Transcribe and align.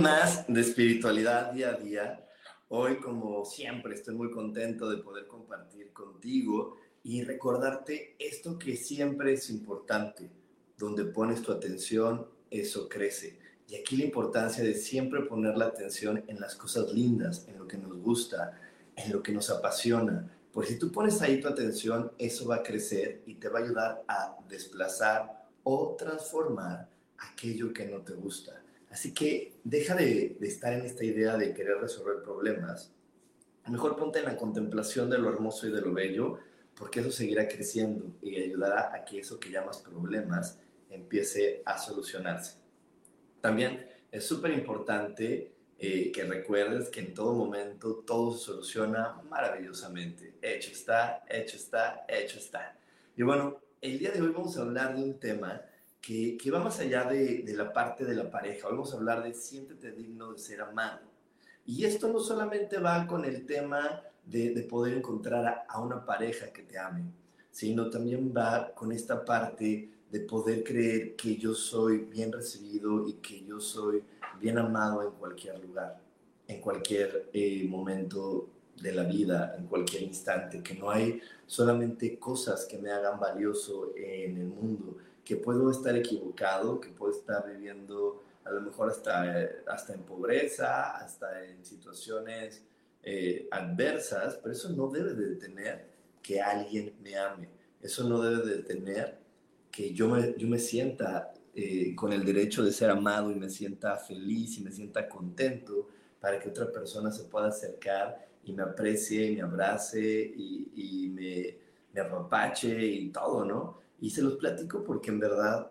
Más 0.00 0.44
de 0.46 0.60
espiritualidad 0.60 1.52
día 1.52 1.70
a 1.70 1.72
día. 1.72 2.28
Hoy, 2.68 2.96
como 2.98 3.44
siempre, 3.46 3.94
estoy 3.94 4.14
muy 4.14 4.30
contento 4.30 4.90
de 4.90 4.98
poder 4.98 5.26
compartir 5.26 5.92
contigo 5.92 6.76
y 7.02 7.22
recordarte 7.24 8.14
esto 8.18 8.58
que 8.58 8.76
siempre 8.76 9.32
es 9.32 9.48
importante. 9.48 10.30
Donde 10.76 11.04
pones 11.04 11.40
tu 11.40 11.50
atención, 11.50 12.26
eso 12.50 12.88
crece. 12.88 13.38
Y 13.68 13.76
aquí 13.76 13.96
la 13.96 14.04
importancia 14.04 14.62
de 14.62 14.74
siempre 14.74 15.22
poner 15.22 15.56
la 15.56 15.66
atención 15.66 16.22
en 16.26 16.40
las 16.40 16.56
cosas 16.56 16.92
lindas, 16.92 17.48
en 17.48 17.58
lo 17.58 17.66
que 17.66 17.78
nos 17.78 17.96
gusta, 17.96 18.60
en 18.96 19.10
lo 19.12 19.22
que 19.22 19.32
nos 19.32 19.48
apasiona. 19.48 20.30
Porque 20.52 20.74
si 20.74 20.78
tú 20.78 20.92
pones 20.92 21.22
ahí 21.22 21.40
tu 21.40 21.48
atención, 21.48 22.12
eso 22.18 22.48
va 22.48 22.56
a 22.56 22.62
crecer 22.62 23.22
y 23.24 23.36
te 23.36 23.48
va 23.48 23.60
a 23.60 23.62
ayudar 23.62 24.04
a 24.08 24.36
desplazar 24.46 25.46
o 25.62 25.96
transformar 25.98 26.86
aquello 27.18 27.72
que 27.72 27.86
no 27.86 28.02
te 28.02 28.12
gusta. 28.12 28.62
Así 28.96 29.12
que 29.12 29.60
deja 29.62 29.94
de, 29.94 30.38
estar 30.40 30.72
en 30.72 30.86
esta 30.86 31.04
idea 31.04 31.36
de 31.36 31.52
querer 31.52 31.76
resolver 31.76 32.22
problemas. 32.22 32.94
Mejor 33.68 33.94
ponte 33.94 34.20
en 34.20 34.24
la 34.24 34.38
contemplación 34.38 35.10
de 35.10 35.18
lo 35.18 35.28
hermoso 35.28 35.66
y 35.66 35.70
de 35.70 35.82
lo 35.82 35.92
bello, 35.92 36.38
porque 36.74 37.00
eso 37.00 37.12
seguirá 37.12 37.46
creciendo 37.46 38.16
y 38.22 38.36
ayudará 38.36 38.94
a 38.94 39.04
que 39.04 39.18
eso 39.18 39.38
que 39.38 39.50
llamas 39.50 39.82
problemas 39.82 40.58
empiece 40.88 41.60
a 41.66 41.76
solucionarse. 41.76 42.56
También 43.42 43.86
es 44.10 44.24
súper 44.24 44.52
importante 44.52 45.52
eh, 45.78 46.10
que 46.10 46.24
recuerdes 46.24 46.88
que 46.88 47.00
en 47.00 47.12
todo 47.12 47.34
momento 47.34 47.96
todo 47.96 48.32
se 48.32 48.46
soluciona 48.46 49.20
maravillosamente. 49.28 50.36
Hecho 50.40 50.72
está, 50.72 51.22
hecho 51.28 51.56
está, 51.56 52.06
hecho 52.08 52.38
está. 52.38 52.78
Y 53.14 53.22
bueno, 53.24 53.60
el 53.82 53.98
día 53.98 54.10
de 54.10 54.22
hoy 54.22 54.30
vamos 54.30 54.56
a 54.56 54.62
hablar 54.62 54.96
de 54.96 55.02
un 55.02 55.20
tema 55.20 55.60
que, 56.06 56.50
va 56.52 56.60
más 56.60 56.78
allá 56.78 57.04
de, 57.04 57.42
la 57.56 57.72
parte 57.72 58.04
de 58.04 58.14
la 58.14 58.30
pareja. 58.30 58.68
vamos 58.68 58.92
a 58.92 58.96
hablar 58.96 59.24
de 59.24 59.34
siéntete 59.34 59.90
digno 59.90 60.32
de 60.32 60.38
ser 60.38 60.60
amado. 60.60 61.00
Y 61.64 61.84
esto 61.84 62.06
no 62.12 62.20
solamente 62.20 62.78
va 62.78 63.08
con 63.08 63.24
el 63.24 63.44
tema 63.44 64.02
de, 64.24 64.50
poder 64.70 64.98
encontrar 64.98 65.66
a, 65.68 65.80
una 65.80 66.04
pareja 66.04 66.52
que 66.52 66.62
te 66.62 66.78
ame, 66.78 67.06
sino 67.50 67.90
también 67.90 68.32
va 68.36 68.72
con 68.72 68.92
esta 68.92 69.24
parte 69.24 69.90
de 70.08 70.20
poder 70.20 70.62
creer 70.62 71.16
que 71.16 71.36
yo 71.36 71.54
soy 71.54 71.98
bien 71.98 72.32
recibido 72.32 73.08
y 73.08 73.14
que 73.14 73.44
yo 73.44 73.58
soy 73.58 74.04
bien 74.40 74.58
amado 74.58 75.02
en 75.02 75.10
cualquier 75.10 75.58
lugar, 75.58 75.98
en 76.46 76.60
cualquier 76.60 77.30
eh, 77.32 77.66
momento 77.68 78.48
de 78.80 78.92
la 78.92 79.02
vida, 79.02 79.56
en 79.58 79.66
cualquier 79.66 80.02
instante, 80.02 80.62
que 80.62 80.74
no 80.74 80.88
hay 80.88 81.20
solamente 81.46 82.16
cosas 82.16 82.64
que 82.66 82.78
me 82.78 82.90
hagan 82.90 83.18
valioso 83.18 83.92
en 83.96 84.36
el 84.36 84.46
mundo, 84.46 84.98
que 85.26 85.36
puedo 85.36 85.70
estar 85.72 85.94
equivocado, 85.96 86.80
que 86.80 86.88
puedo 86.88 87.12
estar 87.12 87.44
viviendo 87.52 88.22
a 88.44 88.50
lo 88.52 88.60
mejor 88.60 88.88
hasta, 88.88 89.24
hasta 89.66 89.92
en 89.92 90.04
pobreza, 90.04 90.96
hasta 90.96 91.44
en 91.44 91.64
situaciones 91.64 92.62
eh, 93.02 93.48
adversas, 93.50 94.36
pero 94.36 94.52
eso 94.54 94.70
no 94.70 94.88
debe 94.88 95.14
de 95.14 95.30
detener 95.30 95.90
que 96.22 96.40
alguien 96.40 96.94
me 97.02 97.16
ame. 97.16 97.48
Eso 97.82 98.08
no 98.08 98.22
debe 98.22 98.46
de 98.46 98.56
detener 98.58 99.18
que 99.72 99.92
yo 99.92 100.08
me, 100.08 100.32
yo 100.38 100.46
me 100.46 100.60
sienta 100.60 101.34
eh, 101.56 101.92
con 101.96 102.12
el 102.12 102.24
derecho 102.24 102.62
de 102.62 102.70
ser 102.70 102.90
amado 102.90 103.32
y 103.32 103.34
me 103.34 103.50
sienta 103.50 103.96
feliz 103.96 104.56
y 104.58 104.62
me 104.62 104.70
sienta 104.70 105.08
contento 105.08 105.88
para 106.20 106.38
que 106.38 106.50
otra 106.50 106.70
persona 106.70 107.10
se 107.10 107.24
pueda 107.24 107.48
acercar 107.48 108.28
y 108.44 108.52
me 108.52 108.62
aprecie, 108.62 109.32
me 109.32 109.42
abrace 109.42 110.00
y, 110.36 110.70
y 110.76 111.08
me, 111.08 111.58
me 111.92 112.00
apapache 112.00 112.86
y 112.86 113.08
todo, 113.10 113.44
¿no? 113.44 113.85
Y 114.00 114.10
se 114.10 114.22
los 114.22 114.36
platico 114.36 114.84
porque 114.84 115.10
en 115.10 115.20
verdad 115.20 115.70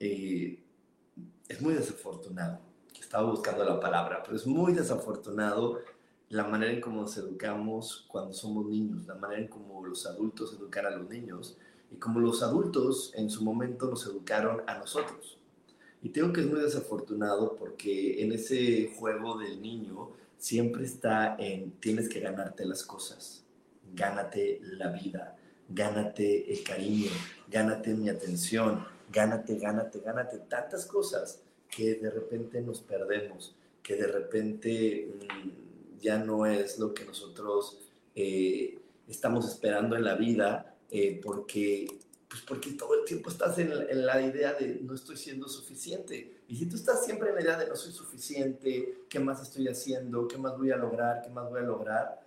eh, 0.00 0.62
es 1.48 1.60
muy 1.60 1.74
desafortunado. 1.74 2.60
Estaba 2.98 3.30
buscando 3.30 3.64
la 3.64 3.78
palabra, 3.78 4.22
pero 4.24 4.36
es 4.36 4.46
muy 4.46 4.72
desafortunado 4.72 5.78
la 6.30 6.44
manera 6.44 6.72
en 6.72 6.80
cómo 6.80 7.02
nos 7.02 7.16
educamos 7.16 8.06
cuando 8.08 8.32
somos 8.32 8.66
niños, 8.66 9.06
la 9.06 9.14
manera 9.14 9.42
en 9.42 9.48
cómo 9.48 9.86
los 9.86 10.06
adultos 10.06 10.56
educan 10.58 10.86
a 10.86 10.90
los 10.90 11.08
niños 11.08 11.56
y 11.90 11.96
cómo 11.96 12.18
los 12.18 12.42
adultos 12.42 13.12
en 13.14 13.30
su 13.30 13.44
momento 13.44 13.88
nos 13.88 14.04
educaron 14.06 14.62
a 14.66 14.78
nosotros. 14.78 15.38
Y 16.02 16.08
tengo 16.10 16.32
que 16.32 16.40
es 16.40 16.46
muy 16.46 16.60
desafortunado 16.60 17.56
porque 17.56 18.22
en 18.22 18.32
ese 18.32 18.92
juego 18.98 19.38
del 19.38 19.62
niño 19.62 20.10
siempre 20.36 20.84
está 20.84 21.36
en 21.38 21.72
tienes 21.72 22.08
que 22.08 22.20
ganarte 22.20 22.66
las 22.66 22.84
cosas, 22.84 23.44
gánate 23.94 24.60
la 24.62 24.90
vida, 24.90 25.36
gánate 25.68 26.52
el 26.52 26.62
cariño, 26.62 27.10
gánate 27.48 27.94
mi 27.94 28.08
atención, 28.08 28.84
gánate, 29.10 29.58
gánate, 29.58 30.00
gánate, 30.00 30.38
tantas 30.48 30.86
cosas 30.86 31.40
que 31.68 31.94
de 31.94 32.10
repente 32.10 32.60
nos 32.60 32.80
perdemos, 32.80 33.56
que 33.82 33.96
de 33.96 34.06
repente 34.06 35.08
mm, 35.14 35.98
ya 36.00 36.18
no 36.18 36.46
es 36.46 36.78
lo 36.78 36.92
que 36.92 37.04
nosotros 37.04 37.78
eh, 38.14 38.78
estamos 39.08 39.48
esperando 39.48 39.96
en 39.96 40.04
la 40.04 40.14
vida, 40.14 40.76
eh, 40.90 41.20
porque, 41.22 41.86
pues 42.28 42.42
porque 42.42 42.72
todo 42.72 42.94
el 43.00 43.04
tiempo 43.04 43.30
estás 43.30 43.58
en, 43.58 43.72
en 43.72 44.06
la 44.06 44.20
idea 44.20 44.52
de 44.52 44.80
no 44.82 44.94
estoy 44.94 45.16
siendo 45.16 45.48
suficiente. 45.48 46.42
Y 46.46 46.56
si 46.56 46.66
tú 46.66 46.76
estás 46.76 47.04
siempre 47.04 47.30
en 47.30 47.36
la 47.36 47.42
idea 47.42 47.56
de 47.56 47.66
no 47.66 47.74
soy 47.74 47.92
suficiente, 47.92 49.04
¿qué 49.08 49.18
más 49.18 49.42
estoy 49.42 49.66
haciendo? 49.66 50.28
¿Qué 50.28 50.36
más 50.36 50.56
voy 50.56 50.70
a 50.70 50.76
lograr? 50.76 51.22
¿Qué 51.22 51.30
más 51.30 51.48
voy 51.50 51.60
a 51.60 51.64
lograr? 51.64 52.20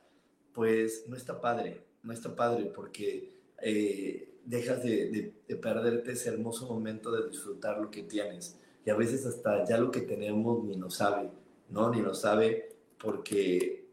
Pues 0.53 1.05
no 1.07 1.15
está 1.15 1.39
padre 1.39 1.86
no 2.07 2.13
está 2.13 2.33
padre 2.33 2.71
porque 2.73 3.29
eh, 3.61 4.39
dejas 4.45 4.81
de, 4.81 5.33
perderte 5.61 6.13
ese 6.13 6.29
hermoso 6.29 6.65
momento 6.65 7.11
de 7.11 7.29
disfrutar 7.29 7.79
lo 7.79 7.91
que 7.91 8.03
tienes. 8.03 8.57
Y 8.85 8.89
a 8.89 8.95
veces 8.95 9.25
hasta 9.25 9.65
ya 9.65 9.77
lo 9.77 9.91
que 9.91 10.01
tenemos 10.01 10.63
ni 10.63 10.77
nos 10.77 10.95
sabe, 10.95 11.29
¿no? 11.69 11.89
Ni 11.89 12.01
nos 12.01 12.21
sabe 12.21 12.77
porque, 12.97 13.85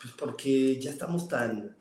pues 0.00 0.14
porque 0.14 0.80
ya 0.80 0.90
estamos 0.90 1.28
tan, 1.28 1.76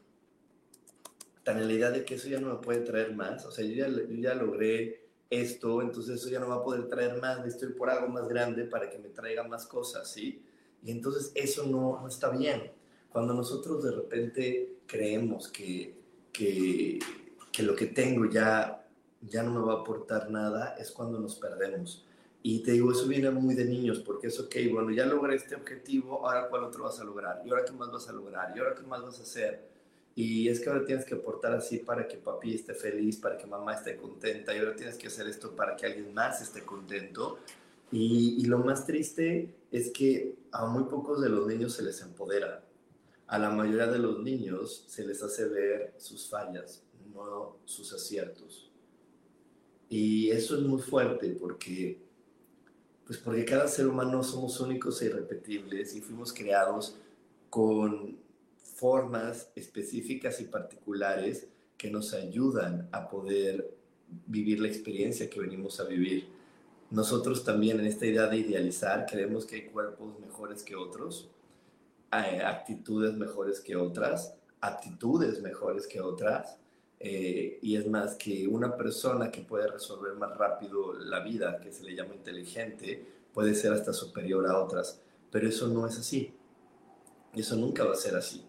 tan 1.46 1.58
en 1.58 1.68
la 1.68 1.74
idea 1.74 1.92
de 1.92 2.04
que 2.04 2.16
eso 2.16 2.28
ya 2.28 2.42
no 2.42 2.54
me 2.56 2.62
puede 2.62 2.82
traer 2.82 3.16
más. 3.16 3.46
O 3.46 3.52
sea, 3.52 3.66
yo 3.66 3.74
ya, 3.74 3.88
yo 3.88 4.16
ya 4.18 4.36
logré 4.36 5.06
esto, 5.30 5.82
entonces 5.82 6.20
eso 6.20 6.30
ya 6.30 6.42
no 6.42 6.50
va 6.50 6.56
a 6.56 6.64
poder 6.64 6.90
traer 6.90 7.22
más, 7.22 7.46
estoy 7.48 7.70
por 7.70 7.90
algo 7.90 8.10
más 8.10 8.28
grande 8.28 8.66
para 8.66 8.90
que 8.90 9.00
me 9.00 9.10
traiga 9.10 9.44
más 9.48 9.66
cosas, 9.66 10.12
¿sí? 10.12 10.44
Y 10.84 10.92
entonces 10.92 11.32
eso 11.36 11.66
no, 11.66 12.02
no 12.02 12.08
está 12.10 12.30
bien. 12.30 12.74
Cuando 13.16 13.34
nosotros 13.34 13.82
de 13.82 13.92
repente 13.92 14.80
creemos 14.86 15.48
que, 15.48 15.96
que, 16.34 17.00
que, 17.50 17.64
lo 17.64 17.74
que 17.74 17.86
tengo 17.86 18.26
ya, 18.26 18.86
ya 19.22 19.42
no 19.42 19.54
me 19.54 19.66
va 19.66 19.76
a 19.76 19.82
aportar 19.84 20.30
nada, 20.30 20.76
es 20.78 20.92
cuando 20.92 21.18
nos 21.18 21.36
perdemos. 21.36 22.06
Y 22.44 22.60
te 22.60 22.74
digo, 22.74 22.92
eso 22.92 23.08
viene 23.08 23.32
muy 23.32 23.56
de 23.56 23.64
niños, 23.64 24.00
porque 24.00 24.28
es, 24.28 24.38
ok, 24.38 24.54
bueno, 24.70 24.92
ya 24.92 25.06
logré 25.06 25.38
este 25.38 25.56
objetivo, 25.56 26.28
ahora 26.28 26.50
cuál 26.50 26.66
otro 26.66 26.84
vas 26.84 27.00
a 27.00 27.06
lograr, 27.06 27.42
y 27.46 27.52
ahora 27.52 27.64
qué 27.64 27.72
más 27.72 27.90
vas 27.90 28.10
a 28.10 28.12
lograr, 28.12 28.52
y 28.54 28.60
ahora 28.60 28.76
qué 28.76 28.84
más 28.86 29.02
vas 29.02 29.18
a 29.20 29.24
hacer. 29.24 29.66
Y 30.14 30.50
es 30.50 30.60
que 30.60 30.70
ahora 30.70 30.86
tienes 30.86 31.06
que 31.06 31.16
aportar 31.16 31.54
así 31.54 31.78
para 31.78 32.10
que 32.10 32.18
papi 32.18 32.54
esté 32.54 32.74
feliz, 32.74 33.16
para 33.16 33.38
que 33.38 33.48
mamá 33.48 33.76
esté 33.76 33.96
contenta, 33.96 34.54
y 34.54 34.60
ahora 34.60 34.76
tienes 34.76 34.98
que 34.98 35.08
hacer 35.08 35.26
esto 35.28 35.56
para 35.56 35.78
que 35.78 35.86
alguien 35.86 36.14
más 36.14 36.42
esté 36.42 36.64
contento. 36.64 37.40
Y, 37.94 38.36
y 38.40 38.46
lo 38.48 38.58
más 38.58 38.86
triste 38.86 39.56
es 39.72 39.90
que 39.92 40.36
a 40.52 40.66
muy 40.66 40.84
pocos 40.84 41.22
de 41.22 41.30
los 41.30 41.48
niños 41.48 41.72
se 41.72 41.82
les 41.82 42.02
empodera 42.02 42.65
a 43.28 43.40
la 43.40 43.50
mayoría 43.50 43.88
de 43.88 44.00
los 44.00 44.22
niños 44.22 44.86
se 44.88 45.06
les 45.06 45.22
hace 45.24 45.46
ver 45.48 45.94
sus 45.98 46.30
fallas, 46.30 46.84
no 47.14 47.58
sus 47.66 47.92
aciertos. 47.94 48.70
Y 49.90 50.30
eso 50.30 50.56
es 50.56 50.62
muy 50.62 50.82
fuerte 50.82 51.30
porque, 51.40 52.00
pues 53.06 53.20
porque 53.20 53.46
cada 53.46 53.68
ser 53.68 53.88
humano 53.88 54.24
somos 54.24 54.60
únicos 54.60 55.02
e 55.02 55.06
irrepetibles 55.06 55.96
y 55.96 56.02
fuimos 56.02 56.34
creados 56.34 56.98
con 57.50 58.18
formas 58.76 59.50
específicas 59.56 60.42
y 60.42 60.46
particulares 60.46 61.48
que 61.78 61.90
nos 61.90 62.14
ayudan 62.14 62.90
a 62.92 63.10
poder 63.10 63.76
vivir 64.28 64.60
la 64.60 64.68
experiencia 64.68 65.30
que 65.30 65.40
venimos 65.40 65.80
a 65.80 65.86
vivir. 65.86 66.28
Nosotros 66.92 67.44
también 67.44 67.80
en 67.80 67.88
esta 67.88 68.06
idea 68.06 68.28
de 68.28 68.38
idealizar 68.38 69.06
creemos 69.10 69.46
que 69.46 69.56
hay 69.56 69.66
cuerpos 69.66 70.20
mejores 70.20 70.64
que 70.64 70.76
otros, 70.76 71.30
hay 72.16 72.40
actitudes 72.40 73.14
mejores 73.14 73.60
que 73.60 73.76
otras, 73.76 74.36
actitudes 74.62 75.42
mejores 75.42 75.88
que 75.88 76.02
otras, 76.02 76.58
eh, 77.00 77.60
y 77.62 77.76
es 77.76 77.88
más 77.88 78.16
que 78.16 78.48
una 78.48 78.78
persona 78.78 79.30
que 79.30 79.42
puede 79.42 79.68
resolver 79.68 80.14
más 80.14 80.36
rápido 80.38 80.94
la 80.94 81.20
vida, 81.20 81.60
que 81.60 81.72
se 81.72 81.84
le 81.84 81.96
llama 81.96 82.16
inteligente, 82.16 83.06
puede 83.34 83.54
ser 83.54 83.74
hasta 83.74 83.92
superior 83.92 84.48
a 84.48 84.60
otras, 84.60 85.02
pero 85.30 85.48
eso 85.48 85.68
no 85.68 85.86
es 85.86 86.00
así. 86.00 86.34
Eso 87.34 87.58
nunca 87.58 87.84
va 87.84 87.92
a 87.92 87.98
ser 87.98 88.16
así, 88.16 88.46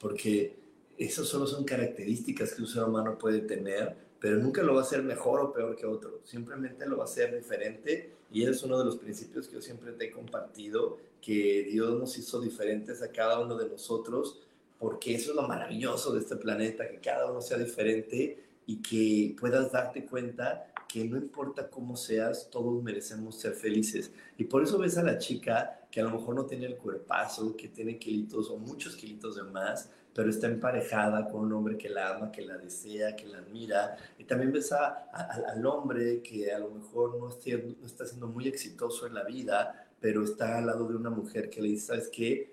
porque 0.00 0.58
eso 0.98 1.24
solo 1.24 1.46
son 1.46 1.64
características 1.64 2.54
que 2.54 2.62
un 2.62 2.68
ser 2.68 2.82
humano 2.82 3.16
puede 3.16 3.42
tener, 3.42 3.96
pero 4.18 4.36
nunca 4.38 4.62
lo 4.62 4.74
va 4.74 4.80
a 4.80 4.84
hacer 4.84 5.04
mejor 5.04 5.40
o 5.40 5.52
peor 5.52 5.76
que 5.76 5.86
otro, 5.86 6.20
simplemente 6.24 6.86
lo 6.86 6.96
va 6.96 7.04
a 7.04 7.06
hacer 7.06 7.34
diferente 7.36 8.19
y 8.32 8.44
es 8.44 8.62
uno 8.62 8.78
de 8.78 8.84
los 8.84 8.96
principios 8.96 9.48
que 9.48 9.54
yo 9.54 9.62
siempre 9.62 9.92
te 9.92 10.06
he 10.06 10.10
compartido, 10.10 10.98
que 11.20 11.64
Dios 11.70 11.98
nos 11.98 12.16
hizo 12.16 12.40
diferentes 12.40 13.02
a 13.02 13.10
cada 13.10 13.40
uno 13.40 13.56
de 13.56 13.68
nosotros 13.68 14.40
porque 14.80 15.14
eso 15.14 15.30
es 15.30 15.36
lo 15.36 15.46
maravilloso 15.46 16.12
de 16.14 16.20
este 16.20 16.36
planeta, 16.36 16.88
que 16.88 17.00
cada 17.00 17.30
uno 17.30 17.42
sea 17.42 17.58
diferente 17.58 18.42
y 18.66 18.76
que 18.76 19.36
puedas 19.38 19.70
darte 19.70 20.06
cuenta 20.06 20.72
que 20.88 21.04
no 21.04 21.18
importa 21.18 21.68
cómo 21.68 21.96
seas, 21.96 22.48
todos 22.50 22.82
merecemos 22.82 23.38
ser 23.38 23.52
felices. 23.52 24.10
Y 24.38 24.44
por 24.44 24.62
eso 24.62 24.78
ves 24.78 24.96
a 24.96 25.02
la 25.02 25.18
chica 25.18 25.86
que 25.90 26.00
a 26.00 26.04
lo 26.04 26.10
mejor 26.10 26.34
no 26.34 26.46
tiene 26.46 26.64
el 26.64 26.78
cuerpazo, 26.78 27.54
que 27.56 27.68
tiene 27.68 27.98
kilitos 27.98 28.48
o 28.48 28.56
muchos 28.56 28.96
kilitos 28.96 29.36
de 29.36 29.42
más, 29.42 29.90
pero 30.14 30.30
está 30.30 30.46
emparejada 30.46 31.28
con 31.28 31.42
un 31.42 31.52
hombre 31.52 31.78
que 31.78 31.88
la 31.88 32.16
ama, 32.16 32.32
que 32.32 32.42
la 32.42 32.58
desea, 32.58 33.14
que 33.14 33.26
la 33.26 33.38
admira. 33.38 33.96
Y 34.18 34.24
también 34.24 34.52
ves 34.52 34.72
a, 34.72 35.08
al 35.48 35.64
hombre 35.64 36.20
que 36.22 36.52
a 36.52 36.58
lo 36.58 36.70
mejor 36.70 37.18
no 37.18 37.28
está, 37.28 37.50
no 37.80 37.86
está 37.86 38.06
siendo 38.06 38.26
muy 38.26 38.48
exitoso 38.48 39.06
en 39.06 39.14
la 39.14 39.24
vida, 39.24 39.88
pero 40.00 40.24
está 40.24 40.58
al 40.58 40.66
lado 40.66 40.88
de 40.88 40.96
una 40.96 41.10
mujer 41.10 41.48
que 41.48 41.62
le 41.62 41.68
dice, 41.68 41.86
¿sabes 41.86 42.08
qué? 42.12 42.52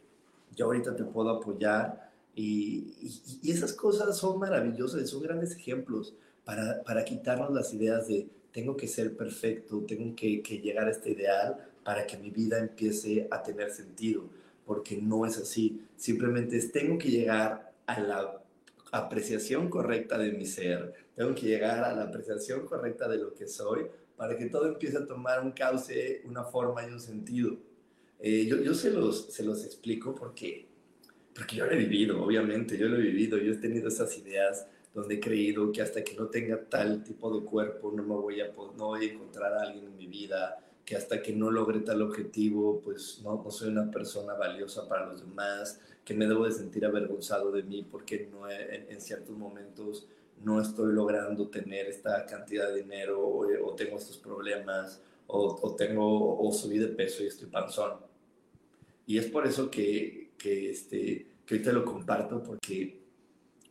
Yo 0.55 0.65
ahorita 0.65 0.95
te 0.95 1.03
puedo 1.03 1.29
apoyar, 1.29 2.07
y, 2.37 2.93
esas 3.43 3.73
cosas 3.73 4.15
son 4.15 4.37
maravillosas, 4.37 5.09
son 5.09 5.23
grandes 5.23 5.55
ejemplos 5.55 6.13
para, 6.45 6.83
para, 6.83 7.03
quitarnos 7.03 7.51
las 7.51 7.73
ideas 7.73 8.07
de 8.07 8.27
tengo 8.51 8.77
que 8.77 8.87
ser 8.87 9.17
perfecto, 9.17 9.83
tengo 9.87 10.15
que, 10.15 10.43
que 10.43 10.59
llegar 10.59 10.87
a 10.87 10.91
este 10.91 11.11
ideal 11.11 11.57
para 11.83 12.05
que 12.05 12.15
mi 12.17 12.29
vida 12.29 12.59
empiece 12.59 13.27
a 13.31 13.41
tener 13.41 13.71
sentido, 13.71 14.29
porque 14.67 14.97
no 14.97 15.25
es 15.25 15.37
así. 15.39 15.81
Simplemente 15.95 16.57
es 16.57 16.71
tengo 16.71 16.99
que 16.99 17.09
llegar 17.09 17.73
a 17.87 17.99
la 17.99 18.43
apreciación 18.91 19.69
correcta 19.69 20.17
de 20.17 20.31
mi 20.33 20.45
ser, 20.45 20.93
tengo 21.15 21.33
que 21.33 21.47
llegar 21.47 21.83
a 21.83 21.93
la 21.95 22.03
apreciación 22.03 22.65
correcta 22.65 23.07
de 23.07 23.17
lo 23.17 23.33
que 23.33 23.47
soy 23.47 23.87
para 24.15 24.37
que 24.37 24.45
todo 24.47 24.67
empiece 24.67 24.97
a 24.97 25.07
tomar 25.07 25.43
un 25.43 25.51
cauce, 25.51 26.21
una 26.25 26.43
forma 26.43 26.87
y 26.87 26.91
un 26.91 26.99
sentido. 26.99 27.57
Eh, 28.19 28.45
yo, 28.45 28.57
yo 28.57 28.73
se, 28.73 28.91
los, 28.91 29.33
se 29.33 29.43
los 29.43 29.63
explico 29.63 30.13
porque 30.13 30.67
porque 31.37 31.55
yo 31.55 31.67
lo 31.67 31.71
he 31.71 31.77
vivido, 31.77 32.23
obviamente, 32.23 32.79
yo 32.79 32.87
lo 32.87 32.97
he 32.97 33.01
vivido, 33.01 33.37
yo 33.37 33.53
he 33.53 33.57
tenido 33.57 33.89
esas 33.89 34.17
ideas 34.17 34.65
donde 34.91 35.15
he 35.15 35.19
creído 35.19 35.71
que 35.71 35.83
hasta 35.83 36.03
que 36.03 36.15
no 36.15 36.25
tenga 36.29 36.59
tal 36.67 37.03
tipo 37.03 37.31
de 37.31 37.45
cuerpo 37.45 37.93
no 37.95 38.01
me 38.01 38.15
voy 38.15 38.41
a, 38.41 38.47
no 38.47 38.87
voy 38.87 39.05
a 39.05 39.13
encontrar 39.13 39.53
a 39.53 39.61
alguien 39.61 39.85
en 39.85 39.95
mi 39.95 40.07
vida, 40.07 40.57
que 40.87 40.95
hasta 40.95 41.21
que 41.21 41.33
no 41.33 41.51
logre 41.51 41.81
tal 41.81 42.01
objetivo, 42.01 42.79
pues 42.79 43.19
no, 43.21 43.43
no 43.43 43.51
soy 43.51 43.67
una 43.67 43.91
persona 43.91 44.35
valiosa 44.35 44.87
para 44.87 45.07
los 45.07 45.19
demás, 45.19 45.81
que 46.05 46.13
me 46.13 46.25
debo 46.25 46.45
de 46.45 46.53
sentir 46.53 46.85
avergonzado 46.85 47.51
de 47.51 47.61
mí 47.61 47.85
porque 47.91 48.29
no 48.31 48.49
en, 48.49 49.01
ciertos 49.01 49.37
momentos 49.37 50.07
no 50.45 50.61
estoy 50.61 50.93
logrando 50.93 51.49
tener 51.49 51.87
esta 51.87 52.25
cantidad 52.25 52.69
de 52.69 52.83
dinero 52.83 53.19
o, 53.19 53.75
tengo 53.75 53.97
estos 53.97 54.17
problemas 54.17 55.01
o, 55.27 55.59
o, 55.61 55.75
tengo 55.75 56.39
o 56.39 56.53
subí 56.53 56.77
de 56.77 56.87
peso 56.87 57.21
y 57.21 57.27
estoy 57.27 57.49
panzón. 57.49 57.97
Y 59.05 59.17
es 59.17 59.25
por 59.25 59.45
eso 59.45 59.69
que, 59.69 60.31
que, 60.37 60.71
este, 60.71 61.27
que 61.45 61.55
ahorita 61.55 61.73
lo 61.73 61.83
comparto 61.83 62.41
porque, 62.41 62.97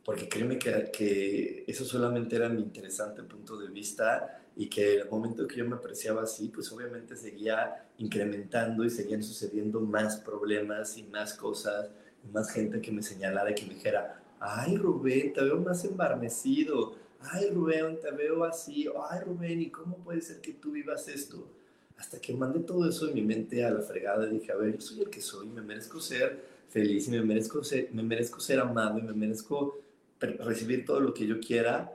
porque 0.07 0.29
créeme 0.29 0.57
que, 0.57 0.89
que 0.89 1.65
eso 1.67 1.83
solamente 1.83 2.37
era 2.37 2.47
mi 2.47 2.61
interesante 2.61 3.23
punto 3.23 3.57
de 3.57 3.67
vista 3.67 4.41
y 4.55 4.69
que 4.69 4.99
el 4.99 5.09
momento 5.09 5.45
que 5.45 5.57
yo 5.57 5.65
me 5.65 5.75
apreciaba 5.75 6.23
así, 6.23 6.47
pues 6.47 6.71
obviamente 6.71 7.17
seguía 7.17 7.89
incrementando 7.97 8.85
y 8.85 8.89
seguían 8.89 9.21
sucediendo 9.21 9.81
más 9.81 10.15
problemas 10.21 10.97
y 10.97 11.03
más 11.03 11.33
cosas, 11.33 11.89
más 12.31 12.49
gente 12.53 12.79
que 12.79 12.89
me 12.89 13.03
señalara 13.03 13.51
y 13.51 13.55
que 13.55 13.65
me 13.65 13.73
dijera, 13.73 14.23
ay 14.39 14.77
Rubén, 14.77 15.33
te 15.33 15.41
veo 15.41 15.59
más 15.59 15.83
embarnecido, 15.83 16.95
ay 17.19 17.49
Rubén, 17.49 17.99
te 17.99 18.09
veo 18.11 18.45
así, 18.45 18.87
ay 19.09 19.19
Rubén, 19.25 19.61
¿y 19.61 19.69
cómo 19.71 19.97
puede 19.97 20.21
ser 20.21 20.39
que 20.39 20.53
tú 20.53 20.71
vivas 20.71 21.09
esto? 21.09 21.51
Hasta 21.97 22.21
que 22.21 22.33
mandé 22.33 22.61
todo 22.61 22.87
eso 22.87 23.09
en 23.09 23.13
mi 23.13 23.23
mente 23.23 23.65
a 23.65 23.71
la 23.71 23.81
fregada 23.81 24.25
y 24.25 24.35
dije, 24.39 24.53
a 24.53 24.55
ver, 24.55 24.73
yo 24.73 24.79
soy 24.79 25.01
el 25.01 25.09
que 25.09 25.19
soy, 25.19 25.47
me 25.47 25.61
merezco 25.61 25.99
ser 25.99 26.55
feliz 26.69 27.09
y 27.09 27.11
me 27.11 27.21
merezco 27.23 27.61
ser, 27.61 27.89
me 27.91 28.03
merezco 28.03 28.39
ser 28.39 28.61
amado 28.61 28.99
y 28.99 29.01
me 29.01 29.11
merezco 29.11 29.83
recibir 30.19 30.85
todo 30.85 30.99
lo 30.99 31.13
que 31.13 31.27
yo 31.27 31.39
quiera 31.39 31.93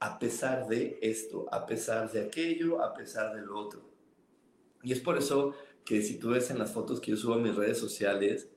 a 0.00 0.18
pesar 0.18 0.66
de 0.66 0.98
esto, 1.00 1.46
a 1.52 1.64
pesar 1.64 2.10
de 2.10 2.22
aquello, 2.22 2.82
a 2.82 2.92
pesar 2.92 3.34
de 3.34 3.42
lo 3.42 3.58
otro. 3.58 3.82
Y 4.82 4.92
es 4.92 5.00
por 5.00 5.16
eso 5.16 5.54
que 5.84 6.02
si 6.02 6.18
tú 6.18 6.30
ves 6.30 6.50
en 6.50 6.58
las 6.58 6.72
fotos 6.72 7.00
que 7.00 7.12
yo 7.12 7.16
subo 7.16 7.34
a 7.34 7.38
mis 7.38 7.54
redes 7.54 7.78
sociales, 7.78 8.48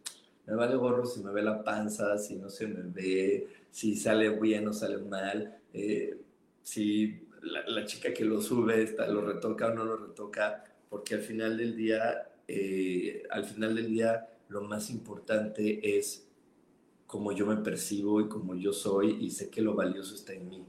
me 0.48 0.56
vale 0.56 0.76
gorro 0.76 1.06
si 1.06 1.22
me 1.22 1.32
ve 1.32 1.44
la 1.44 1.64
panza, 1.64 2.18
si 2.18 2.36
no 2.36 2.50
se 2.50 2.68
me 2.68 2.82
ve, 2.82 3.48
si 3.72 3.96
sale 3.96 4.30
bien 4.30 4.68
o 4.68 4.74
sale 4.74 4.98
mal, 4.98 5.58
eh, 5.74 6.18
si 6.64 7.28
la, 7.42 7.86
chica 7.86 8.14
que 8.14 8.26
lo 8.26 8.42
sube 8.42 8.82
está, 8.82 9.08
lo 9.08 9.22
retoca 9.22 9.68
o 9.68 9.74
no 9.74 9.86
lo 9.86 9.98
retoca, 9.98 10.64
porque 10.90 11.16
al 11.16 11.22
final 11.22 11.58
del 11.58 11.76
día, 11.76 12.28
eh, 12.48 13.24
al 13.30 13.46
final 13.46 13.76
del 13.76 13.88
día, 13.88 14.28
lo 14.50 14.62
más 14.62 14.90
importante 14.90 15.98
es 15.98 16.28
cómo 17.16 17.32
yo 17.32 17.46
me 17.46 17.56
percibo 17.56 18.20
y 18.20 18.28
cómo 18.28 18.56
yo 18.56 18.74
soy 18.74 19.24
y 19.24 19.32
sé 19.32 19.50
que 19.50 19.62
lo 19.62 19.74
valioso 19.74 20.16
está 20.16 20.34
en 20.34 20.50
mí. 20.50 20.66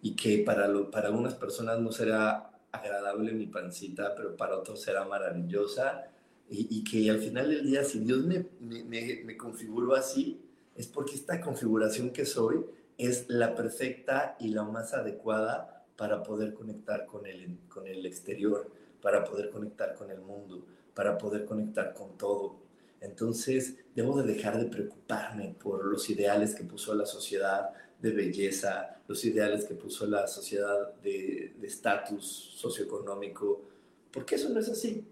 Y 0.00 0.14
que 0.14 0.38
para, 0.38 0.68
lo, 0.68 0.92
para 0.92 1.10
unas 1.10 1.34
personas 1.34 1.80
no 1.80 1.90
será 1.90 2.52
agradable 2.70 3.32
mi 3.32 3.48
pancita, 3.48 4.14
pero 4.14 4.36
para 4.36 4.58
otros 4.58 4.80
será 4.80 5.04
maravillosa. 5.04 6.04
Y, 6.48 6.84
que 6.84 7.10
al 7.10 7.18
final 7.18 7.48
del 7.50 7.66
día, 7.66 7.82
si 7.82 7.98
Dios 7.98 8.24
me, 8.24 8.46
me, 8.60 9.24
me, 9.24 9.36
configuró 9.36 9.96
así, 9.96 10.40
es 10.76 10.86
porque 10.86 11.14
esta 11.14 11.40
configuración 11.40 12.10
que 12.10 12.26
soy 12.26 12.64
es 12.96 13.24
la 13.28 13.56
perfecta 13.56 14.36
y 14.38 14.50
la 14.50 14.62
más 14.62 14.94
adecuada 14.94 15.84
para 15.96 16.22
poder 16.22 16.54
conectar 16.54 17.06
con 17.06 17.26
el, 17.26 17.58
con 17.68 17.88
el 17.88 18.06
exterior, 18.06 18.70
para 19.00 19.24
poder 19.24 19.50
conectar 19.50 19.96
con 19.96 20.12
el 20.12 20.20
mundo, 20.20 20.64
para 20.94 21.18
poder 21.18 21.44
conectar 21.44 21.92
con 21.92 22.16
todo. 22.16 22.61
Entonces, 23.02 23.76
debo 23.94 24.20
de 24.22 24.32
dejar 24.32 24.58
de 24.58 24.66
preocuparme 24.66 25.54
por 25.60 25.84
los 25.84 26.08
ideales 26.08 26.54
que 26.54 26.64
puso 26.64 26.94
la 26.94 27.04
sociedad 27.04 27.70
de 28.00 28.10
belleza, 28.12 29.02
los 29.06 29.24
ideales 29.24 29.64
que 29.64 29.74
puso 29.74 30.06
la 30.06 30.26
sociedad 30.26 30.94
de 31.02 31.54
estatus 31.62 32.54
socioeconómico, 32.56 33.62
porque 34.10 34.36
eso 34.36 34.48
no 34.48 34.60
es 34.60 34.68
así. 34.68 35.04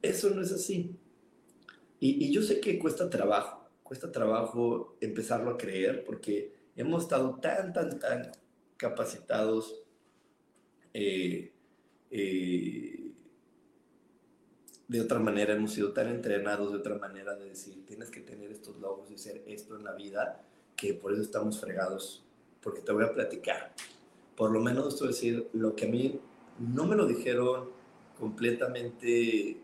Eso 0.00 0.30
no 0.30 0.42
es 0.42 0.52
así. 0.52 0.96
Y, 2.00 2.24
y, 2.24 2.32
yo 2.32 2.42
sé 2.42 2.60
que 2.60 2.78
cuesta 2.78 3.10
trabajo, 3.10 3.68
cuesta 3.82 4.12
trabajo 4.12 4.96
empezarlo 5.00 5.50
a 5.50 5.58
creer, 5.58 6.04
porque 6.04 6.54
hemos 6.76 7.02
estado 7.02 7.38
tan, 7.40 7.72
tan, 7.72 7.98
tan 7.98 8.30
capacitados 8.76 9.82
eh, 10.94 11.52
eh, 12.10 12.97
de 14.88 15.02
otra 15.02 15.18
manera, 15.18 15.52
hemos 15.52 15.74
sido 15.74 15.92
tan 15.92 16.08
entrenados 16.08 16.72
de 16.72 16.78
otra 16.78 16.96
manera 16.96 17.36
de 17.36 17.50
decir, 17.50 17.84
tienes 17.86 18.10
que 18.10 18.20
tener 18.20 18.50
estos 18.50 18.78
logros 18.78 19.10
y 19.10 19.18
ser 19.18 19.42
esto 19.46 19.76
en 19.76 19.84
la 19.84 19.92
vida, 19.92 20.42
que 20.74 20.94
por 20.94 21.12
eso 21.12 21.20
estamos 21.20 21.60
fregados. 21.60 22.24
Porque 22.62 22.80
te 22.80 22.92
voy 22.92 23.04
a 23.04 23.12
platicar. 23.12 23.74
Por 24.34 24.50
lo 24.50 24.60
menos 24.60 24.94
esto 24.94 25.06
decir 25.06 25.48
lo 25.52 25.76
que 25.76 25.84
a 25.84 25.88
mí 25.88 26.18
no 26.58 26.86
me 26.86 26.96
lo 26.96 27.06
dijeron 27.06 27.68
completamente 28.18 29.60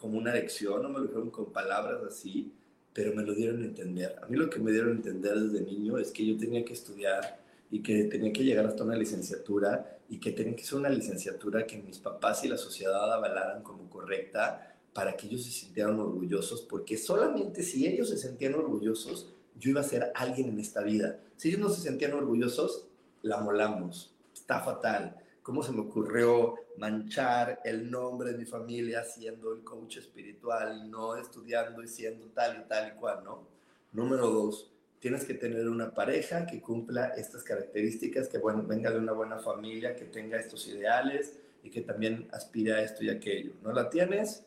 como 0.00 0.18
una 0.18 0.32
lección, 0.32 0.82
no 0.82 0.88
me 0.88 0.98
lo 0.98 1.04
dijeron 1.06 1.30
con 1.30 1.52
palabras 1.52 2.02
así, 2.02 2.50
pero 2.94 3.14
me 3.14 3.22
lo 3.22 3.34
dieron 3.34 3.62
a 3.62 3.66
entender. 3.66 4.16
A 4.22 4.26
mí 4.26 4.36
lo 4.36 4.48
que 4.48 4.60
me 4.60 4.72
dieron 4.72 4.90
a 4.90 4.94
entender 4.94 5.38
desde 5.38 5.64
niño 5.64 5.98
es 5.98 6.10
que 6.10 6.24
yo 6.24 6.38
tenía 6.38 6.64
que 6.64 6.72
estudiar 6.72 7.43
y 7.74 7.82
que 7.82 8.04
tenía 8.04 8.32
que 8.32 8.44
llegar 8.44 8.66
hasta 8.66 8.84
una 8.84 8.94
licenciatura 8.94 9.98
y 10.08 10.20
que 10.20 10.30
tenía 10.30 10.54
que 10.54 10.62
ser 10.62 10.78
una 10.78 10.88
licenciatura 10.88 11.66
que 11.66 11.76
mis 11.82 11.98
papás 11.98 12.44
y 12.44 12.48
la 12.48 12.56
sociedad 12.56 13.12
avalaran 13.12 13.64
como 13.64 13.90
correcta 13.90 14.76
para 14.92 15.16
que 15.16 15.26
ellos 15.26 15.42
se 15.42 15.50
sintieran 15.50 15.98
orgullosos, 15.98 16.62
porque 16.62 16.96
solamente 16.96 17.64
si 17.64 17.84
ellos 17.84 18.10
se 18.10 18.16
sentían 18.16 18.54
orgullosos, 18.54 19.34
yo 19.58 19.70
iba 19.70 19.80
a 19.80 19.82
ser 19.82 20.12
alguien 20.14 20.50
en 20.50 20.60
esta 20.60 20.82
vida. 20.82 21.18
Si 21.36 21.48
ellos 21.48 21.60
no 21.62 21.68
se 21.68 21.80
sentían 21.80 22.12
orgullosos, 22.12 22.86
la 23.22 23.38
molamos. 23.38 24.14
Está 24.32 24.60
fatal. 24.60 25.16
¿Cómo 25.42 25.64
se 25.64 25.72
me 25.72 25.80
ocurrió 25.80 26.54
manchar 26.76 27.60
el 27.64 27.90
nombre 27.90 28.30
de 28.30 28.38
mi 28.38 28.44
familia 28.44 29.02
siendo 29.02 29.52
el 29.52 29.64
coach 29.64 29.96
espiritual 29.96 30.80
y 30.80 30.88
no 30.88 31.16
estudiando 31.16 31.82
y 31.82 31.88
siendo 31.88 32.26
tal 32.26 32.60
y 32.60 32.68
tal 32.68 32.92
y 32.94 33.00
cual, 33.00 33.24
no? 33.24 33.48
Número 33.90 34.30
dos, 34.30 34.70
tienes 35.04 35.26
que 35.26 35.34
tener 35.34 35.68
una 35.68 35.92
pareja 35.92 36.46
que 36.46 36.62
cumpla 36.62 37.08
estas 37.08 37.42
características, 37.42 38.26
que 38.26 38.38
bueno, 38.38 38.64
venga 38.66 38.90
de 38.90 38.98
una 38.98 39.12
buena 39.12 39.38
familia, 39.38 39.94
que 39.94 40.06
tenga 40.06 40.38
estos 40.38 40.66
ideales 40.66 41.34
y 41.62 41.68
que 41.68 41.82
también 41.82 42.26
aspire 42.32 42.72
a 42.72 42.80
esto 42.80 43.04
y 43.04 43.10
aquello. 43.10 43.52
¿No 43.62 43.70
la 43.74 43.90
tienes? 43.90 44.46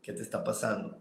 ¿Qué 0.00 0.12
te 0.12 0.22
está 0.22 0.44
pasando? 0.44 0.96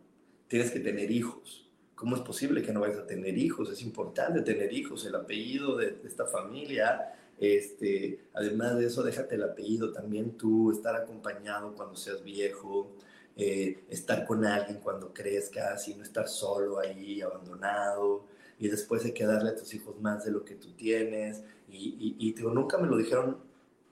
Tienes 0.48 0.72
que 0.72 0.80
tener 0.80 1.12
hijos. 1.12 1.70
¿Cómo 1.94 2.16
es 2.16 2.24
posible 2.24 2.64
que 2.64 2.74
no 2.74 2.80
vayas 2.80 2.98
a 2.98 3.06
tener 3.06 3.38
hijos? 3.38 3.70
Es 3.70 3.84
importante 3.84 4.42
tener 4.42 4.74
hijos, 4.74 5.06
el 5.06 5.14
apellido 5.14 5.78
de, 5.78 5.98
esta 6.04 6.26
familia. 6.26 7.14
Este, 7.40 8.20
además 8.34 8.80
de 8.80 8.88
eso, 8.88 9.04
déjate 9.04 9.36
el 9.36 9.44
apellido 9.44 9.92
también 9.92 10.38
tú, 10.38 10.72
estar 10.72 10.96
acompañado 10.96 11.76
cuando 11.76 11.96
seas 11.96 12.24
viejo, 12.24 12.96
eh, 13.38 13.84
estar 13.92 14.26
con 14.26 14.44
alguien 14.44 14.80
cuando 14.80 15.14
crezcas 15.14 15.88
y 15.88 15.94
no 15.94 16.02
estar 16.02 16.28
solo 16.28 16.80
ahí, 16.80 17.22
abandonado 17.22 18.34
y 18.60 18.68
después 18.68 19.04
hay 19.06 19.14
que 19.14 19.26
darle 19.26 19.50
a 19.50 19.56
tus 19.56 19.74
hijos 19.74 20.00
más 20.02 20.26
de 20.26 20.32
lo 20.32 20.46
que 20.46 20.56
tú 20.56 20.72
tienes. 20.74 21.44
Y, 21.70 22.16
y, 22.20 22.34
digo, 22.34 22.52
nunca 22.52 22.78
me 22.78 22.88
lo 22.88 22.98
dijeron 22.98 23.38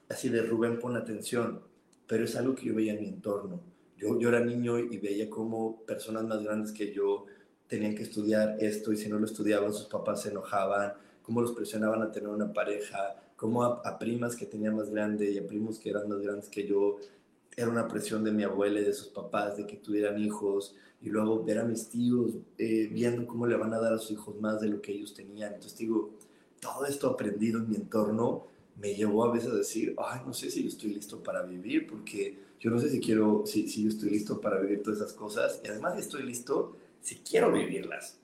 así 0.09 0.29
de 0.29 0.43
Rubén, 0.43 0.79
pon 0.79 0.95
atención, 0.95 1.61
pero 2.07 2.23
es 2.23 2.35
algo 2.35 2.55
que 2.55 2.65
yo 2.65 2.75
veía 2.75 2.93
en 2.93 3.01
mi 3.01 3.07
entorno. 3.07 3.61
Yo, 3.97 4.19
yo 4.19 4.29
era 4.29 4.39
niño 4.39 4.79
y 4.79 4.97
veía 4.97 5.29
cómo 5.29 5.81
personas 5.85 6.23
más 6.23 6.43
grandes 6.43 6.71
que 6.71 6.93
yo 6.93 7.25
tenían 7.67 7.95
que 7.95 8.03
estudiar 8.03 8.57
esto 8.59 8.91
y 8.91 8.97
si 8.97 9.09
no 9.09 9.19
lo 9.19 9.25
estudiaban 9.25 9.73
sus 9.73 9.87
papás 9.87 10.21
se 10.21 10.29
enojaban, 10.29 10.93
cómo 11.21 11.41
los 11.41 11.53
presionaban 11.53 12.01
a 12.01 12.11
tener 12.11 12.29
una 12.29 12.51
pareja, 12.51 13.15
cómo 13.35 13.63
a, 13.63 13.81
a 13.83 13.97
primas 13.97 14.35
que 14.35 14.45
tenía 14.45 14.71
más 14.71 14.89
grande 14.89 15.31
y 15.31 15.37
a 15.37 15.47
primos 15.47 15.79
que 15.79 15.89
eran 15.89 16.07
más 16.07 16.21
grandes 16.21 16.49
que 16.49 16.67
yo 16.67 16.97
era 17.55 17.69
una 17.69 17.87
presión 17.87 18.23
de 18.23 18.31
mi 18.31 18.43
abuela 18.43 18.79
y 18.79 18.83
de 18.83 18.93
sus 18.93 19.07
papás 19.07 19.57
de 19.57 19.65
que 19.65 19.77
tuvieran 19.77 20.19
hijos 20.19 20.75
y 21.01 21.09
luego 21.09 21.43
ver 21.43 21.59
a 21.59 21.65
mis 21.65 21.89
tíos 21.89 22.31
eh, 22.57 22.89
viendo 22.91 23.27
cómo 23.27 23.45
le 23.45 23.57
van 23.57 23.73
a 23.73 23.79
dar 23.79 23.93
a 23.93 23.97
sus 23.97 24.11
hijos 24.11 24.39
más 24.39 24.61
de 24.61 24.69
lo 24.69 24.81
que 24.81 24.93
ellos 24.93 25.13
tenían. 25.13 25.53
Entonces 25.53 25.77
digo, 25.77 26.11
todo 26.59 26.85
esto 26.85 27.09
aprendido 27.09 27.59
en 27.59 27.69
mi 27.69 27.75
entorno 27.75 28.47
me 28.77 28.95
llevó 28.95 29.25
a 29.25 29.31
veces 29.31 29.51
a 29.51 29.55
decir, 29.55 29.93
ay, 29.97 30.21
no 30.25 30.33
sé 30.33 30.49
si 30.49 30.63
yo 30.63 30.69
estoy 30.69 30.93
listo 30.93 31.21
para 31.21 31.43
vivir, 31.43 31.87
porque 31.87 32.39
yo 32.59 32.71
no 32.71 32.79
sé 32.79 32.89
si 32.89 32.99
quiero, 32.99 33.43
si, 33.45 33.67
si 33.67 33.83
yo 33.83 33.89
estoy 33.89 34.09
listo 34.09 34.39
para 34.39 34.59
vivir 34.59 34.81
todas 34.81 34.99
esas 34.99 35.13
cosas. 35.13 35.61
Y 35.63 35.67
además 35.67 35.99
estoy 35.99 36.23
listo 36.23 36.77
si 37.01 37.17
quiero 37.17 37.51
vivirlas, 37.51 38.17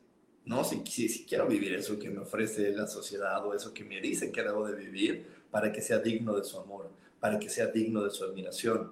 ¿no? 0.45 0.63
Si, 0.63 0.81
si, 0.85 1.09
si 1.09 1.25
quiero 1.25 1.47
vivir 1.47 1.73
eso 1.73 1.99
que 1.99 2.09
me 2.09 2.19
ofrece 2.19 2.71
la 2.71 2.87
sociedad 2.87 3.45
o 3.45 3.53
eso 3.53 3.73
que 3.73 3.83
me 3.83 3.99
dicen 3.99 4.31
que 4.31 4.41
debo 4.41 4.65
de 4.65 4.75
vivir 4.75 5.25
para 5.51 5.71
que 5.71 5.81
sea 5.81 5.99
digno 5.99 6.35
de 6.35 6.43
su 6.43 6.57
amor, 6.57 6.89
para 7.19 7.37
que 7.37 7.49
sea 7.49 7.67
digno 7.67 8.03
de 8.03 8.09
su 8.09 8.23
admiración. 8.23 8.91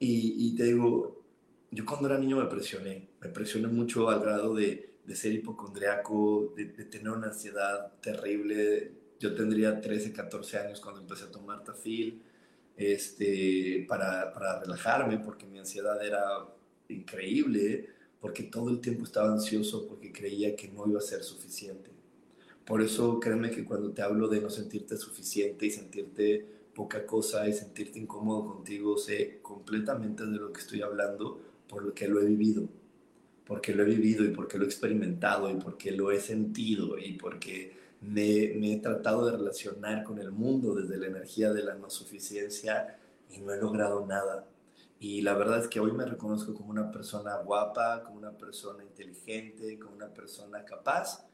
Y, 0.00 0.48
y 0.48 0.56
te 0.56 0.64
digo, 0.64 1.22
yo 1.70 1.86
cuando 1.86 2.08
era 2.08 2.18
niño 2.18 2.38
me 2.38 2.46
presioné, 2.46 3.08
me 3.20 3.28
presioné 3.28 3.68
mucho 3.68 4.08
al 4.10 4.20
grado 4.20 4.54
de, 4.54 4.90
de 5.04 5.16
ser 5.16 5.32
hipocondriaco, 5.32 6.52
de, 6.56 6.64
tener 6.84 7.10
una 7.10 7.28
ansiedad 7.28 7.92
terrible. 8.00 8.92
Yo 9.18 9.34
tendría 9.34 9.80
13, 9.80 10.12
14 10.12 10.58
años 10.58 10.80
cuando 10.80 11.00
empecé 11.00 11.24
a 11.24 11.30
tomar 11.30 11.64
tafil 11.64 12.22
este, 12.76 13.84
para, 13.88 14.32
para 14.32 14.60
relajarme, 14.60 15.18
porque 15.18 15.46
mi 15.46 15.58
ansiedad 15.58 16.04
era 16.04 16.46
increíble, 16.88 17.88
porque 18.20 18.44
todo 18.44 18.70
el 18.70 18.80
tiempo 18.80 19.04
estaba 19.04 19.32
ansioso, 19.32 19.86
porque 19.88 20.12
creía 20.12 20.54
que 20.56 20.68
no 20.68 20.86
iba 20.88 20.98
a 20.98 21.02
ser 21.02 21.22
suficiente. 21.22 21.90
Por 22.64 22.82
eso 22.82 23.18
créeme 23.18 23.50
que 23.50 23.64
cuando 23.64 23.90
te 23.92 24.02
hablo 24.02 24.28
de 24.28 24.40
no 24.40 24.48
sentirte 24.48 24.96
suficiente 24.96 25.66
y 25.66 25.70
sentirte 25.70 26.46
poca 26.80 27.04
cosa 27.04 27.46
y 27.46 27.52
sentirte 27.52 27.98
incómodo 27.98 28.54
contigo, 28.54 28.96
sé 28.96 29.40
completamente 29.42 30.24
de 30.24 30.38
lo 30.38 30.50
que 30.50 30.62
estoy 30.62 30.80
hablando 30.80 31.38
porque 31.68 32.08
lo 32.08 32.22
he 32.22 32.24
vivido, 32.24 32.66
porque 33.44 33.74
lo 33.74 33.82
he 33.82 33.86
vivido 33.86 34.24
y 34.24 34.30
porque 34.30 34.56
lo 34.56 34.64
he 34.64 34.66
experimentado 34.66 35.50
y 35.50 35.56
porque 35.56 35.92
lo 35.92 36.10
he 36.10 36.18
sentido 36.18 36.96
y 36.96 37.18
porque 37.18 37.76
me, 38.00 38.54
me 38.56 38.72
he 38.72 38.76
tratado 38.78 39.26
de 39.26 39.36
relacionar 39.36 40.04
con 40.04 40.18
el 40.20 40.30
mundo 40.32 40.74
desde 40.74 40.96
la 40.96 41.08
energía 41.08 41.52
de 41.52 41.64
la 41.64 41.74
no 41.74 41.90
suficiencia 41.90 42.98
y 43.28 43.40
no 43.40 43.52
he 43.52 43.58
logrado 43.58 44.06
nada. 44.06 44.46
Y 44.98 45.20
la 45.20 45.34
verdad 45.34 45.58
es 45.58 45.68
que 45.68 45.80
hoy 45.80 45.92
me 45.92 46.06
reconozco 46.06 46.54
como 46.54 46.70
una 46.70 46.90
persona 46.90 47.36
guapa, 47.42 48.04
como 48.04 48.16
una 48.16 48.32
persona 48.32 48.82
inteligente, 48.82 49.78
como 49.78 49.96
una 49.96 50.08
persona 50.08 50.64
capaz 50.64 51.26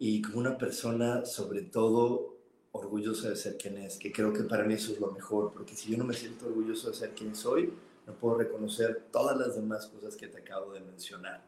y 0.00 0.22
como 0.22 0.38
una 0.38 0.58
persona 0.58 1.24
sobre 1.24 1.62
todo 1.62 2.37
orgullosa 2.78 3.30
de 3.30 3.36
ser 3.36 3.56
quien 3.56 3.78
es, 3.78 3.98
que 3.98 4.12
creo 4.12 4.32
que 4.32 4.42
para 4.42 4.64
mí 4.64 4.74
eso 4.74 4.92
es 4.92 5.00
lo 5.00 5.10
mejor, 5.12 5.52
porque 5.52 5.74
si 5.74 5.92
yo 5.92 5.98
no 5.98 6.04
me 6.04 6.14
siento 6.14 6.46
orgulloso 6.46 6.90
de 6.90 6.96
ser 6.96 7.10
quien 7.10 7.34
soy, 7.34 7.72
no 8.06 8.14
puedo 8.14 8.38
reconocer 8.38 9.06
todas 9.12 9.36
las 9.36 9.54
demás 9.54 9.86
cosas 9.86 10.16
que 10.16 10.28
te 10.28 10.38
acabo 10.38 10.72
de 10.72 10.80
mencionar. 10.80 11.44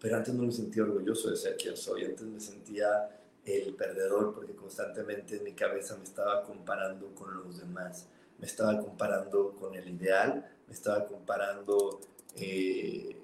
Pero 0.00 0.16
antes 0.16 0.32
no 0.32 0.44
me 0.44 0.52
sentía 0.52 0.84
orgulloso 0.84 1.30
de 1.30 1.36
ser 1.36 1.56
quien 1.56 1.76
soy, 1.76 2.04
antes 2.04 2.22
me 2.22 2.40
sentía 2.40 3.10
el 3.44 3.74
perdedor 3.74 4.34
porque 4.34 4.54
constantemente 4.54 5.36
en 5.36 5.44
mi 5.44 5.52
cabeza 5.52 5.96
me 5.96 6.04
estaba 6.04 6.42
comparando 6.42 7.14
con 7.14 7.34
los 7.34 7.58
demás, 7.58 8.06
me 8.38 8.46
estaba 8.46 8.78
comparando 8.78 9.52
con 9.52 9.74
el 9.74 9.88
ideal, 9.88 10.48
me 10.66 10.74
estaba 10.74 11.06
comparando 11.06 12.00
eh, 12.36 13.16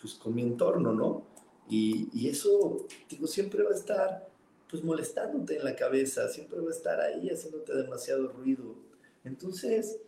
pues 0.00 0.14
con 0.14 0.34
mi 0.34 0.42
entorno, 0.42 0.92
¿no? 0.92 1.24
Y, 1.68 2.08
y, 2.12 2.28
eso, 2.28 2.86
digo, 3.08 3.26
siempre 3.26 3.62
va 3.62 3.70
a 3.70 3.74
estar 3.74 4.28
pues 4.72 4.82
molestándote 4.82 5.58
en 5.58 5.64
la 5.64 5.76
cabeza, 5.76 6.26
siempre 6.28 6.58
va 6.58 6.68
a 6.68 6.72
estar 6.72 6.98
ahí 6.98 7.28
haciéndote 7.28 7.74
demasiado 7.74 8.28
ruido. 8.28 8.74
Entonces, 9.22 9.98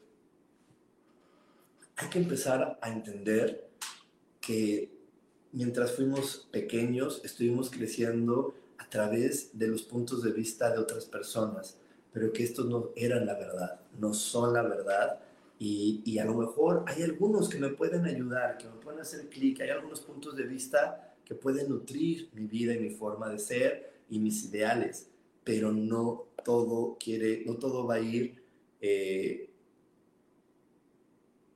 hay 1.96 2.08
que 2.08 2.18
empezar 2.18 2.78
a 2.80 2.90
entender 2.90 3.68
que 4.40 4.90
mientras 5.52 5.92
fuimos 5.92 6.48
pequeños, 6.50 7.20
estuvimos 7.26 7.68
creciendo 7.68 8.54
a 8.78 8.88
través 8.88 9.50
de 9.52 9.68
los 9.68 9.82
puntos 9.82 10.22
de 10.22 10.32
vista 10.32 10.70
de 10.70 10.78
otras 10.78 11.04
personas, 11.04 11.76
pero 12.10 12.32
que 12.32 12.42
estos 12.42 12.64
no 12.64 12.88
eran 12.96 13.26
la 13.26 13.34
verdad, 13.34 13.82
no 13.98 14.14
son 14.14 14.54
la 14.54 14.62
verdad. 14.62 15.20
Y, 15.58 16.00
y 16.06 16.18
a 16.18 16.24
lo 16.24 16.36
mejor 16.36 16.84
hay 16.86 17.02
algunos 17.02 17.50
que 17.50 17.58
me 17.58 17.68
pueden 17.68 18.06
ayudar, 18.06 18.56
que 18.56 18.64
me 18.64 18.76
pueden 18.76 19.00
hacer 19.00 19.28
clic, 19.28 19.60
hay 19.60 19.68
algunos 19.68 20.00
puntos 20.00 20.34
de 20.34 20.44
vista 20.44 21.14
que 21.22 21.34
pueden 21.34 21.68
nutrir 21.68 22.30
mi 22.32 22.46
vida 22.46 22.72
y 22.72 22.80
mi 22.80 22.90
forma 22.90 23.28
de 23.28 23.38
ser 23.38 23.93
y 24.08 24.18
mis 24.18 24.44
ideales, 24.44 25.10
pero 25.42 25.72
no 25.72 26.26
todo 26.44 26.96
quiere, 26.98 27.42
no 27.46 27.56
todo 27.56 27.86
va 27.86 27.94
a 27.94 28.00
ir 28.00 28.42
eh, 28.80 29.48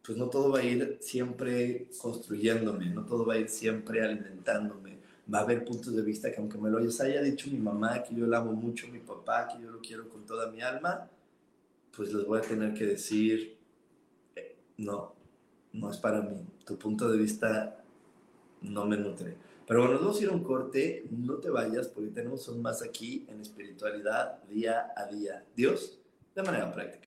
pues 0.09 0.17
no 0.17 0.31
todo 0.31 0.50
va 0.50 0.61
a 0.61 0.64
ir 0.64 0.97
siempre 1.02 1.87
construyéndome, 2.00 2.87
no 2.87 3.05
todo 3.05 3.26
va 3.26 3.35
a 3.35 3.37
ir 3.37 3.50
siempre 3.50 4.02
alimentándome. 4.02 4.97
Va 5.33 5.40
a 5.40 5.43
haber 5.43 5.67
puntos 5.67 5.95
de 5.95 6.00
vista 6.00 6.33
que 6.33 6.38
aunque 6.38 6.57
me 6.57 6.71
lo 6.71 6.78
haya 6.78 7.21
dicho 7.21 7.50
mi 7.50 7.59
mamá, 7.59 8.02
que 8.02 8.14
yo 8.14 8.26
la 8.26 8.38
amo 8.38 8.52
mucho, 8.55 8.88
mi 8.88 9.00
papá, 9.00 9.47
que 9.47 9.62
yo 9.62 9.71
lo 9.71 9.81
quiero 9.81 10.09
con 10.09 10.25
toda 10.25 10.50
mi 10.50 10.62
alma, 10.62 11.11
pues 11.95 12.11
les 12.14 12.25
voy 12.25 12.38
a 12.38 12.40
tener 12.40 12.73
que 12.73 12.87
decir, 12.87 13.59
eh, 14.35 14.57
no, 14.78 15.12
no 15.75 15.90
es 15.90 15.99
para 15.99 16.23
mí. 16.23 16.40
Tu 16.64 16.78
punto 16.78 17.11
de 17.11 17.19
vista 17.19 17.85
no 18.62 18.87
me 18.87 18.97
nutre. 18.97 19.37
Pero 19.69 19.81
bueno, 19.81 19.97
nos 19.97 20.03
vamos 20.03 20.19
a 20.19 20.23
ir 20.23 20.31
a 20.31 20.33
un 20.33 20.43
corte, 20.43 21.05
no 21.11 21.35
te 21.35 21.51
vayas 21.51 21.89
porque 21.89 22.09
tenemos 22.09 22.49
un 22.49 22.63
más 22.63 22.83
aquí 22.83 23.27
en 23.29 23.43
espiritualidad 23.43 24.43
día 24.45 24.91
a 24.97 25.05
día. 25.05 25.45
Dios, 25.55 26.01
de 26.35 26.43
manera 26.43 26.73
práctica. 26.73 27.07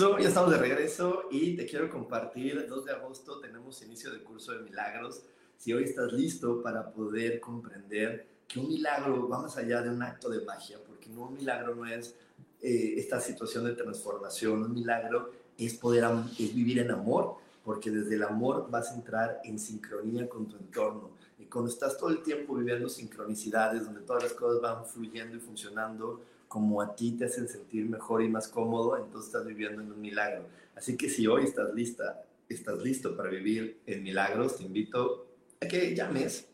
Regreso, 0.00 0.18
ya 0.18 0.28
estamos 0.28 0.50
de 0.50 0.58
regreso 0.58 1.24
y 1.30 1.56
te 1.56 1.66
quiero 1.66 1.90
compartir, 1.90 2.56
el 2.56 2.68
2 2.68 2.84
de 2.86 2.92
agosto 2.92 3.38
tenemos 3.38 3.82
inicio 3.82 4.10
del 4.10 4.22
curso 4.22 4.52
de 4.52 4.60
milagros. 4.60 5.22
Si 5.58 5.72
hoy 5.74 5.84
estás 5.84 6.12
listo 6.12 6.62
para 6.62 6.90
poder 6.90 7.38
comprender 7.38 8.26
que 8.48 8.60
un 8.60 8.68
milagro 8.68 9.28
va 9.28 9.42
más 9.42 9.56
allá 9.58 9.82
de 9.82 9.90
un 9.90 10.02
acto 10.02 10.30
de 10.30 10.40
magia, 10.44 10.78
porque 10.86 11.10
no 11.10 11.26
un 11.26 11.34
milagro 11.34 11.74
no 11.74 11.86
es 11.86 12.14
eh, 12.62 12.94
esta 12.96 13.20
situación 13.20 13.64
de 13.64 13.72
transformación, 13.72 14.62
un 14.62 14.72
milagro 14.72 15.32
es 15.58 15.74
poder 15.74 16.04
es 16.38 16.54
vivir 16.54 16.78
en 16.78 16.90
amor, 16.90 17.36
porque 17.62 17.90
desde 17.90 18.14
el 18.14 18.22
amor 18.22 18.68
vas 18.70 18.90
a 18.92 18.94
entrar 18.94 19.40
en 19.44 19.58
sincronía 19.58 20.28
con 20.28 20.48
tu 20.48 20.56
entorno. 20.56 21.10
Y 21.38 21.44
cuando 21.44 21.70
estás 21.70 21.98
todo 21.98 22.08
el 22.08 22.22
tiempo 22.22 22.54
viviendo 22.54 22.88
sincronicidades, 22.88 23.84
donde 23.84 24.00
todas 24.00 24.22
las 24.22 24.32
cosas 24.32 24.62
van 24.62 24.86
fluyendo 24.86 25.36
y 25.36 25.40
funcionando 25.40 26.22
como 26.50 26.82
a 26.82 26.96
ti 26.96 27.12
te 27.12 27.26
hacen 27.26 27.46
sentir 27.46 27.88
mejor 27.88 28.24
y 28.24 28.28
más 28.28 28.48
cómodo, 28.48 28.96
entonces 28.96 29.28
estás 29.28 29.46
viviendo 29.46 29.82
en 29.82 29.92
un 29.92 30.00
milagro. 30.00 30.46
Así 30.74 30.96
que 30.96 31.08
si 31.08 31.28
hoy 31.28 31.44
estás 31.44 31.72
lista, 31.72 32.24
estás 32.48 32.82
listo 32.82 33.16
para 33.16 33.30
vivir 33.30 33.78
en 33.86 34.02
milagros, 34.02 34.56
te 34.56 34.64
invito 34.64 35.28
a 35.60 35.68
que 35.68 35.94
llames, 35.94 36.48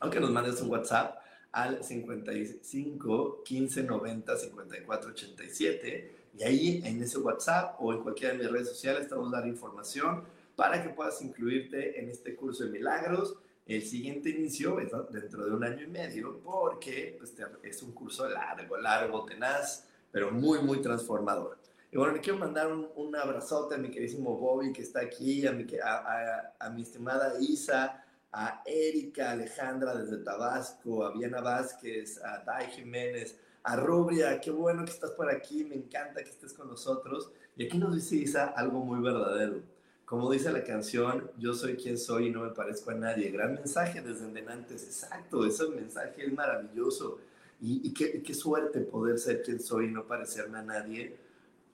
aunque 0.00 0.20
nos 0.20 0.30
mandes 0.30 0.58
un 0.62 0.70
WhatsApp 0.70 1.18
al 1.52 1.84
55 1.84 3.42
15 3.44 3.82
90 3.82 4.38
54 4.38 5.10
87 5.10 6.12
y 6.38 6.42
ahí 6.42 6.82
en 6.82 7.02
ese 7.02 7.18
WhatsApp 7.18 7.76
o 7.78 7.92
en 7.92 8.00
cualquiera 8.00 8.32
de 8.32 8.38
mis 8.38 8.50
redes 8.50 8.70
sociales 8.70 9.02
estamos 9.02 9.30
dando 9.30 9.48
información 9.48 10.24
para 10.56 10.82
que 10.82 10.88
puedas 10.88 11.20
incluirte 11.20 12.00
en 12.00 12.08
este 12.08 12.34
curso 12.34 12.64
de 12.64 12.70
milagros 12.70 13.36
el 13.66 13.82
siguiente 13.82 14.30
inicio 14.30 14.78
es 14.78 14.92
dentro 15.10 15.44
de 15.44 15.50
un 15.50 15.64
año 15.64 15.82
y 15.82 15.88
medio 15.88 16.38
porque 16.40 17.16
pues, 17.18 17.34
es 17.64 17.82
un 17.82 17.92
curso 17.92 18.28
largo, 18.28 18.76
largo, 18.76 19.24
tenaz, 19.24 19.88
pero 20.12 20.30
muy, 20.30 20.60
muy 20.60 20.80
transformador. 20.80 21.58
Y 21.90 21.96
bueno, 21.96 22.14
le 22.14 22.20
quiero 22.20 22.38
mandar 22.38 22.72
un, 22.72 22.88
un 22.94 23.16
abrazote 23.16 23.74
a 23.74 23.78
mi 23.78 23.90
queridísimo 23.90 24.36
Bobby 24.36 24.72
que 24.72 24.82
está 24.82 25.00
aquí, 25.00 25.46
a 25.46 25.52
mi, 25.52 25.66
a, 25.82 26.54
a, 26.60 26.70
mi 26.70 26.82
estimada 26.82 27.40
Isa, 27.40 28.04
a 28.32 28.62
Erika, 28.66 29.32
Alejandra 29.32 29.96
desde 29.96 30.22
Tabasco, 30.22 31.04
a 31.04 31.12
Viana 31.12 31.40
Vázquez, 31.40 32.22
a 32.22 32.44
Dai 32.44 32.70
Jiménez, 32.70 33.36
a 33.64 33.74
Rubria, 33.76 34.40
qué 34.40 34.52
bueno 34.52 34.84
que 34.84 34.92
estás 34.92 35.10
por 35.12 35.28
aquí, 35.28 35.64
me 35.64 35.74
encanta 35.74 36.22
que 36.22 36.30
estés 36.30 36.52
con 36.52 36.68
nosotros. 36.68 37.30
Y 37.56 37.66
aquí 37.66 37.78
nos 37.78 37.96
dice 37.96 38.16
Isa 38.16 38.46
algo 38.56 38.84
muy 38.84 39.00
verdadero 39.00 39.75
como 40.06 40.30
dice 40.30 40.52
la 40.52 40.62
canción, 40.62 41.30
yo 41.36 41.52
soy 41.52 41.74
quien 41.74 41.98
soy 41.98 42.28
y 42.28 42.30
no 42.30 42.44
me 42.44 42.50
parezco 42.50 42.92
a 42.92 42.94
nadie. 42.94 43.28
Gran 43.30 43.54
mensaje 43.54 44.00
desde 44.00 44.24
Endenantes, 44.24 44.84
exacto, 44.84 45.44
ese 45.44 45.68
mensaje 45.68 46.24
es 46.24 46.32
maravilloso. 46.32 47.18
Y, 47.60 47.92
qué, 47.92 48.22
qué, 48.22 48.34
suerte 48.34 48.80
poder 48.80 49.18
ser 49.18 49.42
quien 49.42 49.58
soy 49.60 49.86
y 49.86 49.90
no 49.90 50.06
parecerme 50.06 50.58
a 50.58 50.62
nadie, 50.62 51.16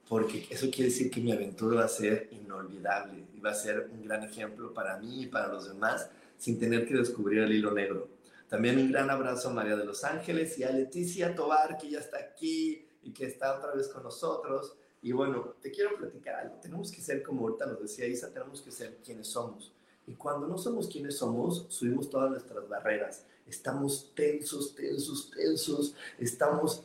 porque 0.09 0.47
eso 0.49 0.71
quiere 0.71 0.91
decir 0.91 1.11
que 1.11 1.21
mi 1.21 1.33
aventura 1.33 1.81
va 1.81 1.85
a 1.85 1.89
ser 1.89 2.29
inolvidable 2.31 3.25
y 3.37 3.41
va 3.41 3.51
a 3.51 3.55
ser 3.55 3.91
un 3.93 4.05
gran 4.05 4.23
ejemplo 4.23 4.73
para 4.73 4.97
mí 4.99 5.25
y 5.25 5.27
para 5.27 5.49
los 5.49 5.69
demás, 5.69 6.09
sin 6.39 6.59
tener 6.59 6.87
que 6.87 6.95
descubrir 6.95 7.41
el 7.41 7.53
hilo 7.53 7.73
negro. 7.73 8.09
También 8.49 8.79
un 8.79 8.93
gran 8.93 9.11
abrazo 9.11 9.51
a 9.51 9.53
María 9.53 9.77
de 9.77 9.85
los 9.85 10.05
Ángeles 10.05 10.57
y 10.59 10.63
a 10.65 10.71
Leticia 10.71 11.35
Tobar, 11.35 11.77
que 11.77 11.91
ya 11.91 11.99
está 11.99 12.19
aquí 12.19 12.87
y 13.03 13.11
que 13.13 13.27
está 13.27 13.59
otra 13.59 13.75
vez 13.75 13.89
con 13.89 14.05
nosotros. 14.05 14.77
Y 15.03 15.11
bueno, 15.11 15.57
te 15.61 15.73
quiero 15.73 15.97
platicar 15.97 16.37
algo. 16.37 16.55
Tenemos 16.63 16.91
que 16.93 17.01
ser, 17.01 17.25
como 17.25 17.43
ahorita 17.43 17.67
nos 17.67 17.83
decía 17.83 18.07
Isa, 18.07 18.33
tenemos 18.33 18.63
que 18.63 18.71
ser 18.71 18.99
quienes 19.05 19.27
somos. 19.27 19.73
Y 20.07 20.15
cuando 20.15 20.47
no 20.47 20.57
somos 20.57 20.89
quienes 20.89 21.17
somos, 21.19 21.67
subimos 21.69 22.09
todas 22.09 22.31
nuestras 22.31 22.69
barreras. 22.69 23.27
Estamos 23.45 24.13
tensos, 24.15 24.75
tensos, 24.77 25.31
tensos. 25.31 25.97
Estamos 26.19 26.85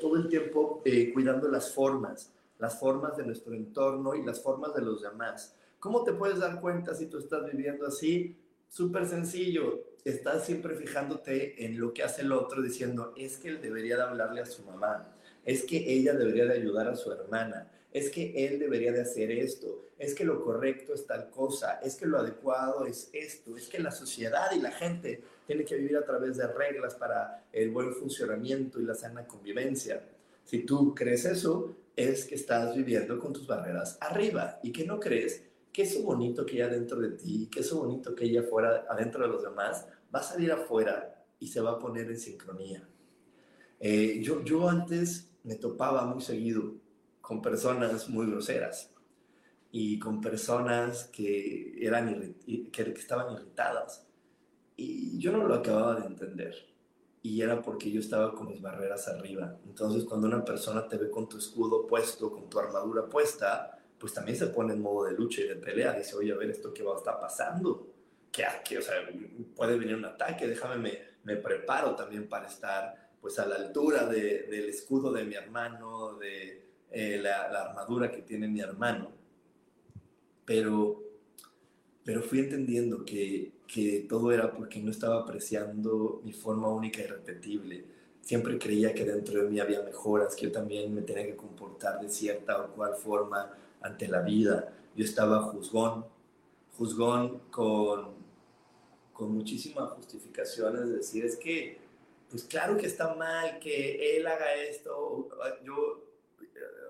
todo 0.00 0.16
el 0.16 0.28
tiempo 0.28 0.82
eh, 0.84 1.12
cuidando 1.12 1.48
las 1.48 1.72
formas, 1.72 2.32
las 2.58 2.78
formas 2.78 3.16
de 3.16 3.24
nuestro 3.24 3.54
entorno 3.54 4.14
y 4.16 4.24
las 4.24 4.42
formas 4.42 4.74
de 4.74 4.82
los 4.82 5.00
demás. 5.00 5.54
¿Cómo 5.78 6.02
te 6.02 6.12
puedes 6.12 6.40
dar 6.40 6.60
cuenta 6.60 6.94
si 6.94 7.06
tú 7.06 7.18
estás 7.18 7.46
viviendo 7.46 7.86
así? 7.86 8.36
Súper 8.68 9.06
sencillo. 9.06 9.84
Estás 10.04 10.46
siempre 10.46 10.74
fijándote 10.74 11.64
en 11.64 11.78
lo 11.78 11.94
que 11.94 12.02
hace 12.02 12.22
el 12.22 12.32
otro, 12.32 12.60
diciendo, 12.60 13.14
es 13.16 13.38
que 13.38 13.48
él 13.48 13.60
debería 13.62 13.96
de 13.96 14.02
hablarle 14.02 14.40
a 14.40 14.46
su 14.46 14.64
mamá 14.64 15.14
es 15.44 15.64
que 15.64 15.92
ella 15.92 16.14
debería 16.14 16.46
de 16.46 16.54
ayudar 16.54 16.88
a 16.88 16.96
su 16.96 17.12
hermana, 17.12 17.70
es 17.92 18.10
que 18.10 18.46
él 18.46 18.58
debería 18.58 18.92
de 18.92 19.02
hacer 19.02 19.30
esto, 19.30 19.90
es 19.98 20.14
que 20.14 20.24
lo 20.24 20.42
correcto 20.42 20.94
es 20.94 21.06
tal 21.06 21.30
cosa, 21.30 21.80
es 21.82 21.94
que 21.94 22.06
lo 22.06 22.18
adecuado 22.18 22.86
es 22.86 23.10
esto, 23.12 23.56
es 23.56 23.68
que 23.68 23.78
la 23.78 23.90
sociedad 23.90 24.50
y 24.52 24.60
la 24.60 24.72
gente 24.72 25.22
tiene 25.46 25.64
que 25.64 25.76
vivir 25.76 25.96
a 25.96 26.04
través 26.04 26.36
de 26.36 26.46
reglas 26.46 26.94
para 26.94 27.44
el 27.52 27.70
buen 27.70 27.92
funcionamiento 27.92 28.80
y 28.80 28.84
la 28.84 28.94
sana 28.94 29.26
convivencia. 29.26 30.02
Si 30.44 30.60
tú 30.60 30.94
crees 30.94 31.24
eso, 31.24 31.76
es 31.96 32.24
que 32.24 32.34
estás 32.34 32.74
viviendo 32.74 33.18
con 33.18 33.32
tus 33.32 33.46
barreras 33.46 33.98
arriba. 34.00 34.58
Y 34.62 34.72
que 34.72 34.84
no 34.84 34.98
crees 34.98 35.42
que 35.72 35.82
eso 35.82 36.02
bonito 36.02 36.44
que 36.44 36.56
hay 36.56 36.62
adentro 36.62 37.00
de 37.00 37.10
ti, 37.10 37.48
que 37.50 37.60
eso 37.60 37.78
bonito 37.78 38.14
que 38.14 38.24
hay 38.24 38.36
afuera, 38.36 38.86
adentro 38.88 39.22
de 39.22 39.28
los 39.28 39.42
demás, 39.42 39.86
va 40.14 40.20
a 40.20 40.22
salir 40.22 40.52
afuera 40.52 41.24
y 41.38 41.48
se 41.48 41.60
va 41.60 41.72
a 41.72 41.78
poner 41.78 42.10
en 42.10 42.18
sincronía. 42.18 42.86
Eh, 43.80 44.20
yo, 44.22 44.44
yo 44.44 44.68
antes 44.68 45.31
me 45.44 45.56
topaba 45.56 46.06
muy 46.06 46.22
seguido 46.22 46.74
con 47.20 47.40
personas 47.40 48.08
muy 48.08 48.26
groseras 48.26 48.92
y 49.70 49.98
con 49.98 50.20
personas 50.20 51.04
que, 51.04 51.78
eran 51.80 52.36
estaban 52.46 53.32
irritadas. 53.32 54.06
Y 54.76 55.18
yo 55.18 55.32
no 55.32 55.46
lo 55.46 55.54
acababa 55.54 56.00
de 56.00 56.06
entender. 56.06 56.54
Y 57.22 57.40
era 57.40 57.62
porque 57.62 57.90
yo 57.90 58.00
estaba 58.00 58.34
con 58.34 58.48
mis 58.48 58.60
barreras 58.60 59.08
arriba. 59.08 59.56
Entonces, 59.64 60.04
cuando 60.04 60.26
una 60.26 60.44
persona 60.44 60.86
te 60.88 60.98
ve 60.98 61.10
con 61.10 61.28
tu 61.28 61.38
escudo 61.38 61.86
puesto, 61.86 62.30
con 62.30 62.50
tu 62.50 62.58
armadura 62.58 63.06
puesta, 63.06 63.78
pues 63.98 64.12
también 64.12 64.36
se 64.36 64.48
pone 64.48 64.74
en 64.74 64.82
modo 64.82 65.04
de 65.04 65.12
lucha 65.12 65.40
y 65.40 65.48
de 65.48 65.56
pelea. 65.56 65.92
Dice, 65.92 66.16
oye, 66.16 66.32
a 66.32 66.36
ver, 66.36 66.50
¿esto 66.50 66.74
qué 66.74 66.82
va 66.82 66.94
a 66.94 66.98
estar 66.98 67.18
pasando? 67.20 67.88
¿Qué, 68.30 68.44
qué, 68.64 68.78
o 68.78 68.82
sea, 68.82 68.94
puede 69.54 69.78
venir 69.78 69.94
un 69.94 70.06
ataque, 70.06 70.48
déjame, 70.48 70.76
me, 70.76 70.98
me 71.22 71.36
preparo 71.36 71.94
también 71.94 72.28
para 72.28 72.48
estar 72.48 73.11
pues 73.22 73.38
a 73.38 73.46
la 73.46 73.54
altura 73.54 74.06
del 74.06 74.68
escudo 74.68 75.12
de 75.12 75.22
mi 75.22 75.36
hermano, 75.36 76.14
de 76.14 76.60
eh, 76.90 77.18
la, 77.22 77.44
armadura 77.68 78.10
que 78.10 78.22
tiene 78.22 78.48
mi 78.48 78.60
hermano. 78.60 79.12
Pero, 80.44 81.00
pero 82.04 82.20
fui 82.22 82.40
entendiendo 82.40 83.04
que, 83.04 83.52
que 83.68 84.06
todo 84.08 84.32
era 84.32 84.52
porque 84.52 84.80
no 84.80 84.90
estaba 84.90 85.20
apreciando 85.20 86.20
mi 86.24 86.32
forma 86.32 86.68
única 86.68 87.00
y 87.00 87.06
repetible. 87.06 87.84
Siempre 88.20 88.58
creía 88.58 88.92
que 88.92 89.04
dentro 89.04 89.40
de 89.40 89.48
mí 89.48 89.60
había 89.60 89.82
mejoras, 89.82 90.34
que 90.34 90.46
yo 90.46 90.52
también 90.52 90.92
me 90.92 91.02
tenía 91.02 91.24
que 91.24 91.36
comportar 91.36 92.00
de 92.00 92.08
cierta 92.08 92.60
o 92.60 92.72
cual 92.72 92.96
forma 92.96 93.56
ante 93.80 94.08
la 94.08 94.20
vida. 94.20 94.74
Yo 94.96 95.04
estaba 95.04 95.42
juzgón, 95.42 96.06
juzgón 96.76 97.40
con, 97.52 98.14
con 99.12 99.32
muchísimas 99.32 99.90
justificaciones, 99.90 100.88
de 100.88 100.96
decir, 100.96 101.24
es 101.24 101.36
que 101.36 101.81
pues 102.32 102.44
claro 102.44 102.78
que 102.78 102.86
está 102.86 103.14
mal 103.14 103.58
que 103.58 104.16
él 104.16 104.26
haga 104.26 104.54
esto. 104.54 105.28
Yo, 105.62 106.02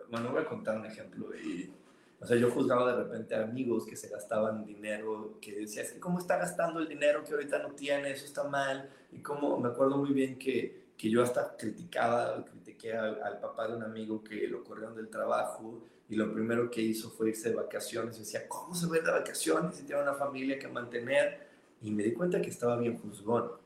bueno, 0.08 0.30
voy 0.30 0.42
a 0.42 0.44
contar 0.44 0.78
un 0.78 0.86
ejemplo. 0.86 1.34
Y, 1.34 1.68
o 2.20 2.24
sea, 2.24 2.36
yo 2.36 2.48
juzgaba 2.48 2.94
de 2.94 3.02
repente 3.02 3.34
a 3.34 3.42
amigos 3.42 3.84
que 3.84 3.96
se 3.96 4.08
gastaban 4.08 4.64
dinero, 4.64 5.38
que 5.40 5.52
decía, 5.52 5.82
es 5.82 5.90
que 5.90 5.98
cómo 5.98 6.20
está 6.20 6.36
gastando 6.36 6.78
el 6.78 6.86
dinero 6.86 7.24
que 7.24 7.32
ahorita 7.32 7.58
no 7.58 7.72
tiene, 7.72 8.12
eso 8.12 8.24
está 8.24 8.44
mal. 8.44 8.88
Y 9.10 9.18
como 9.18 9.58
me 9.58 9.70
acuerdo 9.70 9.96
muy 9.96 10.12
bien 10.12 10.38
que, 10.38 10.92
que 10.96 11.10
yo 11.10 11.24
hasta 11.24 11.56
criticaba, 11.56 12.44
critiqué 12.44 12.92
al, 12.92 13.20
al, 13.20 13.40
papá 13.40 13.66
de 13.66 13.74
un 13.74 13.82
amigo 13.82 14.22
que 14.22 14.46
lo 14.46 14.62
corrieron 14.62 14.94
del 14.94 15.10
trabajo 15.10 15.82
y 16.08 16.14
lo 16.14 16.32
primero 16.32 16.70
que 16.70 16.82
hizo 16.82 17.10
fue 17.10 17.30
irse 17.30 17.48
de 17.48 17.56
vacaciones. 17.56 18.16
Y 18.16 18.20
decía, 18.20 18.46
¿cómo 18.46 18.76
se 18.76 18.86
va 18.86 18.94
de 18.94 19.10
vacaciones 19.10 19.74
si 19.74 19.82
tiene 19.82 20.02
una 20.02 20.14
familia 20.14 20.56
que 20.56 20.68
mantener? 20.68 21.48
Y 21.80 21.90
me 21.90 22.04
di 22.04 22.12
cuenta 22.12 22.40
que 22.40 22.50
estaba 22.50 22.76
bien 22.76 22.96
juzgón 22.96 23.60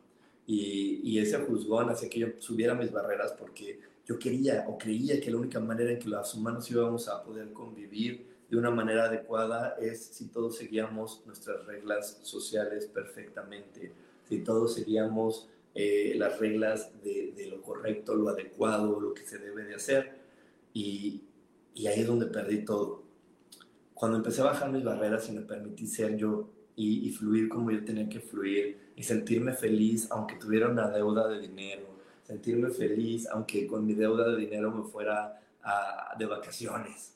y, 0.46 1.18
ese 1.18 1.38
juzgón 1.38 1.88
hacía 1.90 2.08
que 2.08 2.20
yo 2.20 2.26
subiera 2.38 2.74
mis 2.74 2.92
barreras 2.92 3.32
porque 3.32 3.80
yo 4.04 4.18
quería 4.18 4.64
o 4.68 4.78
creía 4.78 5.20
que 5.20 5.30
la 5.30 5.38
única 5.38 5.58
manera 5.58 5.90
en 5.90 5.98
que 5.98 6.08
los 6.08 6.34
humanos 6.34 6.70
íbamos 6.70 7.08
a 7.08 7.24
poder 7.24 7.52
convivir 7.52 8.26
de 8.48 8.56
una 8.56 8.70
manera 8.70 9.06
adecuada 9.06 9.76
es 9.80 10.04
si 10.04 10.28
todos 10.28 10.56
seguíamos 10.56 11.22
nuestras 11.26 11.66
reglas 11.66 12.20
sociales 12.22 12.86
perfectamente, 12.86 13.92
si 14.28 14.38
todos 14.40 14.74
seguíamos 14.74 15.48
eh, 15.74 16.14
las 16.16 16.38
reglas 16.38 16.90
de, 17.02 17.32
de, 17.36 17.48
lo 17.48 17.60
correcto, 17.60 18.14
lo 18.14 18.28
adecuado, 18.28 19.00
lo 19.00 19.12
que 19.14 19.26
se 19.26 19.38
debe 19.38 19.64
de 19.64 19.74
hacer. 19.74 20.20
Y, 20.72 21.22
y 21.74 21.86
ahí 21.88 22.00
es 22.00 22.06
donde 22.06 22.26
perdí 22.26 22.64
todo. 22.64 23.02
Cuando 23.94 24.16
empecé 24.16 24.42
a 24.42 24.44
bajar 24.44 24.70
mis 24.70 24.84
barreras 24.84 25.28
y 25.28 25.32
me 25.32 25.42
permití 25.42 25.86
ser 25.86 26.16
yo 26.16 26.48
y, 26.76 27.08
y, 27.08 27.10
fluir 27.10 27.48
como 27.48 27.70
yo 27.70 27.84
tenía 27.84 28.08
que 28.08 28.20
fluir 28.20 28.92
y 28.94 29.02
sentirme 29.02 29.54
feliz 29.54 30.08
aunque 30.10 30.36
tuviera 30.36 30.68
una 30.68 30.90
deuda 30.90 31.26
de 31.28 31.40
dinero, 31.40 31.86
sentirme 32.22 32.70
feliz 32.70 33.26
aunque 33.30 33.66
con 33.66 33.86
mi 33.86 33.94
deuda 33.94 34.28
de 34.28 34.36
dinero 34.36 34.70
me 34.70 34.84
fuera 34.84 35.40
a, 35.62 36.14
de 36.18 36.26
vacaciones. 36.26 37.14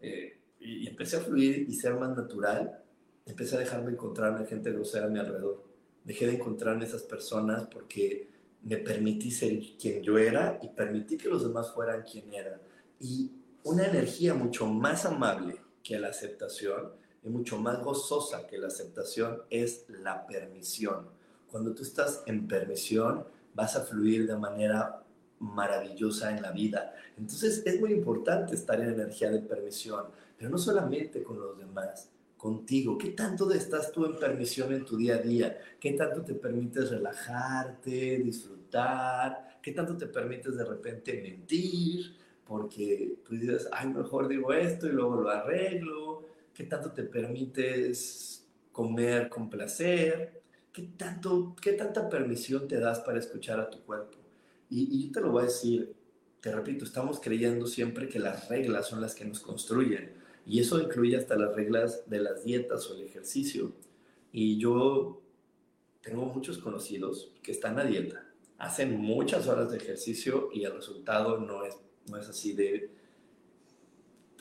Eh, 0.00 0.38
y, 0.60 0.84
y 0.84 0.86
empecé 0.88 1.16
a 1.16 1.20
fluir 1.20 1.66
y 1.68 1.74
ser 1.74 1.94
más 1.94 2.16
natural, 2.16 2.82
empecé 3.26 3.56
a 3.56 3.60
dejarme 3.60 3.92
encontrarme 3.92 4.46
gente 4.46 4.72
grosera 4.72 5.06
a 5.06 5.10
mi 5.10 5.18
alrededor. 5.18 5.62
Dejé 6.04 6.26
de 6.26 6.34
encontrarme 6.34 6.84
esas 6.84 7.02
personas 7.02 7.68
porque 7.68 8.28
me 8.62 8.76
permití 8.78 9.30
ser 9.30 9.60
quien 9.78 10.02
yo 10.02 10.18
era 10.18 10.58
y 10.62 10.68
permití 10.68 11.16
que 11.16 11.28
los 11.28 11.42
demás 11.42 11.72
fueran 11.72 12.02
quien 12.02 12.32
eran. 12.32 12.60
Y 13.00 13.32
una 13.64 13.86
energía 13.86 14.34
mucho 14.34 14.66
más 14.66 15.04
amable 15.04 15.56
que 15.82 15.98
la 15.98 16.08
aceptación 16.08 16.92
y 17.24 17.28
mucho 17.28 17.58
más 17.58 17.82
gozosa 17.82 18.46
que 18.46 18.58
la 18.58 18.68
aceptación 18.68 19.42
es 19.50 19.84
la 19.88 20.26
permisión. 20.26 21.06
Cuando 21.50 21.74
tú 21.74 21.82
estás 21.82 22.22
en 22.26 22.48
permisión, 22.48 23.24
vas 23.54 23.76
a 23.76 23.84
fluir 23.84 24.26
de 24.26 24.36
manera 24.36 25.02
maravillosa 25.38 26.34
en 26.34 26.42
la 26.42 26.52
vida. 26.52 26.94
Entonces 27.18 27.62
es 27.66 27.80
muy 27.80 27.92
importante 27.92 28.54
estar 28.54 28.80
en 28.80 28.90
energía 28.90 29.30
de 29.30 29.40
permisión, 29.40 30.06
pero 30.36 30.50
no 30.50 30.58
solamente 30.58 31.22
con 31.22 31.38
los 31.38 31.58
demás, 31.58 32.08
contigo. 32.42 32.98
¿Qué 32.98 33.10
tanto 33.10 33.48
estás 33.52 33.92
tú 33.92 34.04
en 34.04 34.16
permisión 34.16 34.72
en 34.72 34.84
tu 34.84 34.96
día 34.96 35.14
a 35.14 35.18
día? 35.18 35.58
¿Qué 35.78 35.92
tanto 35.92 36.22
te 36.22 36.34
permites 36.34 36.90
relajarte, 36.90 38.18
disfrutar? 38.18 39.60
¿Qué 39.62 39.70
tanto 39.70 39.96
te 39.96 40.06
permites 40.06 40.56
de 40.56 40.64
repente 40.64 41.22
mentir? 41.22 42.16
Porque 42.44 43.18
tú 43.24 43.36
dices, 43.36 43.68
ay, 43.70 43.88
mejor 43.90 44.26
digo 44.26 44.52
esto 44.52 44.88
y 44.88 44.90
luego 44.90 45.20
lo 45.20 45.30
arreglo. 45.30 46.11
¿Qué 46.62 46.68
tanto 46.68 46.92
te 46.92 47.02
permites 47.02 48.46
comer 48.70 49.28
con 49.28 49.50
placer? 49.50 50.42
¿Qué, 50.72 50.82
tanto, 50.96 51.56
qué 51.60 51.72
tanta 51.72 52.08
permisión 52.08 52.68
te 52.68 52.78
das 52.78 53.00
para 53.00 53.18
escuchar 53.18 53.58
a 53.58 53.68
tu 53.68 53.80
cuerpo? 53.80 54.16
Y, 54.70 55.06
yo 55.06 55.10
te 55.10 55.20
lo 55.20 55.32
voy 55.32 55.42
a 55.42 55.46
decir, 55.46 55.92
te 56.40 56.52
repito, 56.52 56.84
estamos 56.84 57.18
creyendo 57.18 57.66
siempre 57.66 58.08
que 58.08 58.20
las 58.20 58.48
reglas 58.48 58.86
son 58.86 59.00
las 59.00 59.16
que 59.16 59.24
nos 59.24 59.40
construyen 59.40 60.12
y 60.46 60.60
eso 60.60 60.80
incluye 60.80 61.16
hasta 61.16 61.34
las 61.34 61.52
reglas 61.52 62.08
de 62.08 62.20
las 62.20 62.44
dietas 62.44 62.88
o 62.88 62.94
el 62.94 63.06
ejercicio. 63.06 63.72
Y 64.30 64.56
yo 64.58 65.20
tengo 66.00 66.26
muchos 66.26 66.58
conocidos 66.58 67.32
que 67.42 67.50
están 67.50 67.80
a 67.80 67.84
dieta, 67.84 68.24
hacen 68.58 69.00
muchas 69.00 69.48
horas 69.48 69.72
de 69.72 69.78
ejercicio 69.78 70.48
y 70.52 70.62
el 70.62 70.74
resultado 70.74 71.40
no 71.40 71.64
es, 71.64 71.76
no 72.08 72.18
es 72.18 72.28
así 72.28 72.52
de, 72.52 73.01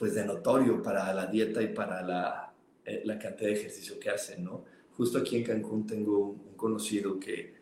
pues 0.01 0.15
de 0.15 0.25
notorio 0.25 0.81
para 0.81 1.13
la 1.13 1.27
dieta 1.27 1.61
y 1.61 1.67
para 1.67 2.01
la, 2.01 2.51
eh, 2.83 3.03
la 3.05 3.19
cantidad 3.19 3.49
de 3.49 3.53
ejercicio 3.53 3.99
que 3.99 4.09
hacen, 4.09 4.43
¿no? 4.43 4.65
Justo 4.97 5.19
aquí 5.19 5.35
en 5.35 5.43
Cancún 5.43 5.85
tengo 5.85 6.17
un, 6.17 6.55
conocido 6.55 7.19
que 7.19 7.53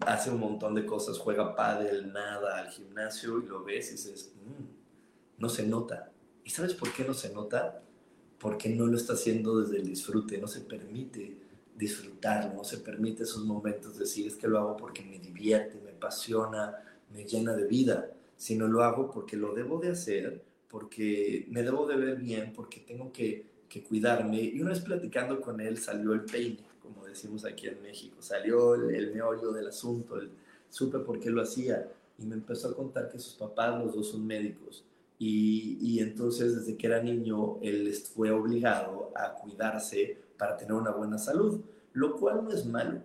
hace 0.00 0.28
un 0.28 0.38
montón 0.38 0.74
de 0.74 0.84
cosas, 0.84 1.16
juega 1.16 1.56
pádel, 1.56 2.12
nada, 2.12 2.58
al 2.58 2.68
gimnasio 2.68 3.42
y 3.42 3.46
lo 3.46 3.64
ves 3.64 3.88
y 3.88 3.92
dices, 3.92 4.34
mm, 4.36 5.40
no 5.40 5.48
se 5.48 5.66
nota, 5.66 6.12
¿Y 6.44 6.50
sabes 6.50 6.74
por 6.74 6.92
qué 6.92 7.04
no 7.04 7.14
se 7.14 7.32
nota? 7.32 7.82
Porque 8.38 8.68
no 8.68 8.86
lo 8.86 8.98
está 8.98 9.14
haciendo 9.14 9.62
desde 9.62 9.78
el 9.78 9.86
disfrute, 9.86 10.36
no 10.36 10.46
se 10.46 10.60
permite 10.60 11.38
disfrutarlo, 11.74 12.52
no 12.52 12.64
se 12.64 12.76
permite 12.76 13.22
esos 13.22 13.46
momentos 13.46 13.94
de 13.94 14.00
decir 14.00 14.26
es 14.26 14.36
que 14.36 14.46
lo 14.46 14.58
hago 14.58 14.76
porque 14.76 15.02
me 15.02 15.18
divierte, 15.18 15.80
me 15.82 15.92
apasiona, 15.92 16.76
me 17.10 17.24
llena 17.24 17.54
de 17.54 17.66
vida, 17.66 18.12
sino 18.36 18.68
lo 18.68 18.84
hago 18.84 19.10
porque 19.10 19.38
lo 19.38 19.54
debo 19.54 19.80
de 19.80 19.88
hacer, 19.88 20.51
porque 20.72 21.46
me 21.50 21.62
debo 21.62 21.86
de 21.86 21.96
ver 21.96 22.16
bien, 22.16 22.52
porque 22.52 22.80
tengo 22.80 23.12
que, 23.12 23.44
que 23.68 23.84
cuidarme. 23.84 24.40
Y 24.40 24.60
una 24.60 24.70
vez 24.70 24.80
platicando 24.80 25.40
con 25.40 25.60
él 25.60 25.78
salió 25.78 26.12
el 26.14 26.22
peine, 26.22 26.64
como 26.82 27.04
decimos 27.06 27.44
aquí 27.44 27.68
en 27.68 27.80
México, 27.80 28.16
salió 28.20 28.74
el, 28.74 28.92
el 28.92 29.12
meollo 29.14 29.52
del 29.52 29.68
asunto, 29.68 30.18
el, 30.18 30.30
supe 30.68 30.98
por 30.98 31.20
qué 31.20 31.30
lo 31.30 31.42
hacía 31.42 31.88
y 32.18 32.24
me 32.24 32.34
empezó 32.34 32.68
a 32.68 32.74
contar 32.74 33.10
que 33.10 33.18
sus 33.18 33.34
papás, 33.34 33.78
los 33.78 33.94
dos 33.94 34.10
son 34.10 34.26
médicos, 34.26 34.84
y, 35.18 36.00
entonces 36.00 36.56
desde 36.56 36.76
que 36.76 36.88
era 36.88 37.00
niño 37.00 37.58
él 37.62 37.94
fue 37.94 38.32
obligado 38.32 39.12
a 39.14 39.34
cuidarse 39.34 40.16
para 40.36 40.56
tener 40.56 40.72
una 40.72 40.90
buena 40.90 41.16
salud, 41.16 41.60
lo 41.92 42.16
cual 42.16 42.42
no 42.42 42.50
es 42.50 42.66
malo, 42.66 43.00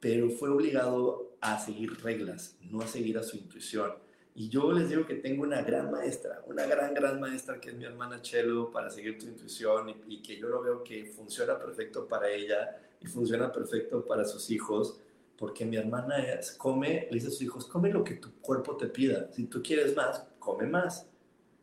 pero 0.00 0.28
fue 0.28 0.48
obligado 0.48 1.30
a 1.40 1.60
seguir 1.64 2.02
reglas, 2.02 2.56
no 2.68 2.80
a 2.80 2.88
seguir 2.88 3.16
a 3.16 3.22
su 3.22 3.36
intuición. 3.36 3.92
Y 4.34 4.48
yo 4.48 4.72
les 4.72 4.88
digo 4.88 5.04
que 5.06 5.16
tengo 5.16 5.42
una 5.42 5.60
gran 5.62 5.90
maestra, 5.90 6.42
una 6.46 6.64
gran, 6.64 6.94
gran 6.94 7.20
maestra 7.20 7.60
que 7.60 7.70
es 7.70 7.76
mi 7.76 7.84
hermana 7.84 8.22
Chelo 8.22 8.70
para 8.70 8.88
seguir 8.88 9.18
tu 9.18 9.26
intuición 9.26 9.90
y, 9.90 9.96
y 10.08 10.22
que 10.22 10.38
yo 10.38 10.48
lo 10.48 10.62
veo 10.62 10.82
que 10.82 11.04
funciona 11.04 11.58
perfecto 11.58 12.08
para 12.08 12.30
ella 12.30 12.80
y 13.00 13.06
funciona 13.06 13.52
perfecto 13.52 14.04
para 14.06 14.24
sus 14.24 14.50
hijos, 14.50 15.00
porque 15.36 15.66
mi 15.66 15.76
hermana 15.76 16.18
es, 16.18 16.52
come, 16.52 17.08
le 17.10 17.14
dice 17.14 17.26
a 17.26 17.30
sus 17.30 17.42
hijos, 17.42 17.66
come 17.66 17.90
lo 17.90 18.04
que 18.04 18.14
tu 18.14 18.32
cuerpo 18.40 18.76
te 18.76 18.86
pida. 18.86 19.30
Si 19.32 19.44
tú 19.46 19.62
quieres 19.62 19.94
más, 19.94 20.24
come 20.38 20.66
más. 20.66 21.06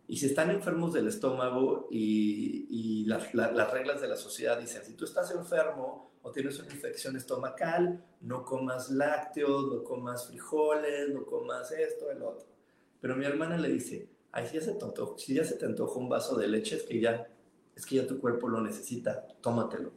Y 0.08 0.18
si 0.18 0.26
están 0.26 0.52
enfermos 0.52 0.94
del 0.94 1.08
estómago 1.08 1.88
y, 1.90 2.68
y 2.70 3.06
las, 3.06 3.34
las 3.34 3.72
reglas 3.72 4.02
de 4.02 4.08
la 4.08 4.18
sociedad 4.18 4.60
dicen, 4.60 4.84
si 4.84 4.94
tú 4.94 5.06
estás 5.06 5.32
enfermo 5.32 6.12
o 6.22 6.32
tienes 6.32 6.60
una 6.60 6.72
infección 6.72 7.16
estomacal, 7.16 8.04
no 8.22 8.44
comas 8.44 8.90
lácteos, 8.90 9.72
no 9.72 9.84
comas 9.84 10.28
frijoles, 10.28 11.10
no 11.10 11.26
comas 11.26 11.72
esto, 11.72 12.12
el 12.12 12.22
otro. 12.22 12.59
Pero 13.02 13.16
mi 13.16 13.26
hermana 13.26 13.58
le 13.58 13.70
dice, 13.70 14.10
ay, 14.32 14.48
si 14.48 14.56
ya 14.56 14.62
se 14.62 14.74
te 14.74 14.86
antoja, 14.86 15.18
si 15.18 15.34
ya 15.34 15.44
se 15.44 15.56
te 15.56 15.66
antoja 15.66 16.00
un 16.00 16.10
vaso 16.10 16.38
de 16.38 16.48
leche, 16.48 16.76
es 16.76 16.84
que 16.84 17.00
ya, 17.00 17.28
es 17.76 17.86
que 17.86 17.96
ya 17.96 18.08
tu 18.08 18.20
cuerpo 18.20 18.48
lo 18.48 18.62
necesita, 18.62 19.28
tómatelo, 19.42 19.92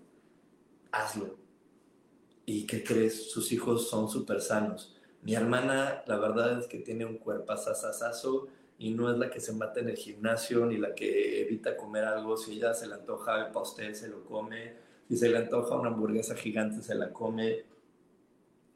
hazlo. 0.90 1.36
¿Y 2.44 2.66
qué 2.66 2.82
crees? 2.82 3.30
Sus 3.30 3.52
hijos 3.52 3.88
son 3.88 4.08
súper 4.08 4.40
sanos. 4.40 4.96
Mi 5.22 5.34
hermana, 5.34 6.02
la 6.06 6.18
verdad 6.18 6.58
es 6.58 6.66
que 6.66 6.78
tiene 6.78 7.04
un 7.04 7.18
cuerpo 7.18 7.56
sasasazo, 7.56 8.48
y 8.82 8.90
no 8.90 9.08
es 9.12 9.16
la 9.16 9.30
que 9.30 9.38
se 9.38 9.52
mata 9.52 9.78
en 9.78 9.90
el 9.90 9.96
gimnasio 9.96 10.66
ni 10.66 10.76
la 10.76 10.92
que 10.92 11.42
evita 11.42 11.76
comer 11.76 12.04
algo. 12.04 12.36
Si 12.36 12.54
ella 12.54 12.74
se 12.74 12.88
le 12.88 12.94
antoja 12.94 13.46
el 13.46 13.52
pastel, 13.52 13.94
se 13.94 14.08
lo 14.08 14.24
come. 14.24 14.74
Si 15.08 15.16
se 15.16 15.28
le 15.28 15.38
antoja 15.38 15.76
una 15.76 15.90
hamburguesa 15.90 16.34
gigante, 16.34 16.82
se 16.82 16.96
la 16.96 17.12
come. 17.12 17.64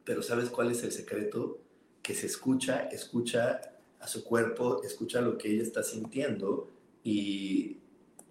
Pero 0.05 0.23
¿sabes 0.23 0.49
cuál 0.49 0.71
es 0.71 0.85
el 0.85 0.93
secreto? 0.93 1.59
Que 2.03 2.15
se 2.15 2.27
escucha, 2.27 2.83
escucha 2.85 3.61
a 4.01 4.07
su 4.07 4.25
cuerpo, 4.25 4.83
escucha 4.83 5.21
lo 5.21 5.39
que 5.39 5.51
ella 5.51 5.63
está 5.63 5.83
sintiendo 5.83 6.69
y, 7.03 7.79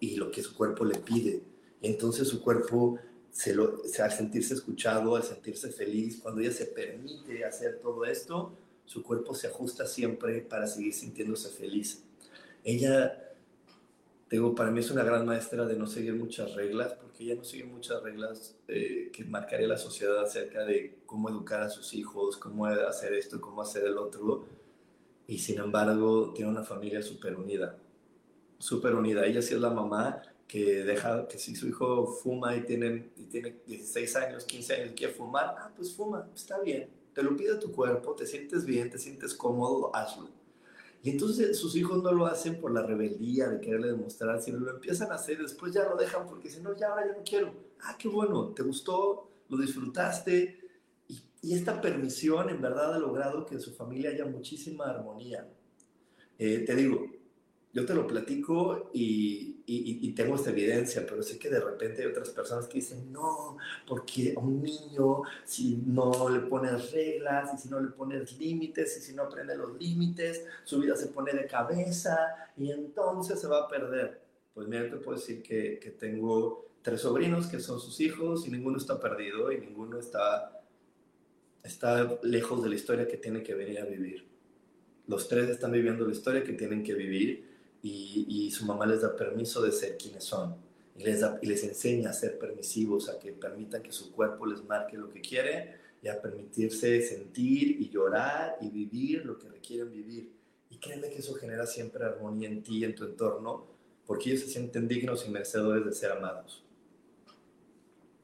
y 0.00 0.16
lo 0.16 0.30
que 0.30 0.42
su 0.42 0.54
cuerpo 0.54 0.84
le 0.84 0.98
pide. 0.98 1.42
Entonces 1.82 2.28
su 2.28 2.40
cuerpo, 2.40 2.98
se 3.30 3.54
lo, 3.54 3.82
al 4.02 4.12
sentirse 4.12 4.54
escuchado, 4.54 5.14
al 5.16 5.22
sentirse 5.22 5.70
feliz, 5.70 6.18
cuando 6.22 6.40
ella 6.40 6.52
se 6.52 6.66
permite 6.66 7.44
hacer 7.44 7.80
todo 7.80 8.04
esto, 8.04 8.52
su 8.86 9.02
cuerpo 9.02 9.34
se 9.34 9.48
ajusta 9.48 9.86
siempre 9.86 10.40
para 10.40 10.66
seguir 10.66 10.94
sintiéndose 10.94 11.50
feliz. 11.50 12.02
Ella, 12.64 13.34
digo, 14.30 14.54
para 14.54 14.70
mí 14.70 14.80
es 14.80 14.90
una 14.90 15.04
gran 15.04 15.26
maestra 15.26 15.66
de 15.66 15.76
no 15.76 15.86
seguir 15.86 16.14
muchas 16.14 16.54
reglas, 16.54 16.94
porque 16.94 17.24
ella 17.24 17.34
no 17.34 17.44
sigue 17.44 17.64
muchas 17.64 18.02
reglas 18.02 18.56
eh, 18.68 19.10
que 19.12 19.24
marcaría 19.24 19.68
la 19.68 19.78
sociedad 19.78 20.18
acerca 20.22 20.64
de 20.64 20.98
cómo 21.04 21.28
educar 21.28 21.60
a 21.60 21.68
sus 21.68 21.92
hijos, 21.94 22.36
cómo 22.36 22.66
hacer 22.66 23.12
esto, 23.12 23.40
cómo 23.40 23.60
hacer 23.60 23.84
el 23.84 23.98
otro. 23.98 24.46
Y 25.28 25.38
sin 25.38 25.58
embargo, 25.58 26.32
tiene 26.34 26.50
una 26.50 26.62
familia 26.62 27.02
súper 27.02 27.36
unida, 27.36 27.76
súper 28.58 28.94
unida. 28.94 29.26
Ella 29.26 29.42
sí 29.42 29.54
es 29.54 29.60
la 29.60 29.70
mamá 29.70 30.22
que 30.46 30.84
deja 30.84 31.26
que 31.26 31.38
si 31.38 31.56
su 31.56 31.66
hijo 31.66 32.06
fuma 32.06 32.56
y 32.56 32.62
tiene, 32.62 33.10
y 33.16 33.24
tiene 33.24 33.56
16 33.66 34.16
años, 34.16 34.44
15 34.44 34.74
años 34.74 34.92
quiere 34.96 35.12
fumar, 35.12 35.56
ah, 35.58 35.72
pues 35.76 35.92
fuma, 35.92 36.28
está 36.34 36.60
bien 36.60 36.88
te 37.16 37.22
lo 37.22 37.34
pide 37.34 37.54
tu 37.54 37.72
cuerpo, 37.72 38.14
te 38.14 38.26
sientes 38.26 38.66
bien, 38.66 38.90
te 38.90 38.98
sientes 38.98 39.32
cómodo, 39.32 39.90
hazlo. 39.96 40.28
Y 41.02 41.08
entonces 41.08 41.58
sus 41.58 41.74
hijos 41.74 42.02
no 42.02 42.12
lo 42.12 42.26
hacen 42.26 42.60
por 42.60 42.70
la 42.72 42.82
rebeldía 42.82 43.48
de 43.48 43.58
quererle 43.58 43.86
demostrar, 43.88 44.42
sino 44.42 44.58
lo 44.58 44.72
empiezan 44.72 45.10
a 45.10 45.14
hacer, 45.14 45.38
después 45.38 45.72
ya 45.72 45.88
lo 45.88 45.96
dejan 45.96 46.26
porque 46.26 46.48
dicen, 46.48 46.62
no, 46.62 46.76
ya 46.76 46.88
ahora 46.88 47.06
ya 47.06 47.14
no 47.16 47.24
quiero. 47.24 47.54
Ah, 47.80 47.96
qué 47.98 48.08
bueno, 48.08 48.48
te 48.48 48.62
gustó, 48.62 49.30
lo 49.48 49.56
disfrutaste. 49.56 50.65
Y, 51.46 51.54
esta 51.54 51.80
permisión 51.80 52.50
en 52.50 52.60
verdad 52.60 52.94
ha 52.94 52.98
logrado 52.98 53.46
que 53.46 53.54
en 53.54 53.60
su 53.60 53.72
familia 53.72 54.10
haya 54.10 54.26
muchísima 54.26 54.86
armonía. 54.86 55.48
Eh, 56.38 56.64
te 56.66 56.74
digo, 56.74 57.06
yo 57.72 57.84
te 57.84 57.94
lo 57.94 58.06
platico 58.06 58.90
y, 58.92 59.62
y, 59.66 60.12
tengo 60.12 60.36
esta 60.36 60.50
evidencia, 60.50 61.04
pero 61.06 61.22
sé 61.22 61.38
que 61.38 61.50
de 61.50 61.60
repente 61.60 62.02
hay 62.02 62.08
otras 62.08 62.30
personas 62.30 62.66
que 62.66 62.78
dicen, 62.78 63.12
no, 63.12 63.58
porque 63.86 64.32
a 64.34 64.40
un 64.40 64.62
niño, 64.62 65.22
si 65.44 65.82
no 65.84 66.28
le 66.30 66.40
pones 66.40 66.90
reglas, 66.90 67.52
y 67.54 67.58
si 67.58 67.68
no 67.68 67.80
le 67.80 67.88
pones 67.88 68.38
límites, 68.38 68.96
y 68.96 69.00
si 69.02 69.14
no 69.14 69.24
aprende 69.24 69.56
los 69.56 69.78
límites, 69.78 70.44
su 70.64 70.80
vida 70.80 70.96
se 70.96 71.08
pone 71.08 71.32
de 71.32 71.46
cabeza 71.46 72.16
y 72.56 72.70
entonces 72.70 73.38
se 73.38 73.46
va 73.46 73.64
a 73.64 73.68
perder. 73.68 74.22
Pues 74.54 74.66
mira, 74.68 74.88
te 74.88 74.96
puedo 74.96 75.18
decir 75.18 75.42
que, 75.42 75.78
que 75.78 75.90
tengo 75.90 76.66
tres 76.80 77.02
sobrinos 77.02 77.46
que 77.46 77.60
son 77.60 77.78
sus 77.78 78.00
hijos 78.00 78.46
y 78.46 78.50
ninguno 78.50 78.78
está 78.78 78.98
perdido 78.98 79.52
y 79.52 79.60
ninguno 79.60 79.98
está 79.98 80.55
está 81.66 82.18
lejos 82.22 82.62
de 82.62 82.68
la 82.68 82.74
historia 82.74 83.08
que 83.08 83.16
tiene 83.16 83.42
que 83.42 83.54
venir 83.54 83.80
a 83.80 83.84
vivir. 83.84 84.24
Los 85.06 85.28
tres 85.28 85.50
están 85.50 85.72
viviendo 85.72 86.06
la 86.06 86.12
historia 86.12 86.42
que 86.42 86.52
tienen 86.52 86.82
que 86.82 86.94
vivir 86.94 87.44
y, 87.82 88.50
su 88.50 88.64
mamá 88.64 88.86
les 88.86 89.02
da 89.02 89.14
permiso 89.14 89.60
de 89.62 89.70
ser 89.70 89.96
quienes 89.96 90.24
son 90.24 90.56
y 90.96 91.04
les, 91.04 91.22
y 91.42 91.46
les 91.46 91.62
enseña 91.62 92.10
a 92.10 92.12
ser 92.12 92.38
permisivos, 92.38 93.08
a 93.08 93.18
que 93.18 93.32
permitan 93.32 93.82
que 93.82 93.92
su 93.92 94.12
cuerpo 94.12 94.46
les 94.46 94.64
marque 94.64 94.96
lo 94.96 95.10
que 95.10 95.20
quiere 95.20 95.74
y 96.02 96.08
a 96.08 96.20
permitirse 96.20 97.02
sentir 97.02 97.80
y 97.80 97.90
llorar 97.90 98.56
y 98.60 98.70
vivir 98.70 99.26
lo 99.26 99.38
que 99.38 99.48
requieren 99.48 99.92
vivir. 99.92 100.32
Y 100.70 100.78
créeme 100.78 101.10
que 101.10 101.18
eso 101.18 101.34
genera 101.34 101.66
siempre 101.66 102.04
armonía 102.04 102.48
en 102.48 102.62
ti 102.62 102.78
y 102.78 102.84
en 102.84 102.94
tu 102.94 103.04
entorno, 103.04 103.66
porque 104.06 104.30
ellos 104.30 104.42
se 104.42 104.50
sienten 104.50 104.88
dignos 104.88 105.26
y 105.26 105.30
merecedores 105.30 105.84
de 105.84 105.92
ser 105.92 106.12
amados. 106.12 106.64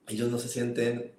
Ellos 0.09 0.31
no 0.31 0.39
se 0.39 0.49
sienten 0.49 1.13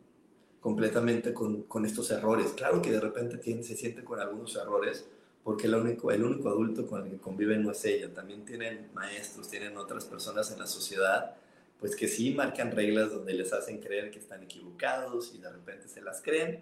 completamente 0.63 1.33
con, 1.33 1.63
con 1.63 1.85
estos 1.85 2.09
errores. 2.09 2.53
Claro 2.53 2.81
que 2.81 2.89
de 2.89 3.01
repente 3.01 3.37
se 3.63 3.75
sienten 3.75 4.05
con 4.05 4.21
algunos 4.21 4.55
errores, 4.55 5.05
porque 5.43 5.67
el 5.67 5.75
único, 5.75 6.09
el 6.09 6.23
único 6.23 6.47
adulto 6.47 6.87
con 6.87 7.03
el 7.03 7.11
que 7.11 7.17
conviven 7.17 7.63
no 7.63 7.71
es 7.71 7.83
ella. 7.83 8.13
También 8.13 8.45
tienen 8.45 8.89
maestros, 8.93 9.49
tienen 9.49 9.75
otras 9.75 10.05
personas 10.05 10.49
en 10.53 10.59
la 10.59 10.65
sociedad, 10.65 11.35
pues 11.81 11.97
que 11.97 12.07
sí 12.07 12.33
marcan 12.33 12.71
reglas 12.71 13.11
donde 13.11 13.33
les 13.33 13.51
hacen 13.51 13.81
creer 13.81 14.09
que 14.09 14.19
están 14.19 14.41
equivocados 14.41 15.35
y 15.35 15.39
de 15.39 15.51
repente 15.51 15.89
se 15.89 16.01
las 16.01 16.21
creen, 16.21 16.61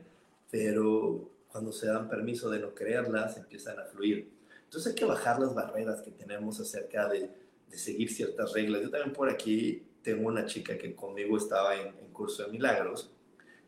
pero 0.49 1.29
cuando 1.51 1.71
se 1.71 1.85
dan 1.85 2.09
permiso 2.09 2.49
de 2.49 2.57
no 2.57 2.73
creerlas, 2.73 3.37
empiezan 3.37 3.77
a 3.77 3.83
fluir. 3.83 4.31
Entonces 4.63 4.93
hay 4.93 4.95
que 4.95 5.05
bajar 5.05 5.39
las 5.39 5.53
barreras 5.53 6.01
que 6.01 6.09
tenemos 6.09 6.59
acerca 6.59 7.07
de, 7.07 7.29
de 7.69 7.77
seguir 7.77 8.11
ciertas 8.11 8.51
reglas. 8.53 8.81
Yo 8.81 8.89
también 8.89 9.13
por 9.13 9.29
aquí 9.29 9.83
tengo 10.01 10.27
una 10.27 10.47
chica 10.47 10.75
que 10.75 10.95
conmigo 10.95 11.37
estaba 11.37 11.75
en 11.75 11.93
curso 12.11 12.43
de 12.43 12.51
milagros. 12.51 13.11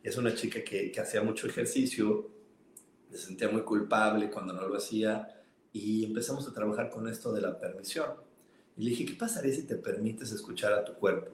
Es 0.04 0.16
una 0.16 0.32
chica 0.34 0.62
que, 0.62 0.92
que 0.92 1.00
hacía 1.00 1.22
mucho 1.22 1.48
ejercicio, 1.48 2.30
se 3.10 3.18
sentía 3.18 3.48
muy 3.48 3.62
culpable 3.62 4.30
cuando 4.30 4.52
no 4.52 4.68
lo 4.68 4.76
hacía 4.76 5.42
y 5.72 6.04
empezamos 6.04 6.46
a 6.46 6.52
trabajar 6.52 6.90
con 6.90 7.08
esto 7.08 7.32
de 7.32 7.40
la 7.40 7.58
permisión. 7.58 8.10
Y 8.76 8.84
le 8.84 8.90
dije, 8.90 9.06
¿qué 9.06 9.14
pasaría 9.14 9.52
si 9.52 9.66
te 9.66 9.76
permites 9.76 10.30
escuchar 10.30 10.72
a 10.72 10.84
tu 10.84 10.94
cuerpo? 10.94 11.32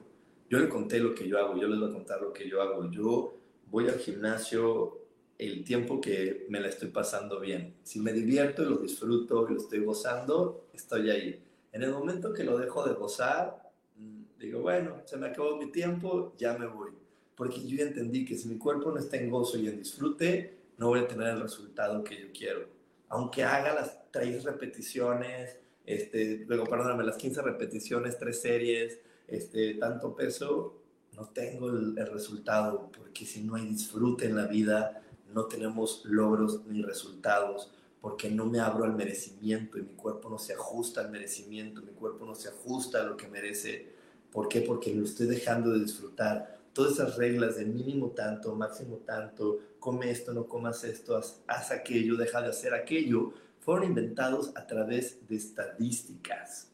Yo 0.48 0.58
le 0.58 0.68
conté 0.68 0.98
lo 0.98 1.14
que 1.14 1.28
yo 1.28 1.38
hago, 1.38 1.56
yo 1.56 1.68
les 1.68 1.78
voy 1.78 1.90
a 1.90 1.92
contar 1.92 2.20
lo 2.20 2.32
que 2.32 2.48
yo 2.48 2.60
hago. 2.60 2.90
Yo 2.90 3.38
voy 3.66 3.88
al 3.88 3.98
gimnasio 3.98 4.98
el 5.38 5.64
tiempo 5.64 6.00
que 6.00 6.46
me 6.48 6.60
la 6.60 6.68
estoy 6.68 6.88
pasando 6.88 7.40
bien. 7.40 7.76
Si 7.82 8.00
me 8.00 8.12
divierto 8.12 8.62
y 8.62 8.66
lo 8.66 8.76
disfruto 8.78 9.46
y 9.48 9.54
lo 9.54 9.60
estoy 9.60 9.80
gozando, 9.80 10.68
estoy 10.72 11.10
ahí. 11.10 11.42
En 11.72 11.82
el 11.82 11.92
momento 11.92 12.32
que 12.32 12.44
lo 12.44 12.58
dejo 12.58 12.86
de 12.86 12.94
gozar, 12.94 13.72
mm, 13.96 14.22
digo, 14.38 14.60
bueno, 14.60 15.02
se 15.04 15.16
me 15.16 15.28
acabó 15.28 15.56
mi 15.56 15.70
tiempo, 15.70 16.34
ya 16.36 16.58
me 16.58 16.66
voy. 16.66 16.99
Porque 17.36 17.66
yo 17.66 17.76
ya 17.76 17.84
entendí 17.84 18.24
que 18.24 18.36
si 18.36 18.48
mi 18.48 18.58
cuerpo 18.58 18.90
no 18.90 18.98
está 18.98 19.16
en 19.16 19.30
gozo 19.30 19.58
y 19.58 19.68
en 19.68 19.78
disfrute, 19.78 20.58
no 20.78 20.88
voy 20.88 21.00
a 21.00 21.08
tener 21.08 21.28
el 21.28 21.40
resultado 21.40 22.04
que 22.04 22.20
yo 22.20 22.26
quiero. 22.36 22.68
Aunque 23.08 23.42
haga 23.42 23.74
las 23.74 24.10
tres 24.10 24.44
repeticiones, 24.44 25.58
este, 25.86 26.44
luego, 26.46 26.64
perdóname, 26.64 27.04
las 27.04 27.16
15 27.16 27.42
repeticiones, 27.42 28.18
tres 28.18 28.40
series, 28.40 28.98
este, 29.26 29.74
tanto 29.74 30.14
peso, 30.14 30.76
no 31.16 31.26
tengo 31.28 31.70
el, 31.70 31.98
el 31.98 32.06
resultado, 32.06 32.90
porque 32.96 33.24
si 33.24 33.42
no 33.42 33.56
hay 33.56 33.66
disfrute 33.66 34.26
en 34.26 34.36
la 34.36 34.46
vida, 34.46 35.02
no 35.32 35.46
tenemos 35.46 36.02
logros 36.04 36.64
ni 36.66 36.82
resultados 36.82 37.70
porque 38.00 38.30
no 38.30 38.46
me 38.46 38.60
abro 38.60 38.84
al 38.84 38.94
merecimiento 38.94 39.78
y 39.78 39.82
mi 39.82 39.92
cuerpo 39.92 40.30
no 40.30 40.38
se 40.38 40.54
ajusta 40.54 41.02
al 41.02 41.10
merecimiento, 41.10 41.82
mi 41.82 41.92
cuerpo 41.92 42.24
no 42.24 42.34
se 42.34 42.48
ajusta 42.48 43.02
a 43.02 43.04
lo 43.04 43.16
que 43.16 43.28
merece. 43.28 43.92
¿Por 44.32 44.48
qué? 44.48 44.62
Porque 44.62 44.94
lo 44.94 45.04
estoy 45.04 45.26
dejando 45.26 45.70
de 45.70 45.80
disfrutar. 45.80 46.59
Todas 46.72 46.92
esas 46.92 47.16
reglas 47.16 47.56
de 47.56 47.64
mínimo 47.64 48.10
tanto, 48.10 48.54
máximo 48.54 48.98
tanto, 48.98 49.58
come 49.78 50.10
esto, 50.10 50.32
no 50.32 50.46
comas 50.46 50.84
esto, 50.84 51.16
haz, 51.16 51.42
haz 51.46 51.70
aquello, 51.70 52.16
deja 52.16 52.40
de 52.42 52.48
hacer 52.48 52.74
aquello, 52.74 53.32
fueron 53.58 53.84
inventados 53.84 54.52
a 54.56 54.66
través 54.66 55.26
de 55.28 55.36
estadísticas. 55.36 56.70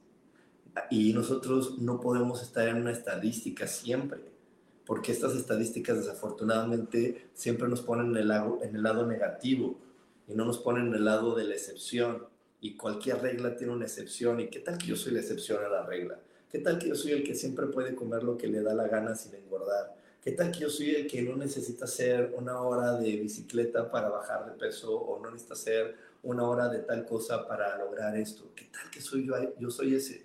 Y 0.91 1.13
nosotros 1.15 1.79
no 1.79 2.01
podemos 2.01 2.43
estar 2.43 2.69
en 2.69 2.77
una 2.77 2.93
estadística 2.93 3.67
siempre 3.67 4.37
porque 4.87 5.11
estas 5.11 5.35
estadísticas 5.35 5.99
desafortunadamente 5.99 7.29
siempre 7.35 7.69
nos 7.69 7.83
ponen 7.83 8.13
en 8.13 8.17
el, 8.17 8.29
lado, 8.29 8.61
en 8.63 8.77
el 8.77 8.83
lado 8.85 9.05
negativo 9.05 9.79
y 10.29 10.35
no 10.35 10.45
nos 10.45 10.59
ponen 10.59 10.87
en 10.87 10.95
el 10.95 11.05
lado 11.05 11.35
de 11.35 11.45
la 11.45 11.55
excepción. 11.55 12.25
Y 12.61 12.77
cualquier 12.77 13.21
regla 13.21 13.57
tiene 13.57 13.73
una 13.73 13.85
excepción. 13.85 14.41
¿Y 14.41 14.49
qué 14.49 14.61
tal 14.61 14.79
que 14.79 14.87
yo 14.87 14.97
soy 14.97 15.13
la 15.13 15.21
excepción 15.21 15.63
a 15.65 15.69
la 15.69 15.85
regla? 15.85 16.21
¿Qué 16.57 16.63
tal 16.63 16.79
que 16.79 16.89
yo 16.89 16.95
soy 16.95 17.13
el 17.13 17.23
que 17.23 17.35
siempre 17.35 17.67
puede 17.67 17.95
comer 17.95 18.23
lo 18.23 18.39
que 18.39 18.49
le 18.49 18.63
da 18.63 18.73
la 18.73 18.89
gana 18.89 19.15
sin 19.15 19.35
engordar? 19.35 19.95
¿Qué 20.23 20.33
tal 20.33 20.51
que 20.51 20.61
yo 20.61 20.71
soy 20.71 20.95
el 20.95 21.07
que 21.07 21.21
no 21.21 21.37
necesita 21.37 21.85
hacer 21.85 22.33
una 22.35 22.63
hora 22.63 22.95
de 22.95 23.15
bicicleta 23.17 23.91
para 23.91 24.09
bajar 24.09 24.47
de 24.47 24.53
peso 24.53 24.99
o 24.99 25.23
no 25.23 25.31
necesita 25.31 25.53
hacer 25.53 25.97
una 26.23 26.49
hora 26.49 26.71
de 26.71 26.79
tal 26.79 27.05
cosa 27.05 27.47
para 27.47 27.77
lograr 27.77 28.17
esto? 28.17 28.53
¿Qué 28.57 28.71
tal 28.73 28.91
que 28.91 29.03
soy 29.03 29.27
yo? 29.27 29.35
Yo 29.59 29.71
soy 29.71 29.97
ese. 29.97 30.25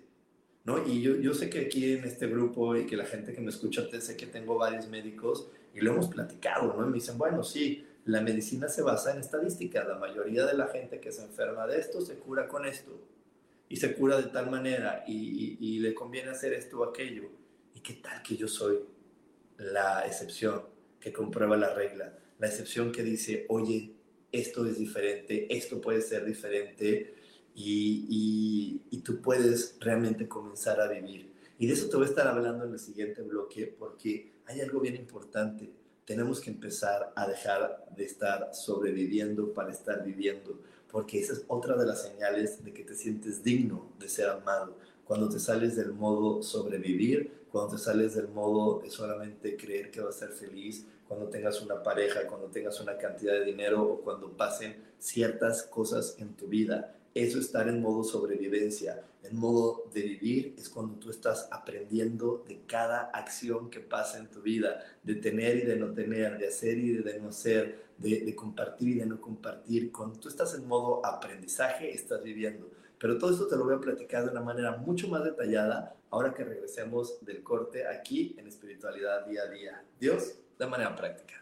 ¿no? 0.64 0.82
Y 0.88 1.02
yo, 1.02 1.16
yo 1.16 1.34
sé 1.34 1.50
que 1.50 1.66
aquí 1.66 1.92
en 1.92 2.04
este 2.04 2.26
grupo 2.28 2.74
y 2.76 2.86
que 2.86 2.96
la 2.96 3.04
gente 3.04 3.34
que 3.34 3.42
me 3.42 3.50
escucha, 3.50 3.86
te 3.90 4.00
sé 4.00 4.16
que 4.16 4.24
tengo 4.26 4.56
varios 4.56 4.88
médicos 4.88 5.50
y 5.74 5.82
lo 5.82 5.92
hemos 5.92 6.08
platicado, 6.08 6.72
¿no? 6.72 6.86
Y 6.86 6.88
me 6.88 6.94
dicen, 6.94 7.18
bueno, 7.18 7.44
sí, 7.44 7.86
la 8.06 8.22
medicina 8.22 8.70
se 8.70 8.80
basa 8.80 9.12
en 9.12 9.20
estadísticas. 9.20 9.86
La 9.86 9.98
mayoría 9.98 10.46
de 10.46 10.54
la 10.54 10.68
gente 10.68 10.98
que 10.98 11.12
se 11.12 11.24
enferma 11.24 11.66
de 11.66 11.78
esto 11.78 12.00
se 12.00 12.14
cura 12.14 12.48
con 12.48 12.64
esto 12.64 13.12
y 13.72 13.76
se 13.76 13.94
cura 13.94 14.18
de 14.18 14.24
tal 14.24 14.50
manera 14.50 15.02
y, 15.08 15.56
y, 15.58 15.78
le 15.78 15.94
conviene 15.94 16.28
hacer 16.28 16.52
esto 16.52 16.80
o 16.80 16.84
aquello. 16.84 17.30
¿Y 17.74 17.80
qué 17.80 17.94
tal 17.94 18.22
que 18.22 18.36
yo 18.36 18.46
soy 18.46 18.80
la 19.56 20.06
excepción 20.06 20.64
que 21.00 21.10
comprueba 21.10 21.56
la 21.56 21.72
regla? 21.72 22.18
La 22.38 22.48
excepción 22.48 22.92
que 22.92 23.02
dice, 23.02 23.46
oye, 23.48 23.94
esto 24.30 24.66
es 24.66 24.76
diferente, 24.76 25.46
esto 25.48 25.80
puede 25.80 26.02
ser 26.02 26.26
diferente 26.26 27.14
y, 27.54 28.82
y, 28.90 28.98
tú 28.98 29.22
puedes 29.22 29.78
realmente 29.80 30.28
comenzar 30.28 30.78
a 30.78 30.88
vivir. 30.88 31.32
Y 31.58 31.66
de 31.66 31.72
eso 31.72 31.88
te 31.88 31.96
voy 31.96 32.04
a 32.04 32.10
estar 32.10 32.28
hablando 32.28 32.66
en 32.66 32.74
el 32.74 32.78
siguiente 32.78 33.22
bloque 33.22 33.74
porque 33.78 34.32
hay 34.44 34.60
algo 34.60 34.80
bien 34.80 34.96
importante. 34.96 35.72
Tenemos 36.04 36.42
que 36.42 36.50
empezar 36.50 37.10
a 37.16 37.26
dejar 37.26 37.86
de 37.96 38.04
estar 38.04 38.50
sobreviviendo 38.54 39.54
para 39.54 39.70
estar 39.70 40.04
viviendo, 40.04 40.60
porque 40.92 41.18
esa 41.18 41.32
es 41.32 41.44
otra 41.48 41.74
de 41.76 41.86
las 41.86 42.02
señales 42.02 42.62
de 42.62 42.72
que 42.72 42.84
te 42.84 42.94
sientes 42.94 43.42
digno 43.42 43.90
de 43.98 44.08
ser 44.08 44.28
amado. 44.28 44.76
Cuando 45.06 45.28
te 45.28 45.40
sales 45.40 45.74
del 45.74 45.92
modo 45.92 46.42
sobrevivir, 46.42 47.46
cuando 47.50 47.76
te 47.76 47.82
sales 47.82 48.14
del 48.14 48.28
modo 48.28 48.82
solamente 48.88 49.56
creer 49.56 49.90
que 49.90 50.02
vas 50.02 50.16
a 50.16 50.26
ser 50.26 50.28
feliz, 50.28 50.86
cuando 51.08 51.28
tengas 51.28 51.60
una 51.62 51.82
pareja, 51.82 52.26
cuando 52.26 52.48
tengas 52.48 52.78
una 52.80 52.96
cantidad 52.98 53.32
de 53.32 53.44
dinero 53.44 53.82
o 53.82 54.00
cuando 54.02 54.30
pasen 54.36 54.76
ciertas 54.98 55.62
cosas 55.64 56.14
en 56.18 56.34
tu 56.34 56.46
vida 56.46 56.94
eso 57.14 57.38
estar 57.38 57.68
en 57.68 57.82
modo 57.82 58.04
sobrevivencia, 58.04 59.04
en 59.22 59.36
modo 59.36 59.84
de 59.92 60.02
vivir, 60.02 60.54
es 60.58 60.68
cuando 60.68 60.94
tú 60.98 61.10
estás 61.10 61.48
aprendiendo 61.50 62.44
de 62.48 62.62
cada 62.66 63.10
acción 63.10 63.70
que 63.70 63.80
pasa 63.80 64.18
en 64.18 64.28
tu 64.28 64.40
vida, 64.40 64.82
de 65.02 65.16
tener 65.16 65.58
y 65.58 65.62
de 65.62 65.76
no 65.76 65.92
tener, 65.92 66.38
de 66.38 66.48
hacer 66.48 66.78
y 66.78 66.96
de 66.96 67.20
no 67.20 67.28
hacer, 67.28 67.84
de, 67.98 68.34
compartir 68.34 68.88
y 68.88 68.98
de 69.00 69.06
no 69.06 69.20
compartir. 69.20 69.92
Cuando 69.92 70.18
tú 70.18 70.28
estás 70.28 70.54
en 70.54 70.66
modo 70.66 71.04
aprendizaje, 71.04 71.92
estás 71.92 72.22
viviendo. 72.22 72.70
Pero 72.98 73.18
todo 73.18 73.32
esto 73.32 73.46
te 73.46 73.56
lo 73.56 73.64
voy 73.64 73.74
a 73.74 73.80
platicar 73.80 74.24
de 74.24 74.30
una 74.30 74.40
manera 74.40 74.76
mucho 74.76 75.08
más 75.08 75.24
detallada 75.24 75.96
ahora 76.10 76.34
que 76.34 76.44
regresemos 76.44 77.24
del 77.24 77.42
corte 77.42 77.86
aquí 77.86 78.34
en 78.38 78.46
espiritualidad 78.46 79.26
día 79.26 79.42
a 79.42 79.48
día. 79.48 79.84
Dios, 79.98 80.34
de 80.58 80.66
manera 80.66 80.94
práctica. 80.94 81.41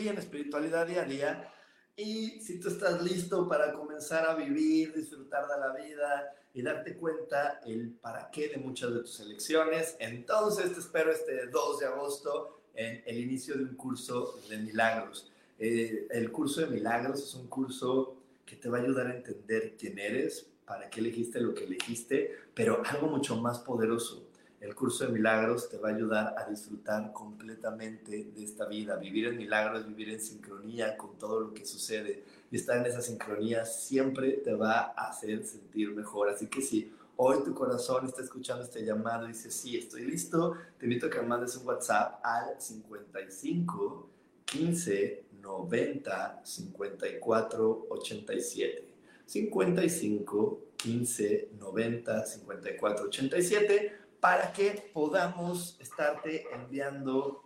En 0.00 0.18
Espiritualidad 0.18 0.86
Día 0.86 1.02
a 1.02 1.04
Día. 1.04 1.52
Y 1.96 2.40
si 2.40 2.58
tú 2.58 2.68
estás 2.68 3.02
listo 3.02 3.46
para 3.46 3.74
comenzar 3.74 4.26
a 4.26 4.34
vivir, 4.34 4.94
disfrutar 4.94 5.46
de 5.46 5.60
la 5.60 5.74
vida 5.74 6.34
y 6.54 6.62
darte 6.62 6.96
cuenta 6.96 7.60
el 7.66 7.90
para 7.90 8.30
qué 8.30 8.48
de 8.48 8.56
muchas 8.56 8.94
de 8.94 9.00
tus 9.00 9.20
elecciones, 9.20 9.96
entonces 9.98 10.72
te 10.72 10.80
espero 10.80 11.12
este 11.12 11.46
2 11.46 11.80
de 11.80 11.86
agosto 11.86 12.62
en 12.74 13.02
el 13.04 13.18
inicio 13.18 13.54
de 13.54 13.64
un 13.64 13.74
curso 13.74 14.40
de 14.48 14.56
milagros. 14.56 15.30
Eh, 15.58 16.08
el 16.10 16.32
curso 16.32 16.62
de 16.62 16.68
milagros 16.68 17.22
es 17.22 17.34
un 17.34 17.48
curso 17.48 18.16
que 18.46 18.56
te 18.56 18.70
va 18.70 18.78
a 18.78 18.82
ayudar 18.82 19.08
a 19.08 19.16
entender 19.16 19.76
quién 19.78 19.98
eres, 19.98 20.46
para 20.64 20.88
qué 20.88 21.00
elegiste 21.00 21.38
lo 21.40 21.52
que 21.52 21.64
elegiste, 21.64 22.34
pero 22.54 22.82
algo 22.86 23.08
mucho 23.08 23.36
más 23.36 23.58
poderoso 23.58 24.31
el 24.62 24.76
curso 24.76 25.04
de 25.04 25.12
milagros 25.12 25.68
te 25.68 25.76
va 25.76 25.88
a 25.88 25.94
ayudar 25.94 26.34
a 26.38 26.48
disfrutar 26.48 27.12
completamente 27.12 28.30
de 28.32 28.44
esta 28.44 28.66
vida. 28.66 28.94
Vivir 28.94 29.26
en 29.26 29.36
milagros, 29.36 29.84
vivir 29.88 30.10
en 30.10 30.20
sincronía 30.20 30.96
con 30.96 31.18
todo 31.18 31.40
lo 31.40 31.52
que 31.52 31.66
sucede. 31.66 32.22
Y 32.48 32.56
estar 32.56 32.78
en 32.78 32.86
esa 32.86 33.02
sincronía 33.02 33.64
siempre 33.64 34.34
te 34.34 34.54
va 34.54 34.94
a 34.96 35.08
hacer 35.08 35.44
sentir 35.44 35.90
mejor. 35.90 36.28
Así 36.28 36.46
que 36.46 36.62
si 36.62 36.92
hoy 37.16 37.42
tu 37.44 37.52
corazón 37.54 38.06
está 38.06 38.22
escuchando 38.22 38.62
este 38.62 38.84
llamado 38.84 39.24
y 39.24 39.32
dice, 39.32 39.50
sí, 39.50 39.76
estoy 39.76 40.04
listo, 40.04 40.56
te 40.78 40.86
invito 40.86 41.06
a 41.06 41.10
que 41.10 41.20
mandes 41.22 41.56
un 41.56 41.66
WhatsApp 41.66 42.20
al 42.22 42.60
55 42.60 44.08
15 44.44 45.24
90 45.40 46.40
54 46.44 47.86
87. 47.90 48.88
55 49.26 50.60
15 50.76 51.48
90 51.58 52.26
54 52.26 53.06
87 53.06 54.01
para 54.22 54.52
que 54.52 54.88
podamos 54.94 55.76
estarte 55.80 56.46
enviando 56.54 57.42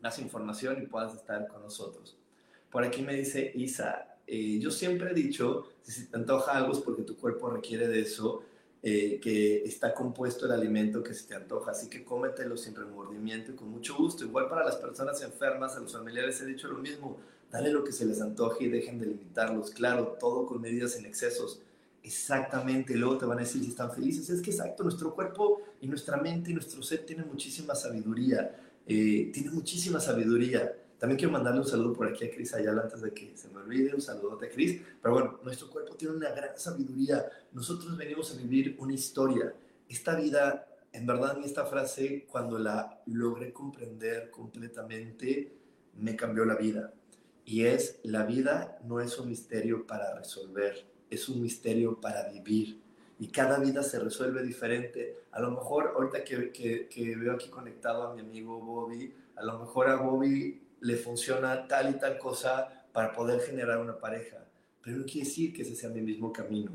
más 0.00 0.18
información 0.18 0.82
y 0.82 0.86
puedas 0.86 1.14
estar 1.14 1.48
con 1.48 1.62
nosotros. 1.62 2.18
Por 2.70 2.84
aquí 2.84 3.00
me 3.00 3.14
dice 3.14 3.50
Isa, 3.54 4.18
eh, 4.26 4.58
yo 4.58 4.70
siempre 4.70 5.12
he 5.12 5.14
dicho, 5.14 5.66
si 5.80 6.04
te 6.04 6.16
antoja 6.18 6.58
algo 6.58 6.72
es 6.72 6.80
porque 6.80 7.04
tu 7.04 7.16
cuerpo 7.16 7.48
requiere 7.48 7.88
de 7.88 8.00
eso, 8.02 8.42
eh, 8.82 9.18
que 9.18 9.64
está 9.64 9.94
compuesto 9.94 10.44
el 10.44 10.52
alimento 10.52 11.02
que 11.02 11.14
se 11.14 11.26
te 11.26 11.36
antoja, 11.36 11.70
así 11.70 11.88
que 11.88 12.04
cómetelo 12.04 12.58
sin 12.58 12.74
remordimiento 12.74 13.52
y 13.52 13.54
con 13.54 13.70
mucho 13.70 13.96
gusto. 13.96 14.24
Igual 14.24 14.50
para 14.50 14.62
las 14.62 14.76
personas 14.76 15.22
enfermas, 15.22 15.74
a 15.74 15.80
los 15.80 15.94
familiares 15.94 16.38
he 16.42 16.44
dicho 16.44 16.68
lo 16.68 16.80
mismo, 16.80 17.16
dale 17.50 17.70
lo 17.70 17.82
que 17.82 17.92
se 17.92 18.04
les 18.04 18.20
antoje 18.20 18.64
y 18.64 18.68
dejen 18.68 18.98
de 18.98 19.06
limitarlos. 19.06 19.70
Claro, 19.70 20.18
todo 20.20 20.44
con 20.44 20.60
medidas 20.60 20.96
en 20.96 21.06
excesos 21.06 21.62
Exactamente, 22.04 22.94
luego 22.96 23.16
te 23.16 23.24
van 23.24 23.38
a 23.38 23.40
decir 23.40 23.62
si 23.64 23.70
están 23.70 23.90
felices. 23.90 24.28
Es 24.28 24.42
que 24.42 24.50
exacto, 24.50 24.82
nuestro 24.82 25.14
cuerpo 25.14 25.62
y 25.80 25.88
nuestra 25.88 26.18
mente 26.18 26.50
y 26.50 26.54
nuestro 26.54 26.82
ser 26.82 27.06
tienen 27.06 27.26
muchísima 27.26 27.74
sabiduría, 27.74 28.54
eh, 28.86 29.30
tiene 29.32 29.50
muchísima 29.50 29.98
sabiduría. 29.98 30.70
También 30.98 31.16
quiero 31.16 31.32
mandarle 31.32 31.60
un 31.60 31.66
saludo 31.66 31.94
por 31.94 32.06
aquí 32.06 32.26
a 32.26 32.30
Cris 32.30 32.52
Ayala 32.52 32.82
antes 32.82 33.00
de 33.00 33.14
que 33.14 33.34
se 33.34 33.48
me 33.48 33.56
olvide, 33.56 33.94
un 33.94 34.02
saludote 34.02 34.46
a 34.46 34.50
Cris. 34.50 34.82
Pero 35.00 35.14
bueno, 35.14 35.40
nuestro 35.42 35.70
cuerpo 35.70 35.94
tiene 35.94 36.14
una 36.14 36.30
gran 36.30 36.58
sabiduría. 36.58 37.24
Nosotros 37.52 37.96
venimos 37.96 38.30
a 38.34 38.36
vivir 38.36 38.76
una 38.78 38.92
historia. 38.92 39.54
Esta 39.88 40.14
vida, 40.14 40.66
en 40.92 41.06
verdad, 41.06 41.38
en 41.38 41.44
esta 41.44 41.64
frase, 41.64 42.26
cuando 42.30 42.58
la 42.58 43.02
logré 43.06 43.50
comprender 43.50 44.30
completamente, 44.30 45.56
me 45.96 46.14
cambió 46.16 46.44
la 46.44 46.56
vida. 46.56 46.92
Y 47.46 47.64
es, 47.64 47.98
la 48.02 48.24
vida 48.24 48.78
no 48.84 49.00
es 49.00 49.18
un 49.18 49.30
misterio 49.30 49.86
para 49.86 50.14
resolver 50.14 50.93
es 51.10 51.28
un 51.28 51.42
misterio 51.42 52.00
para 52.00 52.28
vivir 52.28 52.84
y 53.18 53.28
cada 53.28 53.58
vida 53.58 53.82
se 53.82 53.98
resuelve 53.98 54.42
diferente. 54.42 55.16
A 55.32 55.40
lo 55.40 55.50
mejor 55.50 55.92
ahorita 55.94 56.24
que, 56.24 56.50
que, 56.52 57.16
veo 57.16 57.34
aquí 57.34 57.48
conectado 57.48 58.08
a 58.08 58.14
mi 58.14 58.20
amigo 58.20 58.60
Bobby, 58.60 59.14
a 59.36 59.44
lo 59.44 59.58
mejor 59.58 59.88
a 59.88 59.96
Bobby 59.96 60.60
le 60.80 60.96
funciona 60.96 61.66
tal 61.66 61.90
y 61.90 61.98
tal 61.98 62.18
cosa 62.18 62.86
para 62.92 63.12
poder 63.12 63.40
generar 63.40 63.78
una 63.78 63.98
pareja, 63.98 64.44
pero 64.82 64.98
no 64.98 65.04
quiere 65.04 65.26
decir 65.26 65.52
que 65.52 65.62
ese 65.62 65.74
sea 65.74 65.90
mi 65.90 66.00
mismo 66.00 66.32
camino. 66.32 66.72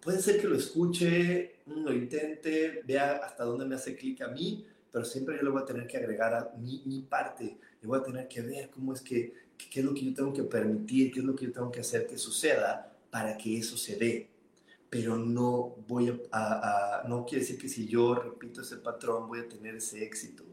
Puede 0.00 0.20
ser 0.20 0.40
que 0.40 0.46
lo 0.46 0.56
escuche, 0.56 1.56
lo 1.66 1.92
intente, 1.92 2.82
vea 2.84 3.16
hasta 3.16 3.44
dónde 3.44 3.66
me 3.66 3.74
hace 3.74 3.96
clic 3.96 4.22
a 4.22 4.28
mí, 4.28 4.64
pero 4.90 5.04
siempre 5.04 5.36
yo 5.36 5.42
le 5.42 5.50
voy 5.50 5.62
a 5.62 5.66
tener 5.66 5.86
que 5.86 5.96
agregar 5.96 6.32
a 6.32 6.52
mi, 6.56 6.82
mi 6.86 7.02
parte, 7.02 7.58
le 7.80 7.88
voy 7.88 7.98
a 7.98 8.02
tener 8.02 8.28
que 8.28 8.40
ver 8.40 8.70
cómo 8.70 8.92
es 8.92 9.00
que, 9.00 9.34
qué 9.58 9.80
es 9.80 9.84
lo 9.84 9.92
que 9.92 10.04
yo 10.04 10.14
tengo 10.14 10.32
que 10.32 10.44
permitir, 10.44 11.12
qué 11.12 11.20
es 11.20 11.24
lo 11.24 11.34
que 11.34 11.46
yo 11.46 11.52
tengo 11.52 11.72
que 11.72 11.80
hacer 11.80 12.06
que 12.06 12.16
suceda 12.16 12.95
para 13.10 13.36
que 13.36 13.58
eso 13.58 13.76
se 13.76 13.96
dé. 13.96 14.30
Pero 14.88 15.16
no 15.16 15.76
voy 15.88 16.22
a, 16.32 17.02
no 17.08 17.26
quiere 17.26 17.42
decir 17.42 17.58
que 17.58 17.68
si 17.68 17.86
yo 17.86 18.14
repito 18.14 18.62
ese 18.62 18.76
patrón 18.76 19.28
voy 19.28 19.40
a 19.40 19.48
tener 19.48 19.76
ese 19.76 20.04
éxito. 20.04 20.44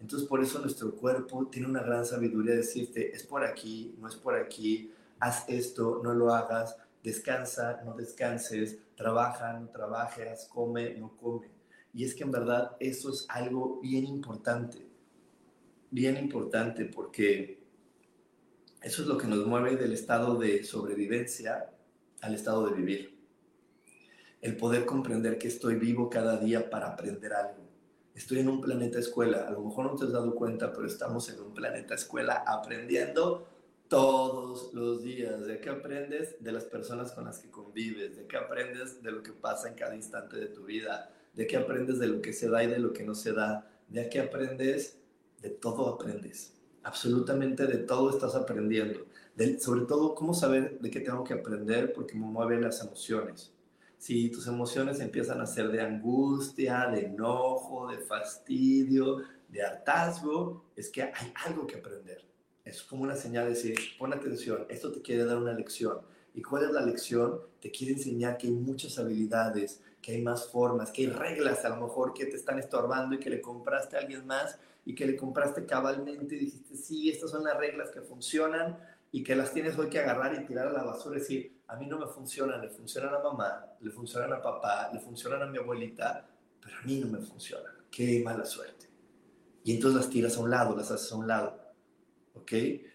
Entonces 0.00 0.28
por 0.28 0.42
eso 0.42 0.58
nuestro 0.58 0.94
cuerpo 0.94 1.46
tiene 1.46 1.68
una 1.68 1.82
gran 1.82 2.04
sabiduría 2.04 2.52
de 2.52 2.58
decirte, 2.58 3.14
es 3.14 3.22
por 3.24 3.44
aquí, 3.44 3.94
no 3.98 4.08
es 4.08 4.16
por 4.16 4.34
aquí, 4.34 4.92
haz 5.20 5.44
esto, 5.48 6.00
no 6.02 6.12
lo 6.12 6.34
hagas, 6.34 6.76
descansa, 7.02 7.80
no 7.84 7.94
descanses, 7.94 8.78
trabaja, 8.96 9.52
no 9.52 9.68
trabajes, 9.68 10.48
come, 10.52 10.94
no 10.94 11.16
come. 11.16 11.48
Y 11.94 12.04
es 12.04 12.14
que 12.14 12.24
en 12.24 12.32
verdad 12.32 12.76
eso 12.80 13.10
es 13.10 13.26
algo 13.28 13.80
bien 13.80 14.04
importante, 14.06 14.86
bien 15.90 16.16
importante 16.16 16.86
porque 16.86 17.62
eso 18.80 19.02
es 19.02 19.08
lo 19.08 19.18
que 19.18 19.28
nos 19.28 19.46
mueve 19.46 19.76
del 19.76 19.92
estado 19.92 20.36
de 20.36 20.64
sobrevivencia 20.64 21.70
al 22.22 22.34
estado 22.34 22.66
de 22.66 22.74
vivir. 22.74 23.18
El 24.40 24.56
poder 24.56 24.86
comprender 24.86 25.38
que 25.38 25.48
estoy 25.48 25.74
vivo 25.74 26.08
cada 26.08 26.38
día 26.38 26.70
para 26.70 26.88
aprender 26.88 27.32
algo. 27.32 27.62
Estoy 28.14 28.40
en 28.40 28.48
un 28.48 28.60
planeta 28.60 28.98
escuela, 28.98 29.46
a 29.48 29.50
lo 29.50 29.60
mejor 29.60 29.86
no 29.86 29.96
te 29.96 30.04
has 30.04 30.12
dado 30.12 30.34
cuenta, 30.34 30.72
pero 30.72 30.86
estamos 30.86 31.28
en 31.28 31.40
un 31.40 31.52
planeta 31.52 31.94
escuela 31.94 32.44
aprendiendo 32.46 33.48
todos 33.88 34.72
los 34.72 35.02
días. 35.02 35.46
¿De 35.46 35.60
qué 35.60 35.70
aprendes? 35.70 36.36
De 36.42 36.52
las 36.52 36.64
personas 36.64 37.12
con 37.12 37.24
las 37.24 37.38
que 37.40 37.50
convives. 37.50 38.16
¿De 38.16 38.26
qué 38.26 38.36
aprendes? 38.36 39.02
De 39.02 39.10
lo 39.10 39.22
que 39.22 39.32
pasa 39.32 39.68
en 39.68 39.74
cada 39.74 39.94
instante 39.94 40.36
de 40.36 40.46
tu 40.46 40.64
vida. 40.64 41.12
¿De 41.34 41.46
qué 41.46 41.56
aprendes? 41.56 41.98
De 41.98 42.06
lo 42.06 42.22
que 42.22 42.32
se 42.32 42.48
da 42.48 42.62
y 42.62 42.68
de 42.68 42.78
lo 42.78 42.92
que 42.92 43.04
no 43.04 43.14
se 43.14 43.32
da. 43.32 43.70
¿De 43.88 44.08
qué 44.08 44.20
aprendes? 44.20 44.98
De 45.40 45.50
todo 45.50 45.88
aprendes. 45.88 46.54
Absolutamente 46.82 47.66
de 47.66 47.78
todo 47.78 48.10
estás 48.10 48.34
aprendiendo 48.34 49.06
sobre 49.58 49.82
todo 49.82 50.14
cómo 50.14 50.34
saber 50.34 50.78
de 50.80 50.90
qué 50.90 51.00
tengo 51.00 51.24
que 51.24 51.34
aprender 51.34 51.92
porque 51.92 52.14
me 52.14 52.26
mueven 52.26 52.62
las 52.62 52.82
emociones. 52.82 53.52
Si 53.98 54.30
tus 54.30 54.46
emociones 54.46 55.00
empiezan 55.00 55.40
a 55.40 55.46
ser 55.46 55.68
de 55.70 55.80
angustia, 55.80 56.88
de 56.88 57.06
enojo, 57.06 57.88
de 57.88 57.98
fastidio, 57.98 59.18
de 59.48 59.62
hartazgo, 59.62 60.64
es 60.74 60.90
que 60.90 61.02
hay 61.02 61.32
algo 61.46 61.66
que 61.66 61.76
aprender. 61.76 62.24
Es 62.64 62.82
como 62.82 63.04
una 63.04 63.14
señal 63.14 63.44
de 63.44 63.50
decir, 63.50 63.76
pon 63.98 64.12
atención, 64.12 64.66
esto 64.68 64.90
te 64.90 65.02
quiere 65.02 65.24
dar 65.24 65.38
una 65.38 65.52
lección. 65.52 65.98
¿Y 66.34 66.42
cuál 66.42 66.64
es 66.64 66.70
la 66.70 66.82
lección? 66.84 67.40
Te 67.60 67.70
quiere 67.70 67.92
enseñar 67.92 68.38
que 68.38 68.46
hay 68.46 68.52
muchas 68.52 68.98
habilidades, 68.98 69.80
que 70.00 70.12
hay 70.12 70.22
más 70.22 70.48
formas, 70.48 70.90
que 70.90 71.02
hay 71.02 71.08
reglas 71.08 71.64
a 71.64 71.68
lo 71.68 71.76
mejor 71.76 72.12
que 72.12 72.26
te 72.26 72.36
están 72.36 72.58
estorbando 72.58 73.14
y 73.14 73.18
que 73.18 73.30
le 73.30 73.40
compraste 73.40 73.96
a 73.96 74.00
alguien 74.00 74.26
más 74.26 74.58
y 74.84 74.94
que 74.94 75.06
le 75.06 75.16
compraste 75.16 75.64
cabalmente 75.64 76.34
y 76.34 76.40
dijiste, 76.40 76.76
sí, 76.76 77.08
estas 77.08 77.30
son 77.30 77.44
las 77.44 77.56
reglas 77.56 77.90
que 77.90 78.00
funcionan 78.00 78.76
y 79.12 79.22
que 79.22 79.36
las 79.36 79.52
tienes 79.52 79.78
hoy 79.78 79.90
que 79.90 80.00
agarrar 80.00 80.34
y 80.34 80.46
tirar 80.46 80.68
a 80.68 80.72
la 80.72 80.82
basura 80.82 81.16
y 81.16 81.20
decir, 81.20 81.60
a 81.68 81.76
mí 81.76 81.86
no 81.86 81.98
me 81.98 82.06
funcionan, 82.06 82.62
le 82.62 82.70
funcionan 82.70 83.14
a 83.14 83.18
mamá, 83.18 83.66
le 83.80 83.90
funcionan 83.90 84.32
a 84.32 84.42
papá, 84.42 84.90
le 84.92 85.00
funcionan 85.00 85.42
a 85.42 85.46
mi 85.46 85.58
abuelita, 85.58 86.26
pero 86.60 86.78
a 86.78 86.82
mí 86.82 86.98
no 86.98 87.06
me 87.08 87.18
funcionan. 87.18 87.72
Qué 87.90 88.22
mala 88.24 88.46
suerte. 88.46 88.88
Y 89.64 89.74
entonces 89.74 90.00
las 90.00 90.10
tiras 90.10 90.36
a 90.38 90.40
un 90.40 90.50
lado, 90.50 90.74
las 90.74 90.90
haces 90.90 91.12
a 91.12 91.16
un 91.16 91.28
lado. 91.28 91.60
¿Ok? 92.34 92.52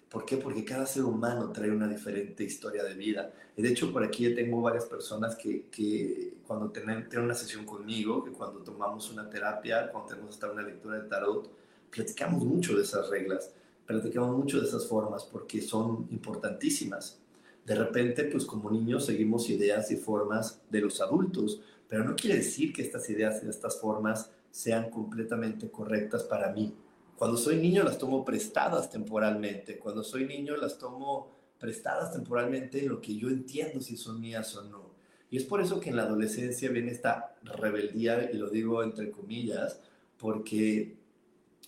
¿Por 0.10 0.26
qué? 0.26 0.38
Porque 0.38 0.66
cada 0.66 0.88
ser 0.88 1.04
humano 1.04 1.52
trae 1.52 1.70
una 1.70 1.88
diferente 1.88 2.44
historia 2.44 2.84
de 2.84 2.96
vida. 2.96 3.32
Y 3.56 3.62
de 3.62 3.70
hecho, 3.70 3.92
por 3.94 4.04
aquí 4.04 4.34
tengo 4.34 4.62
varias 4.62 4.86
personas 4.86 5.36
que, 5.36 5.68
que 5.70 6.38
cuando 6.48 6.72
tienen, 6.72 7.08
tienen, 7.10 7.26
una 7.26 7.36
sesión 7.36 7.66
conmigo, 7.66 8.24
que 8.24 8.32
cuando 8.32 8.64
tomamos 8.64 9.12
una 9.12 9.30
terapia, 9.30 9.92
cuando 9.92 10.10
tenemos 10.10 10.34
hasta 10.34 10.52
una 10.52 10.64
lectura 10.64 11.00
de 11.00 11.08
tarot, 11.08 11.52
platicamos 11.92 12.44
mucho 12.44 12.76
de 12.76 12.84
esas 12.84 13.10
reglas, 13.10 13.54
platicamos 13.88 14.38
mucho 14.38 14.60
de 14.60 14.68
esas 14.68 14.86
formas, 14.86 15.24
porque 15.24 15.62
son 15.62 16.08
importantísimas. 16.12 17.20
De 17.66 17.74
repente, 17.74 18.26
pues 18.26 18.46
como 18.46 18.70
niños 18.70 19.06
seguimos 19.06 19.50
ideas 19.50 19.90
y 19.92 19.96
formas 19.96 20.62
de 20.70 20.82
los 20.82 21.02
adultos, 21.02 21.62
pero 21.88 22.04
no 22.04 22.16
quiere 22.16 22.38
decir 22.38 22.72
que 22.74 22.82
estas 22.82 23.10
ideas 23.10 23.42
y 23.44 23.50
estas 23.50 23.80
formas 23.80 24.30
sean 24.52 24.90
completamente 24.90 25.72
correctas 25.72 26.24
para 26.24 26.52
mí. 26.52 26.76
Cuando 27.18 27.38
soy 27.38 27.56
niño 27.58 27.84
las 27.84 27.98
tomo 27.98 28.24
prestadas 28.24 28.90
temporalmente, 28.90 29.80
cuando 29.80 30.04
soy 30.04 30.26
niño 30.26 30.56
las 30.56 30.78
tomo 30.78 31.36
prestadas 31.58 32.14
temporalmente 32.14 32.80
en 32.80 32.90
lo 32.90 33.02
que 33.02 33.16
yo 33.16 33.30
entiendo 33.30 33.82
si 33.82 33.98
son 33.98 34.22
mías 34.22 34.56
o 34.56 34.64
no. 34.64 34.92
Y 35.30 35.38
es 35.38 35.44
por 35.44 35.62
eso 35.62 35.80
que 35.80 35.90
en 35.90 35.96
la 35.96 36.04
adolescencia 36.04 36.70
viene 36.70 36.92
esta 36.92 37.36
rebeldía, 37.44 38.30
y 38.32 38.38
lo 38.38 38.50
digo 38.50 38.84
entre 38.84 39.12
comillas, 39.12 39.80
porque 40.18 40.96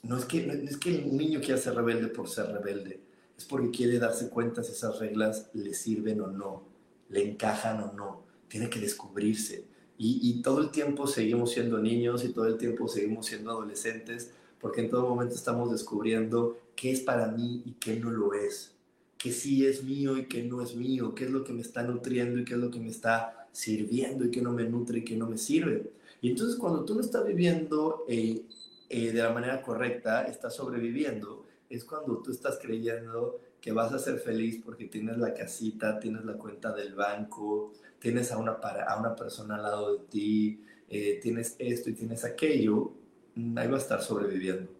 no 0.03 0.17
es 0.17 0.25
que, 0.25 0.47
es 0.67 0.77
que 0.77 1.03
un 1.05 1.17
niño 1.17 1.39
quiera 1.41 1.59
ser 1.59 1.75
rebelde 1.75 2.07
por 2.07 2.29
ser 2.29 2.47
rebelde, 2.47 3.01
es 3.37 3.45
porque 3.45 3.71
quiere 3.71 3.99
darse 3.99 4.29
cuenta 4.29 4.63
si 4.63 4.71
esas 4.71 4.99
reglas 4.99 5.49
le 5.53 5.73
sirven 5.73 6.21
o 6.21 6.27
no, 6.27 6.63
le 7.09 7.29
encajan 7.31 7.81
o 7.81 7.93
no, 7.93 8.23
tiene 8.47 8.69
que 8.69 8.79
descubrirse. 8.79 9.65
Y, 10.01 10.41
todo 10.41 10.61
el 10.61 10.71
tiempo 10.71 11.07
seguimos 11.07 11.51
siendo 11.51 11.77
niños 11.77 12.23
y 12.23 12.29
todo 12.29 12.45
el 12.45 12.57
tiempo 12.57 12.87
seguimos 12.87 13.25
siendo 13.25 13.51
adolescentes 13.51 14.31
porque 14.61 14.79
en 14.79 14.89
todo 14.89 15.09
momento 15.09 15.35
estamos 15.35 15.69
descubriendo 15.71 16.57
qué 16.73 16.91
es 16.91 17.01
para 17.01 17.27
mí 17.27 17.63
y 17.65 17.73
qué 17.73 17.99
no 17.99 18.09
lo 18.09 18.33
es, 18.33 18.75
qué 19.17 19.33
sí 19.33 19.65
es 19.65 19.83
mío 19.83 20.17
y 20.17 20.27
qué 20.27 20.43
no 20.43 20.61
es 20.61 20.73
mío, 20.73 21.13
qué 21.13 21.25
es 21.25 21.31
lo 21.31 21.43
que 21.43 21.51
me 21.51 21.61
está 21.61 21.83
nutriendo 21.83 22.39
y 22.39 22.45
qué 22.45 22.53
es 22.53 22.59
lo 22.61 22.71
que 22.71 22.79
me 22.79 22.89
está 22.89 23.49
sirviendo 23.51 24.23
y 24.23 24.31
qué 24.31 24.41
no 24.41 24.53
me 24.53 24.63
nutre 24.63 24.99
y 24.99 25.03
qué 25.03 25.17
no 25.17 25.27
me 25.27 25.37
sirve. 25.37 25.91
Y 26.21 26.29
entonces 26.29 26.55
cuando 26.57 26.85
tú 26.85 26.95
no 26.95 27.01
estás 27.01 27.27
viviendo 27.27 28.05
eh, 28.07 28.41
eh, 28.89 29.11
de 29.11 29.21
la 29.21 29.29
manera 29.31 29.61
correcta, 29.61 30.23
estás 30.23 30.55
sobreviviendo, 30.55 31.45
es 31.69 31.85
cuando 31.85 32.23
tú 32.23 32.31
estás 32.31 32.57
creyendo 32.59 33.39
que 33.61 33.71
vas 33.71 33.93
a 33.93 33.99
ser 33.99 34.19
feliz 34.19 34.61
porque 34.65 34.85
tienes 34.85 35.17
la 35.17 35.33
casita, 35.33 35.99
tienes 35.99 36.25
la 36.25 36.33
cuenta 36.33 36.73
del 36.73 36.95
banco, 36.95 37.73
tienes 37.99 38.31
a 38.31 38.37
una, 38.37 38.53
a 38.53 38.99
una 38.99 39.15
persona 39.15 39.55
al 39.55 39.61
lado 39.61 39.93
de 39.93 40.05
ti, 40.05 40.63
eh, 40.89 41.19
tienes 41.21 41.55
esto 41.59 41.91
y 41.91 41.93
tienes 41.93 42.25
aquello, 42.25 42.93
mm, 43.35 43.57
ahí 43.57 43.67
va 43.67 43.77
a 43.77 43.81
estar 43.81 44.01
sobreviviendo. 44.01 44.71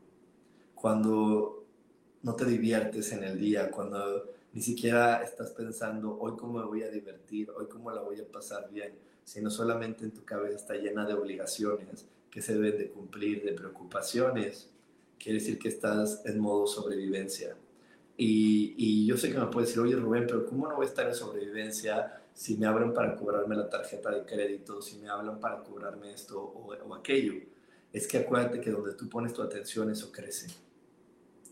Cuando 0.73 1.65
no 2.23 2.35
te 2.35 2.45
diviertes 2.45 3.11
en 3.11 3.23
el 3.23 3.37
día, 3.39 3.69
cuando 3.69 4.25
ni 4.53 4.61
siquiera 4.61 5.21
estás 5.21 5.51
pensando 5.51 6.17
hoy 6.19 6.35
cómo 6.35 6.59
me 6.59 6.65
voy 6.65 6.81
a 6.81 6.89
divertir, 6.89 7.51
hoy 7.51 7.67
cómo 7.67 7.91
la 7.91 8.01
voy 8.01 8.19
a 8.19 8.27
pasar 8.27 8.71
bien, 8.71 8.93
sino 9.23 9.51
solamente 9.51 10.05
en 10.05 10.11
tu 10.11 10.23
cabeza 10.25 10.55
está 10.55 10.73
llena 10.73 11.05
de 11.05 11.13
obligaciones 11.13 12.07
que 12.31 12.41
se 12.41 12.53
deben 12.53 12.77
de 12.77 12.89
cumplir, 12.89 13.43
de 13.43 13.53
preocupaciones, 13.53 14.69
quiere 15.17 15.39
decir 15.39 15.59
que 15.59 15.69
estás 15.69 16.25
en 16.25 16.39
modo 16.39 16.67
sobrevivencia. 16.67 17.55
Y, 18.17 18.75
y, 18.77 19.05
yo 19.05 19.17
sé 19.17 19.31
que 19.31 19.39
me 19.39 19.45
puedes 19.47 19.69
decir, 19.69 19.81
oye 19.81 19.95
Rubén, 19.95 20.25
pero 20.27 20.45
¿cómo 20.45 20.67
no 20.67 20.75
voy 20.75 20.85
a 20.85 20.89
estar 20.89 21.07
en 21.07 21.15
sobrevivencia 21.15 22.19
si 22.39 22.55
me 22.55 22.67
abren 22.67 22.93
para 22.93 23.17
cobrarme 23.17 23.53
la 23.53 23.69
tarjeta 23.69 24.09
de 24.11 24.25
crédito, 24.25 24.81
si 24.81 24.97
me 24.97 25.09
hablan 25.09 25.41
para 25.41 25.61
cobrarme 25.61 26.13
esto 26.13 26.39
o, 26.41 26.95
aquello. 26.95 27.33
Es 27.91 28.07
que 28.07 28.19
acuérdate 28.19 28.61
que 28.61 28.71
donde 28.71 28.93
tú 28.93 29.09
pones 29.09 29.33
tu 29.33 29.41
atención, 29.41 29.89
eso 29.89 30.09
crece. 30.09 30.47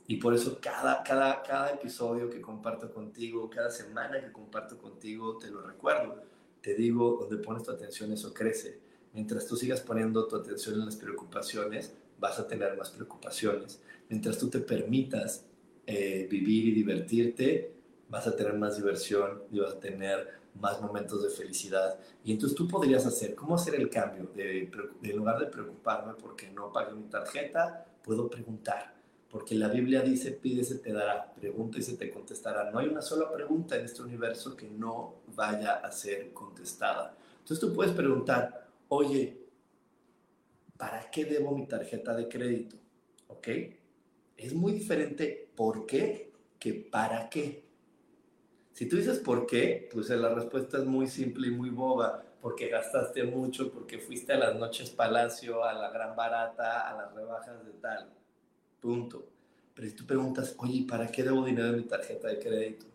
Y 0.08 0.16
por 0.16 0.34
eso 0.34 0.60
cada, 0.62 1.04
cada, 1.04 1.44
cada 1.44 1.72
episodio 1.72 2.30
que 2.30 2.40
comparto 2.40 2.90
contigo, 2.94 3.50
cada 3.50 3.70
semana 3.70 4.22
que 4.22 4.32
comparto 4.32 4.78
contigo, 4.78 5.38
te 5.38 5.52
lo 5.52 5.62
recuerdo. 5.62 6.24
Te 6.62 6.74
digo, 6.74 7.18
donde 7.20 7.44
pones 7.44 7.64
tu 7.64 7.72
atención, 7.72 8.14
eso 8.14 8.34
crece. 8.34 8.80
Mientras 9.14 9.48
tú 9.48 9.56
sigas 9.56 9.82
poniendo 9.82 10.28
tu 10.28 10.36
atención 10.36 10.76
en 10.76 10.86
las 10.86 10.96
preocupaciones, 10.96 11.94
vas 12.20 12.40
a 12.40 12.48
tener 12.48 12.78
más 12.78 12.90
preocupaciones. 12.90 13.82
Mientras 14.10 14.38
tú 14.38 14.50
te 14.50 14.60
permitas 14.60 15.46
eh, 15.86 16.28
vivir 16.30 16.68
y 16.68 16.72
divertirte, 16.72 17.74
vas 18.10 18.28
a 18.28 18.36
tener 18.36 18.54
más 18.54 18.78
diversión 18.78 19.44
y 19.52 19.60
vas 19.60 19.74
a 19.74 19.80
tener 19.80 20.38
más 20.60 20.82
momentos 20.82 21.24
de 21.24 21.30
felicidad. 21.30 22.00
Y 22.24 22.32
entonces 22.32 22.58
tú 22.58 22.68
podrías 22.68 23.06
hacer, 23.06 23.36
¿cómo 23.36 23.56
hacer 23.56 23.76
el 23.76 23.90
cambio? 23.90 24.30
De, 24.36 24.70
en 25.04 25.18
lugar 25.18 25.40
de 25.40 25.48
preocuparme 25.48 26.14
porque 26.14 26.50
no 26.50 26.72
pagué 26.72 26.94
mi 26.94 27.04
tarjeta, 27.04 27.86
puedo 28.04 28.30
preguntar. 28.30 28.96
Porque 29.30 29.56
la 29.56 29.68
Biblia 29.68 30.02
dice, 30.02 30.32
pide, 30.32 30.64
se 30.64 30.76
te 30.76 30.94
dará, 30.94 31.34
pregunta 31.34 31.78
y 31.78 31.82
se 31.82 31.98
te 31.98 32.10
contestará. 32.10 32.72
No 32.72 32.80
hay 32.80 32.88
una 32.88 33.02
sola 33.02 33.32
pregunta 33.32 33.76
en 33.76 33.86
este 33.86 34.02
universo 34.02 34.56
que 34.56 34.70
no 34.70 35.16
vaya 35.36 35.76
a 35.76 35.92
ser 35.92 36.32
contestada. 36.32 37.16
Entonces 37.40 37.60
tú 37.60 37.74
puedes 37.74 37.94
preguntar, 37.94 38.67
oye, 38.90 39.46
¿para 40.78 41.10
qué 41.12 41.26
debo 41.26 41.56
mi 41.56 41.68
tarjeta 41.68 42.16
de 42.16 42.28
crédito? 42.28 42.76
¿Ok? 43.28 43.48
Es 44.38 44.54
muy 44.54 44.74
diferente 44.74 45.50
por 45.56 45.86
qué 45.86 46.28
que 46.60 46.74
para 46.74 47.30
qué. 47.30 47.64
Si 48.74 48.88
tú 48.88 48.98
dices 48.98 49.20
por 49.20 49.48
qué, 49.48 49.90
pues 49.92 50.10
la 50.10 50.34
respuesta 50.34 50.78
es 50.78 50.86
muy 50.86 51.08
simple 51.08 51.48
y 51.48 51.52
muy 51.52 51.70
boba, 51.70 52.24
porque 52.42 52.68
gastaste 52.68 53.24
mucho, 53.24 53.72
porque 53.72 54.00
fuiste 54.00 54.34
a 54.34 54.38
las 54.38 54.56
noches 54.56 54.92
palacio, 54.92 55.64
a 55.64 55.74
la 55.74 55.90
gran 55.90 56.16
barata, 56.16 56.88
a 56.90 56.96
las 56.96 57.14
rebajas 57.14 57.66
de 57.66 57.72
tal. 57.74 58.14
Punto. 58.80 59.26
Pero 59.74 59.88
si 59.88 59.96
tú 59.96 60.06
preguntas, 60.06 60.56
oye, 60.60 60.86
¿para 60.88 61.08
qué 61.08 61.24
debo 61.24 61.44
dinero 61.44 61.70
en 61.70 61.78
mi 61.78 61.84
tarjeta 61.84 62.28
de 62.28 62.40
crédito? 62.40 62.86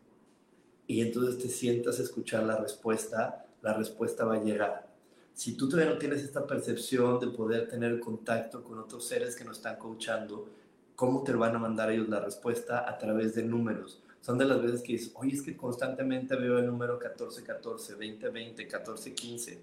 Y 0.86 1.01
entonces 1.01 1.43
te 1.43 1.49
sientas 1.49 1.99
a 1.99 2.03
escuchar 2.03 2.45
la 2.45 2.57
respuesta, 2.57 3.47
la 3.61 3.72
respuesta 3.72 4.24
va 4.24 4.36
a 4.36 4.43
llegar. 4.43 4.91
Si 5.35 5.57
tú 5.57 5.68
todavía 5.68 5.93
no 5.93 5.99
tienes 5.99 6.22
esta 6.22 6.47
percepción 6.47 7.18
de 7.18 7.28
poder 7.28 7.68
tener 7.68 7.99
contacto 8.01 8.62
con 8.62 8.78
otros 8.78 9.07
seres 9.07 9.35
que 9.35 9.45
nos 9.45 9.57
están 9.57 9.76
coachando, 9.76 10.49
¿cómo 10.95 11.22
te 11.22 11.33
van 11.33 11.57
a 11.57 11.59
mandar 11.59 11.91
ellos 11.91 12.09
la 12.09 12.20
respuesta? 12.20 12.89
A 12.89 12.99
través 12.99 13.35
de 13.35 13.43
números 13.43 14.03
son 14.22 14.39
de 14.39 14.45
las 14.45 14.62
veces 14.62 14.83
que 14.83 14.93
dices, 14.93 15.11
oye, 15.14 15.35
es 15.35 15.43
que 15.43 15.57
constantemente 15.57 16.37
veo 16.37 16.59
el 16.59 16.66
número 16.66 16.95
1414, 16.95 17.93
2020, 17.95 18.62
1415. 18.62 19.59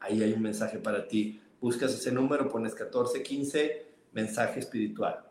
Ahí 0.00 0.22
hay 0.22 0.34
un 0.34 0.42
mensaje 0.42 0.78
para 0.78 1.08
ti. 1.08 1.40
Buscas 1.60 1.94
ese 1.94 2.12
número, 2.12 2.50
pones 2.50 2.72
1415, 2.72 3.86
mensaje 4.12 4.60
espiritual, 4.60 5.24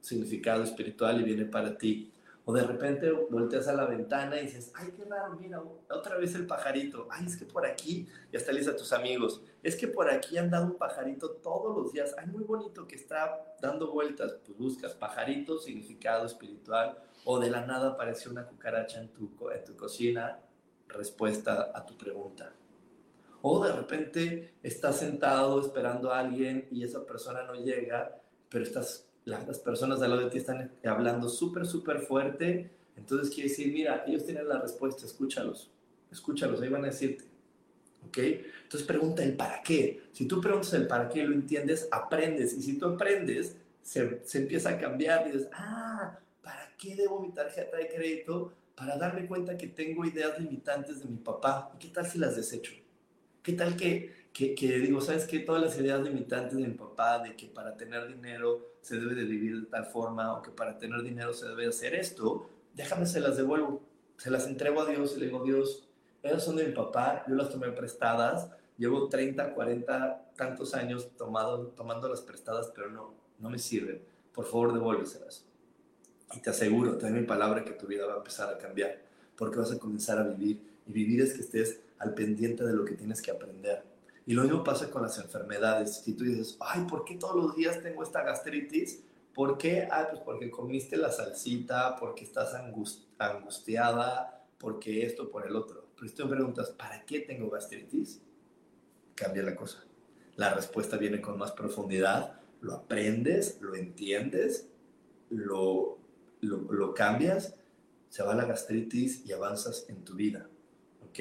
significado 0.00 0.62
espiritual 0.62 1.20
y 1.20 1.24
viene 1.24 1.46
para 1.46 1.76
ti. 1.76 2.12
O 2.48 2.52
de 2.52 2.62
repente 2.62 3.10
volteas 3.10 3.66
a 3.66 3.74
la 3.74 3.86
ventana 3.86 4.38
y 4.40 4.44
dices, 4.44 4.72
ay, 4.76 4.92
qué 4.96 5.04
raro, 5.04 5.34
mira, 5.34 5.60
otra 5.90 6.16
vez 6.16 6.34
el 6.36 6.46
pajarito. 6.46 7.08
Ay, 7.10 7.26
es 7.26 7.36
que 7.36 7.44
por 7.44 7.66
aquí, 7.66 8.06
ya 8.32 8.38
está 8.38 8.52
lista 8.52 8.70
a 8.70 8.76
tus 8.76 8.92
amigos, 8.92 9.42
es 9.62 9.74
que 9.74 9.88
por 9.88 10.08
aquí 10.08 10.38
han 10.38 10.48
dado 10.48 10.66
un 10.66 10.78
pajarito 10.78 11.32
todos 11.32 11.76
los 11.76 11.92
días. 11.92 12.14
Ay, 12.16 12.28
muy 12.28 12.44
bonito 12.44 12.86
que 12.86 12.94
está 12.94 13.56
dando 13.60 13.90
vueltas. 13.90 14.36
Pues 14.44 14.56
buscas 14.56 14.94
pajarito, 14.94 15.58
significado 15.58 16.24
espiritual 16.24 16.96
o 17.24 17.40
de 17.40 17.50
la 17.50 17.66
nada 17.66 17.90
apareció 17.90 18.30
una 18.30 18.46
cucaracha 18.46 19.00
en 19.00 19.08
tu, 19.08 19.28
en 19.50 19.64
tu 19.64 19.76
cocina, 19.76 20.38
respuesta 20.86 21.72
a 21.74 21.84
tu 21.84 21.98
pregunta. 21.98 22.52
O 23.42 23.64
de 23.64 23.72
repente 23.72 24.54
estás 24.62 25.00
sentado 25.00 25.60
esperando 25.60 26.12
a 26.12 26.20
alguien 26.20 26.68
y 26.70 26.84
esa 26.84 27.04
persona 27.04 27.42
no 27.42 27.54
llega, 27.54 28.20
pero 28.48 28.62
estás, 28.62 29.08
las 29.26 29.58
personas 29.58 30.00
de 30.00 30.08
lado 30.08 30.22
de 30.22 30.30
ti 30.30 30.38
están 30.38 30.72
hablando 30.84 31.28
súper, 31.28 31.66
súper 31.66 32.00
fuerte. 32.00 32.70
Entonces 32.96 33.34
quiere 33.34 33.50
decir, 33.50 33.72
mira, 33.72 34.04
ellos 34.06 34.24
tienen 34.24 34.48
la 34.48 34.58
respuesta, 34.58 35.04
escúchalos, 35.04 35.70
escúchalos, 36.10 36.62
ahí 36.62 36.70
van 36.70 36.84
a 36.84 36.88
decirte. 36.88 37.24
¿Ok? 38.06 38.18
Entonces 38.18 38.86
pregunta 38.86 39.22
el 39.22 39.36
para 39.36 39.62
qué. 39.62 40.04
Si 40.12 40.26
tú 40.26 40.40
preguntas 40.40 40.72
el 40.72 40.86
para 40.86 41.08
qué, 41.08 41.24
lo 41.24 41.34
entiendes, 41.34 41.88
aprendes. 41.90 42.54
Y 42.54 42.62
si 42.62 42.78
tú 42.78 42.86
aprendes, 42.86 43.56
se, 43.82 44.24
se 44.24 44.38
empieza 44.38 44.70
a 44.70 44.78
cambiar 44.78 45.26
y 45.28 45.32
dices, 45.32 45.48
ah, 45.52 46.18
qué 46.78 46.94
debo 46.94 47.20
mi 47.20 47.32
tarjeta 47.32 47.76
de 47.76 47.88
crédito 47.88 48.52
para 48.74 48.96
darme 48.96 49.26
cuenta 49.26 49.56
que 49.56 49.68
tengo 49.68 50.04
ideas 50.04 50.38
limitantes 50.38 51.00
de 51.00 51.06
mi 51.06 51.16
papá? 51.16 51.72
¿Y 51.74 51.78
qué 51.78 51.88
tal 51.88 52.06
si 52.06 52.18
las 52.18 52.36
desecho? 52.36 52.72
¿Qué 53.42 53.52
tal 53.52 53.76
que, 53.76 54.14
que, 54.36 54.54
que, 54.54 54.78
digo, 54.80 55.00
sabes 55.00 55.24
qué? 55.24 55.38
Todas 55.38 55.62
las 55.62 55.78
ideas 55.78 56.02
limitantes 56.02 56.58
de 56.58 56.68
mi 56.68 56.74
papá, 56.74 57.20
de 57.20 57.34
que 57.34 57.46
para 57.46 57.74
tener 57.74 58.06
dinero 58.06 58.66
se 58.82 58.96
debe 58.96 59.14
de 59.14 59.24
vivir 59.24 59.62
de 59.62 59.66
tal 59.66 59.86
forma 59.86 60.36
o 60.36 60.42
que 60.42 60.50
para 60.50 60.76
tener 60.78 61.02
dinero 61.02 61.32
se 61.32 61.46
debe 61.46 61.66
hacer 61.66 61.94
esto, 61.94 62.46
déjame 62.74 63.06
se 63.06 63.20
las 63.20 63.38
devuelvo, 63.38 63.80
se 64.18 64.30
las 64.30 64.46
entrego 64.46 64.82
a 64.82 64.90
Dios 64.90 65.14
y 65.16 65.20
le 65.20 65.26
digo, 65.26 65.42
Dios, 65.42 65.88
Esas 66.22 66.44
son 66.44 66.56
de 66.56 66.66
mi 66.66 66.72
papá, 66.74 67.24
yo 67.26 67.34
las 67.34 67.48
tomé 67.48 67.70
prestadas, 67.70 68.50
llevo 68.76 69.08
30, 69.08 69.54
40, 69.54 70.32
tantos 70.36 70.74
años 70.74 71.08
tomado, 71.16 71.68
tomando 71.68 72.06
las 72.06 72.20
prestadas, 72.20 72.70
pero 72.74 72.90
no, 72.90 73.14
no 73.38 73.48
me 73.48 73.58
sirven. 73.58 74.02
Por 74.34 74.44
favor, 74.44 74.74
devuélveselas. 74.74 75.46
Y 76.34 76.40
te 76.40 76.50
aseguro, 76.50 76.98
te 76.98 77.08
doy 77.08 77.20
mi 77.20 77.26
palabra 77.26 77.64
que 77.64 77.70
tu 77.70 77.86
vida 77.86 78.04
va 78.04 78.14
a 78.14 78.18
empezar 78.18 78.52
a 78.52 78.58
cambiar, 78.58 78.98
porque 79.34 79.56
vas 79.56 79.72
a 79.72 79.78
comenzar 79.78 80.18
a 80.18 80.24
vivir. 80.24 80.60
Y 80.86 80.92
vivir 80.92 81.22
es 81.22 81.32
que 81.32 81.40
estés 81.40 81.80
al 81.98 82.12
pendiente 82.12 82.64
de 82.64 82.74
lo 82.74 82.84
que 82.84 82.96
tienes 82.96 83.22
que 83.22 83.30
aprender. 83.30 83.95
Y 84.26 84.34
lo 84.34 84.42
mismo 84.42 84.64
pasa 84.64 84.90
con 84.90 85.02
las 85.02 85.18
enfermedades. 85.18 86.02
Si 86.02 86.14
tú 86.14 86.24
dices, 86.24 86.56
ay, 86.60 86.84
¿por 86.88 87.04
qué 87.04 87.14
todos 87.14 87.36
los 87.36 87.54
días 87.54 87.80
tengo 87.80 88.02
esta 88.02 88.24
gastritis? 88.24 89.04
¿Por 89.32 89.56
qué? 89.56 89.86
Ah, 89.88 90.08
pues 90.10 90.20
porque 90.22 90.50
comiste 90.50 90.96
la 90.96 91.12
salsita, 91.12 91.94
porque 91.94 92.24
estás 92.24 92.52
angustiada, 93.18 94.44
porque 94.58 95.06
esto, 95.06 95.30
por 95.30 95.46
el 95.46 95.54
otro. 95.54 95.86
Pero 95.94 96.08
si 96.08 96.14
tú 96.14 96.24
me 96.24 96.34
preguntas, 96.34 96.70
¿para 96.70 97.04
qué 97.04 97.20
tengo 97.20 97.48
gastritis? 97.48 98.20
Cambia 99.14 99.44
la 99.44 99.54
cosa. 99.54 99.84
La 100.34 100.52
respuesta 100.52 100.96
viene 100.96 101.20
con 101.20 101.38
más 101.38 101.52
profundidad, 101.52 102.40
lo 102.60 102.74
aprendes, 102.74 103.58
lo 103.60 103.76
entiendes, 103.76 104.68
lo, 105.30 105.98
lo, 106.40 106.72
lo 106.72 106.94
cambias, 106.94 107.54
se 108.08 108.24
va 108.24 108.34
la 108.34 108.44
gastritis 108.44 109.24
y 109.24 109.32
avanzas 109.32 109.86
en 109.88 110.02
tu 110.04 110.14
vida. 110.14 110.48
¿Ok? 111.08 111.20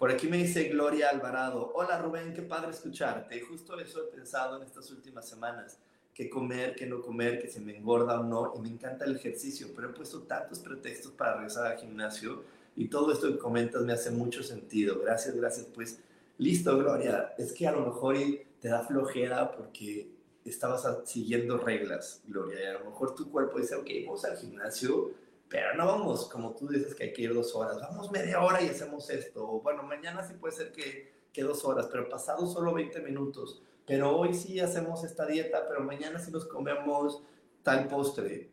Por 0.00 0.10
aquí 0.10 0.28
me 0.28 0.38
dice 0.38 0.64
Gloria 0.70 1.10
Alvarado, 1.10 1.72
hola 1.74 1.98
Rubén, 1.98 2.32
qué 2.32 2.40
padre 2.40 2.70
escucharte. 2.70 3.38
Justo 3.42 3.78
eso 3.78 4.00
he 4.00 4.16
pensado 4.16 4.56
en 4.56 4.62
estas 4.62 4.90
últimas 4.90 5.28
semanas, 5.28 5.78
qué 6.14 6.30
comer, 6.30 6.74
qué 6.74 6.86
no 6.86 7.02
comer, 7.02 7.38
que 7.38 7.48
se 7.48 7.60
me 7.60 7.76
engorda 7.76 8.18
o 8.18 8.24
no, 8.24 8.54
y 8.56 8.60
me 8.60 8.70
encanta 8.70 9.04
el 9.04 9.16
ejercicio, 9.16 9.68
pero 9.76 9.90
he 9.90 9.92
puesto 9.92 10.22
tantos 10.22 10.60
pretextos 10.60 11.12
para 11.12 11.34
regresar 11.34 11.66
al 11.66 11.78
gimnasio 11.78 12.44
y 12.76 12.88
todo 12.88 13.12
esto 13.12 13.28
que 13.28 13.36
comentas 13.36 13.82
me 13.82 13.92
hace 13.92 14.10
mucho 14.10 14.42
sentido. 14.42 14.98
Gracias, 15.00 15.36
gracias. 15.36 15.66
Pues 15.66 16.00
listo, 16.38 16.78
Gloria, 16.78 17.34
es 17.36 17.52
que 17.52 17.68
a 17.68 17.72
lo 17.72 17.84
mejor 17.84 18.16
te 18.58 18.68
da 18.68 18.82
flojera 18.82 19.52
porque 19.52 20.08
estabas 20.46 20.82
siguiendo 21.04 21.58
reglas, 21.58 22.22
Gloria, 22.26 22.58
y 22.58 22.66
a 22.68 22.78
lo 22.78 22.86
mejor 22.86 23.14
tu 23.14 23.30
cuerpo 23.30 23.58
dice, 23.58 23.74
ok, 23.74 23.90
vamos 24.06 24.24
al 24.24 24.38
gimnasio, 24.38 25.10
pero 25.50 25.74
no 25.74 25.84
vamos, 25.84 26.28
como 26.28 26.54
tú 26.54 26.68
dices 26.68 26.94
que 26.94 27.04
hay 27.04 27.12
que 27.12 27.22
ir 27.22 27.34
dos 27.34 27.56
horas, 27.56 27.80
vamos 27.80 28.10
media 28.12 28.40
hora 28.40 28.62
y 28.62 28.68
hacemos 28.68 29.10
esto. 29.10 29.60
Bueno, 29.60 29.82
mañana 29.82 30.24
sí 30.26 30.34
puede 30.34 30.54
ser 30.54 30.70
que, 30.70 31.12
que 31.32 31.42
dos 31.42 31.64
horas, 31.64 31.88
pero 31.90 32.08
pasado 32.08 32.46
solo 32.46 32.72
20 32.72 33.00
minutos. 33.00 33.60
Pero 33.84 34.16
hoy 34.16 34.32
sí 34.32 34.60
hacemos 34.60 35.02
esta 35.02 35.26
dieta, 35.26 35.66
pero 35.68 35.80
mañana 35.80 36.20
sí 36.20 36.30
nos 36.30 36.44
comemos 36.46 37.24
tal 37.64 37.88
postre. 37.88 38.48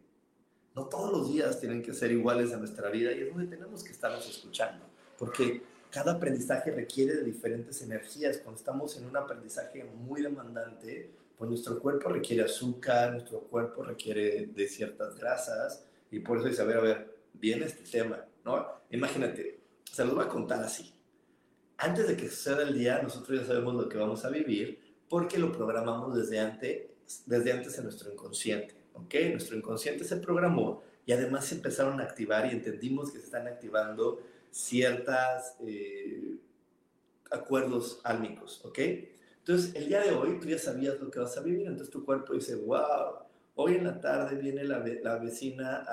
No 0.73 0.87
todos 0.87 1.11
los 1.11 1.31
días 1.31 1.59
tienen 1.59 1.83
que 1.83 1.93
ser 1.93 2.11
iguales 2.11 2.51
en 2.51 2.59
nuestra 2.59 2.89
vida 2.89 3.11
y 3.11 3.21
es 3.21 3.29
donde 3.29 3.45
tenemos 3.45 3.83
que 3.83 3.91
estarnos 3.91 4.27
escuchando, 4.27 4.83
porque 5.19 5.61
cada 5.91 6.13
aprendizaje 6.13 6.71
requiere 6.71 7.15
de 7.15 7.23
diferentes 7.23 7.79
energías. 7.83 8.39
Cuando 8.39 8.57
estamos 8.57 8.97
en 8.97 9.05
un 9.05 9.15
aprendizaje 9.15 9.83
muy 9.83 10.23
demandante, 10.23 11.11
pues 11.37 11.47
nuestro 11.47 11.79
cuerpo 11.79 12.09
requiere 12.09 12.43
azúcar, 12.43 13.11
nuestro 13.11 13.41
cuerpo 13.41 13.83
requiere 13.83 14.47
de 14.47 14.67
ciertas 14.67 15.15
grasas, 15.15 15.86
y 16.11 16.19
por 16.19 16.37
eso 16.37 16.47
dice, 16.47 16.61
a 16.61 16.65
ver, 16.65 16.77
a 16.77 16.81
ver, 16.81 17.17
viene 17.33 17.65
este 17.65 17.83
tema, 17.83 18.25
¿no? 18.45 18.65
Imagínate, 18.91 19.59
se 19.91 20.05
los 20.05 20.15
voy 20.15 20.25
a 20.25 20.29
contar 20.29 20.63
así. 20.63 20.93
Antes 21.77 22.07
de 22.07 22.17
que 22.17 22.29
suceda 22.29 22.63
el 22.63 22.77
día, 22.77 23.01
nosotros 23.01 23.39
ya 23.39 23.45
sabemos 23.45 23.75
lo 23.75 23.87
que 23.87 23.97
vamos 23.97 24.25
a 24.25 24.29
vivir 24.29 24.79
porque 25.09 25.37
lo 25.37 25.51
programamos 25.51 26.15
desde 26.15 26.39
antes, 26.39 26.87
desde 27.25 27.51
antes 27.51 27.77
en 27.77 27.83
nuestro 27.83 28.11
inconsciente, 28.11 28.75
¿ok? 28.93 29.15
Nuestro 29.31 29.57
inconsciente 29.57 30.03
se 30.03 30.17
programó 30.17 30.83
y 31.05 31.11
además 31.13 31.45
se 31.45 31.55
empezaron 31.55 31.99
a 32.01 32.03
activar 32.03 32.45
y 32.47 32.49
entendimos 32.49 33.11
que 33.11 33.19
se 33.19 33.25
están 33.25 33.47
activando 33.47 34.21
ciertos 34.51 35.15
eh, 35.61 36.37
acuerdos 37.31 38.01
álmicos, 38.03 38.61
¿ok? 38.65 38.79
Entonces, 39.39 39.75
el 39.75 39.87
día 39.87 40.01
de 40.01 40.11
hoy 40.11 40.39
tú 40.39 40.47
ya 40.47 40.59
sabías 40.59 40.99
lo 40.99 41.09
que 41.09 41.19
vas 41.19 41.37
a 41.37 41.41
vivir, 41.41 41.67
entonces 41.67 41.89
tu 41.89 42.03
cuerpo 42.03 42.33
dice, 42.33 42.55
wow, 42.55 43.26
hoy 43.57 43.75
en 43.75 43.85
la 43.85 43.99
tarde 43.99 44.35
viene 44.35 44.63
la, 44.63 44.79
vecina 45.17 45.85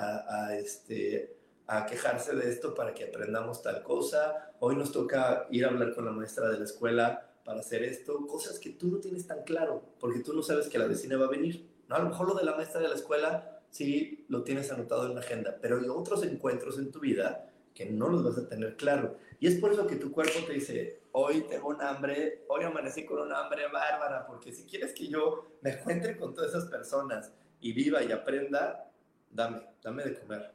este, 0.53 1.37
a 1.67 1.87
quejarse 1.87 2.35
de 2.37 2.49
esto 2.49 2.75
para 2.75 2.93
que 2.93 3.05
aprendamos 3.05 3.63
tal 3.63 3.83
cosa, 3.83 4.53
hoy 4.61 4.77
nos 4.77 4.93
toca 4.93 5.47
ir 5.51 5.65
a 5.65 5.69
hablar 5.69 5.95
con 5.95 6.05
la 6.05 6.13
maestra 6.13 6.49
de 6.51 6.59
la 6.59 6.65
escuela 6.65 7.27
para 7.43 7.61
hacer 7.61 7.83
esto, 7.83 8.27
cosas 8.27 8.59
que 8.59 8.71
tú 8.71 8.89
no 8.89 8.99
tienes 8.99 9.27
tan 9.27 9.43
claro, 9.45 9.83
porque 9.99 10.21
tú 10.21 10.35
no 10.35 10.43
sabes 10.43 10.69
que 10.69 10.79
la 10.79 10.87
vecina 10.87 11.17
va 11.17 11.27
a 11.27 11.31
venir. 11.31 11.67
¿no? 11.89 11.97
A 11.97 12.01
lo 12.01 12.11
mejor 12.11 12.29
lo 12.29 12.35
de 12.35 12.45
la 12.45 12.55
maestra 12.55 12.81
de 12.81 12.89
la 12.89 12.95
escuela 12.95 13.61
sí 13.71 14.27
lo 14.29 14.45
tienes 14.45 14.71
anotado 14.71 15.07
en 15.07 15.15
la 15.15 15.21
agenda, 15.21 15.59
pero 15.61 15.79
hay 15.79 15.89
otros 15.89 16.23
encuentros 16.23 16.79
en 16.79 16.93
tu 16.93 17.01
vida 17.01 17.51
que 17.75 17.87
no 17.87 18.09
los 18.09 18.23
vas 18.23 18.39
a 18.39 18.47
tener 18.47 18.77
claro. 18.77 19.17
Y 19.41 19.47
es 19.47 19.59
por 19.59 19.73
eso 19.73 19.87
que 19.87 19.97
tu 19.97 20.13
cuerpo 20.13 20.39
te 20.47 20.53
dice, 20.53 21.01
hoy 21.13 21.43
tengo 21.49 21.69
un 21.69 21.81
hambre, 21.81 22.45
hoy 22.49 22.65
amanecí 22.65 23.07
con 23.07 23.21
un 23.21 23.33
hambre 23.33 23.65
bárbara, 23.73 24.27
porque 24.27 24.53
si 24.53 24.65
quieres 24.65 24.93
que 24.93 25.09
yo 25.09 25.47
me 25.63 25.71
encuentre 25.71 26.17
con 26.17 26.35
todas 26.35 26.51
esas 26.51 26.67
personas 26.67 27.33
y 27.61 27.73
viva 27.73 28.03
y 28.03 28.13
aprenda, 28.13 28.91
dame, 29.31 29.63
dame 29.83 30.05
de 30.05 30.19
comer. 30.19 30.53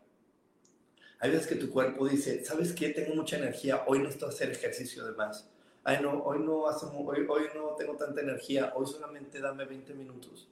Hay 1.20 1.32
veces 1.32 1.48
que 1.48 1.56
tu 1.56 1.70
cuerpo 1.70 2.08
dice, 2.08 2.46
¿sabes 2.46 2.74
qué? 2.74 2.90
Tengo 2.90 3.14
mucha 3.14 3.38
energía, 3.38 3.84
hoy 3.88 4.00
no 4.00 4.10
estoy 4.10 4.30
hacer 4.30 4.52
ejercicio 4.52 5.06
de 5.06 5.12
más. 5.14 5.50
Ay, 5.84 6.00
no, 6.02 6.24
hoy 6.24 6.40
no, 6.40 6.60
hoy, 6.62 7.26
hoy 7.28 7.44
no 7.56 7.76
tengo 7.78 7.96
tanta 7.96 8.22
energía, 8.22 8.74
hoy 8.76 8.88
solamente 8.88 9.40
dame 9.40 9.66
20 9.66 9.94
minutos. 9.96 10.50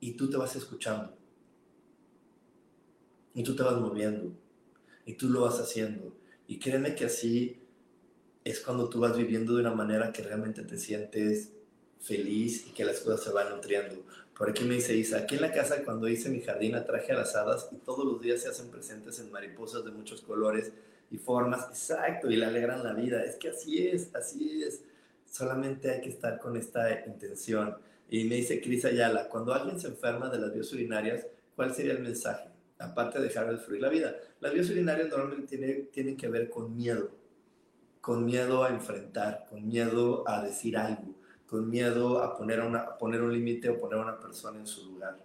Y 0.00 0.12
tú 0.12 0.30
te 0.30 0.36
vas 0.36 0.54
escuchando. 0.54 1.16
Y 3.34 3.42
tú 3.42 3.56
te 3.56 3.62
vas 3.62 3.80
moviendo. 3.80 4.32
Y 5.04 5.14
tú 5.14 5.28
lo 5.28 5.42
vas 5.42 5.58
haciendo. 5.58 6.16
Y 6.46 6.58
créeme 6.58 6.94
que 6.94 7.06
así 7.06 7.60
es 8.44 8.60
cuando 8.60 8.88
tú 8.88 9.00
vas 9.00 9.16
viviendo 9.16 9.54
de 9.54 9.60
una 9.60 9.74
manera 9.74 10.12
que 10.12 10.22
realmente 10.22 10.62
te 10.62 10.78
sientes 10.78 11.52
feliz 12.00 12.66
y 12.68 12.70
que 12.70 12.84
las 12.84 13.00
cosas 13.00 13.24
se 13.24 13.32
van 13.32 13.50
nutriendo. 13.50 14.04
Por 14.36 14.50
aquí 14.50 14.64
me 14.64 14.74
dice 14.74 14.94
Isa, 14.94 15.18
aquí 15.18 15.36
en 15.36 15.40
la 15.40 15.52
casa 15.52 15.82
cuando 15.82 16.08
hice 16.08 16.28
mi 16.28 16.42
jardín 16.42 16.74
atraje 16.74 17.12
a 17.12 17.16
las 17.16 17.34
hadas 17.34 17.70
y 17.72 17.76
todos 17.76 18.04
los 18.04 18.20
días 18.20 18.42
se 18.42 18.48
hacen 18.48 18.70
presentes 18.70 19.18
en 19.18 19.32
mariposas 19.32 19.82
de 19.82 19.92
muchos 19.92 20.20
colores 20.20 20.72
y 21.10 21.16
formas, 21.16 21.68
exacto, 21.68 22.30
y 22.30 22.36
le 22.36 22.44
alegran 22.44 22.84
la 22.84 22.92
vida. 22.92 23.24
Es 23.24 23.36
que 23.36 23.48
así 23.48 23.88
es, 23.88 24.14
así 24.14 24.62
es. 24.62 24.82
Solamente 25.24 25.90
hay 25.90 26.02
que 26.02 26.10
estar 26.10 26.38
con 26.38 26.54
esta 26.56 27.06
intención. 27.06 27.76
Y 28.10 28.24
me 28.24 28.34
dice 28.34 28.60
Cris 28.60 28.84
Ayala, 28.84 29.30
cuando 29.30 29.54
alguien 29.54 29.80
se 29.80 29.88
enferma 29.88 30.28
de 30.28 30.38
las 30.38 30.52
vías 30.52 30.70
urinarias, 30.70 31.26
¿cuál 31.54 31.74
sería 31.74 31.92
el 31.92 32.00
mensaje? 32.00 32.50
Aparte 32.78 33.18
de 33.18 33.28
dejar 33.28 33.50
de 33.50 33.56
fluir 33.56 33.80
la 33.80 33.88
vida. 33.88 34.16
Las 34.40 34.52
vías 34.52 34.68
urinarias 34.68 35.08
normalmente 35.08 35.56
tienen, 35.56 35.86
tienen 35.90 36.16
que 36.16 36.28
ver 36.28 36.50
con 36.50 36.76
miedo, 36.76 37.10
con 38.02 38.26
miedo 38.26 38.64
a 38.64 38.68
enfrentar, 38.68 39.46
con 39.48 39.66
miedo 39.66 40.28
a 40.28 40.44
decir 40.44 40.76
algo 40.76 41.16
con 41.46 41.68
miedo 41.70 42.22
a 42.22 42.36
poner, 42.36 42.60
una, 42.60 42.96
poner 42.98 43.22
un 43.22 43.32
límite 43.32 43.68
o 43.68 43.78
poner 43.78 43.98
a 43.98 44.02
una 44.02 44.18
persona 44.18 44.58
en 44.58 44.66
su 44.66 44.84
lugar. 44.84 45.16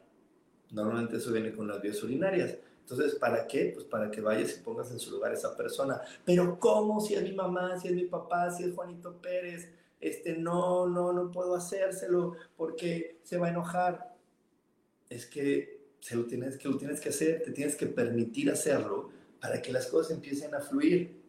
Normalmente 0.72 1.18
eso 1.18 1.32
viene 1.32 1.52
con 1.52 1.68
las 1.68 1.82
vías 1.82 2.02
urinarias. 2.04 2.56
Entonces, 2.82 3.16
¿para 3.16 3.48
qué? 3.48 3.72
Pues 3.74 3.86
para 3.86 4.12
que 4.12 4.22
vayas 4.22 4.58
y 4.58 4.64
pongas 4.64 4.92
en 4.92 5.00
su 5.00 5.12
lugar 5.12 5.32
a 5.32 5.36
esa 5.36 5.56
persona. 5.56 6.02
Pero 6.26 6.60
¿cómo? 6.60 7.00
Si 7.00 7.16
es 7.16 7.24
mi 7.24 7.34
mamá, 7.34 7.80
si 7.80 7.88
es 7.88 7.96
mi 7.96 8.06
papá, 8.06 8.52
si 8.52 8.64
es 8.64 8.76
Juanito 8.76 9.18
Pérez, 9.22 9.70
este, 10.00 10.38
no, 10.38 10.88
no, 10.88 11.14
no 11.14 11.32
puedo 11.32 11.56
hacérselo 11.56 12.36
porque 12.58 13.20
se 13.24 13.38
va 13.38 13.48
a 13.48 13.52
enojar. 13.52 14.16
Es 15.10 15.26
que, 15.26 15.82
se 16.02 16.16
lo 16.16 16.26
tienes, 16.26 16.58
que 16.58 16.68
lo 16.68 16.78
tienes 16.78 17.00
que 17.00 17.10
hacer, 17.10 17.44
te 17.44 17.52
tienes 17.52 17.76
que 17.76 17.86
permitir 17.86 18.50
hacerlo 18.50 19.10
para 19.40 19.62
que 19.62 19.72
las 19.72 19.88
cosas 19.88 20.12
empiecen 20.12 20.54
a 20.56 20.60
fluir, 20.60 21.22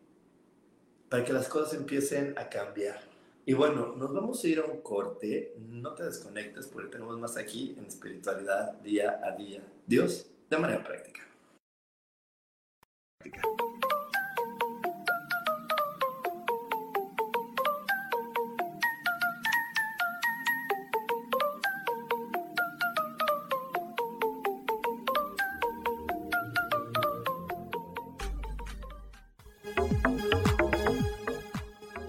para 1.09 1.25
que 1.25 1.33
las 1.33 1.49
cosas 1.49 1.75
empiecen 1.75 2.35
a 2.37 2.49
cambiar. 2.49 3.12
Y 3.45 3.55
bueno, 3.55 3.97
nos 3.97 4.15
vamos 4.15 4.43
a 4.45 4.49
ir 4.49 4.61
a 4.61 4.65
un 4.65 4.83
corte. 4.83 5.55
No 5.59 5.95
te 5.95 6.05
desconectes 6.05 6.69
porque 6.69 6.91
tenemos 6.91 7.19
más 7.19 7.37
aquí 7.37 7.75
en 7.77 7.87
espiritualidad 7.87 8.75
día 8.83 9.21
a 9.23 9.33
día. 9.33 9.63
Dios, 9.87 10.31
de 10.49 10.59
manera 10.59 10.85
práctica. 10.85 11.23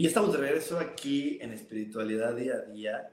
Y 0.00 0.06
estamos 0.06 0.32
de 0.32 0.38
regreso 0.38 0.78
aquí 0.78 1.36
en 1.42 1.52
Espiritualidad 1.52 2.34
Día 2.34 2.54
a 2.54 2.62
Día. 2.62 3.12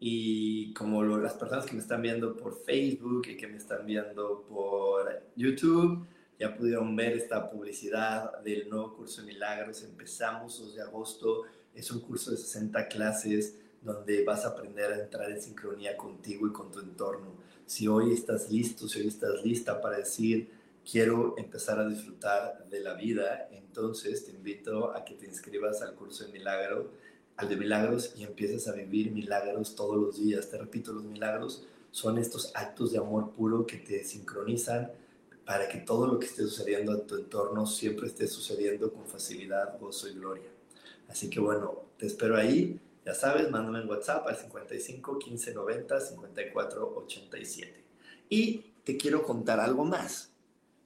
Y 0.00 0.74
como 0.74 1.04
las 1.04 1.34
personas 1.34 1.66
que 1.66 1.74
me 1.74 1.78
están 1.78 2.02
viendo 2.02 2.36
por 2.36 2.64
Facebook 2.64 3.28
y 3.28 3.36
que 3.36 3.46
me 3.46 3.58
están 3.58 3.86
viendo 3.86 4.44
por 4.48 5.22
YouTube, 5.36 6.04
ya 6.36 6.56
pudieron 6.56 6.96
ver 6.96 7.12
esta 7.12 7.48
publicidad 7.48 8.40
del 8.42 8.68
nuevo 8.68 8.96
curso 8.96 9.20
de 9.20 9.28
milagros. 9.28 9.84
Empezamos 9.84 10.58
2 10.58 10.74
de 10.74 10.82
agosto. 10.82 11.44
Es 11.72 11.92
un 11.92 12.00
curso 12.00 12.32
de 12.32 12.38
60 12.38 12.88
clases 12.88 13.60
donde 13.80 14.24
vas 14.24 14.44
a 14.44 14.48
aprender 14.48 14.90
a 14.90 15.04
entrar 15.04 15.30
en 15.30 15.40
sincronía 15.40 15.96
contigo 15.96 16.48
y 16.48 16.52
con 16.52 16.72
tu 16.72 16.80
entorno. 16.80 17.36
Si 17.66 17.86
hoy 17.86 18.12
estás 18.12 18.50
listo, 18.50 18.88
si 18.88 18.98
hoy 18.98 19.06
estás 19.06 19.44
lista 19.44 19.80
para 19.80 19.98
decir, 19.98 20.50
quiero 20.88 21.34
empezar 21.36 21.80
a 21.80 21.88
disfrutar 21.88 22.66
de 22.70 22.80
la 22.80 22.94
vida, 22.94 23.48
entonces 23.50 24.24
te 24.24 24.30
invito 24.30 24.94
a 24.94 25.04
que 25.04 25.14
te 25.14 25.26
inscribas 25.26 25.82
al 25.82 25.94
curso 25.94 26.24
de 26.24 26.32
milagro, 26.32 26.92
al 27.36 27.48
de 27.48 27.56
milagros 27.56 28.14
y 28.16 28.22
empieces 28.22 28.68
a 28.68 28.72
vivir 28.72 29.10
milagros 29.10 29.74
todos 29.74 29.96
los 29.96 30.16
días. 30.16 30.48
Te 30.48 30.58
repito, 30.58 30.92
los 30.92 31.04
milagros 31.04 31.66
son 31.90 32.18
estos 32.18 32.52
actos 32.54 32.92
de 32.92 32.98
amor 32.98 33.32
puro 33.32 33.66
que 33.66 33.78
te 33.78 34.04
sincronizan 34.04 34.92
para 35.44 35.68
que 35.68 35.78
todo 35.78 36.06
lo 36.06 36.18
que 36.18 36.26
esté 36.26 36.42
sucediendo 36.42 36.92
en 36.92 37.06
tu 37.06 37.16
entorno 37.16 37.66
siempre 37.66 38.06
esté 38.06 38.26
sucediendo 38.26 38.92
con 38.92 39.06
facilidad, 39.06 39.78
gozo 39.78 40.08
y 40.08 40.14
gloria. 40.14 40.50
Así 41.08 41.28
que 41.28 41.40
bueno, 41.40 41.82
te 41.98 42.06
espero 42.06 42.36
ahí. 42.36 42.80
Ya 43.04 43.14
sabes, 43.14 43.50
mándame 43.50 43.80
en 43.80 43.88
WhatsApp 43.88 44.26
al 44.26 44.36
55 44.36 45.18
15 45.18 45.54
90 45.54 46.00
54 46.00 46.94
87. 46.96 47.84
Y 48.28 48.72
te 48.82 48.96
quiero 48.96 49.22
contar 49.22 49.60
algo 49.60 49.84
más 49.84 50.35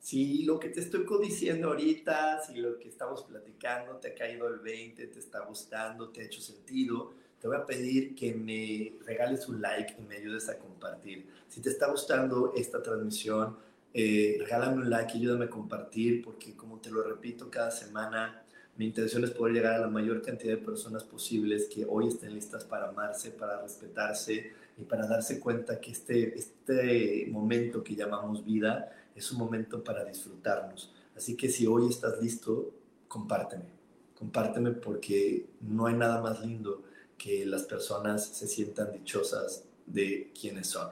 si 0.00 0.44
lo 0.44 0.58
que 0.58 0.70
te 0.70 0.80
estoy 0.80 1.04
diciendo 1.20 1.68
ahorita, 1.68 2.42
si 2.42 2.56
lo 2.56 2.78
que 2.78 2.88
estamos 2.88 3.22
platicando 3.22 3.96
te 3.96 4.08
ha 4.08 4.14
caído 4.14 4.48
el 4.48 4.60
20, 4.60 5.06
te 5.06 5.18
está 5.18 5.40
gustando, 5.40 6.08
te 6.08 6.22
ha 6.22 6.24
hecho 6.24 6.40
sentido, 6.40 7.12
te 7.38 7.46
voy 7.46 7.58
a 7.58 7.66
pedir 7.66 8.14
que 8.14 8.34
me 8.34 8.94
regales 9.04 9.46
un 9.48 9.60
like 9.60 9.96
y 9.98 10.02
me 10.02 10.16
ayudes 10.16 10.48
a 10.48 10.58
compartir. 10.58 11.26
Si 11.48 11.60
te 11.60 11.68
está 11.68 11.90
gustando 11.90 12.54
esta 12.56 12.82
transmisión, 12.82 13.56
eh, 13.92 14.36
regálame 14.40 14.76
un 14.78 14.90
like 14.90 15.16
y 15.16 15.20
ayúdame 15.20 15.44
a 15.46 15.50
compartir, 15.50 16.22
porque 16.22 16.56
como 16.56 16.78
te 16.78 16.90
lo 16.90 17.02
repito 17.02 17.50
cada 17.50 17.70
semana, 17.70 18.42
mi 18.76 18.86
intención 18.86 19.22
es 19.24 19.32
poder 19.32 19.54
llegar 19.54 19.74
a 19.74 19.78
la 19.80 19.88
mayor 19.88 20.22
cantidad 20.22 20.54
de 20.54 20.62
personas 20.62 21.04
posibles 21.04 21.68
que 21.68 21.84
hoy 21.86 22.08
estén 22.08 22.34
listas 22.34 22.64
para 22.64 22.88
amarse, 22.88 23.32
para 23.32 23.60
respetarse 23.60 24.52
y 24.78 24.84
para 24.84 25.06
darse 25.06 25.38
cuenta 25.38 25.78
que 25.78 25.90
este, 25.90 26.38
este 26.38 27.26
momento 27.30 27.84
que 27.84 27.94
llamamos 27.94 28.42
vida 28.42 28.96
es 29.14 29.30
un 29.32 29.38
momento 29.38 29.82
para 29.82 30.04
disfrutarnos. 30.04 30.92
Así 31.16 31.36
que 31.36 31.48
si 31.48 31.66
hoy 31.66 31.88
estás 31.88 32.20
listo, 32.20 32.72
compárteme. 33.08 33.64
Compárteme 34.14 34.72
porque 34.72 35.46
no 35.60 35.86
hay 35.86 35.94
nada 35.94 36.20
más 36.20 36.40
lindo 36.40 36.82
que 37.18 37.44
las 37.44 37.64
personas 37.64 38.24
se 38.26 38.46
sientan 38.46 38.92
dichosas 38.92 39.64
de 39.86 40.32
quienes 40.38 40.68
son. 40.68 40.90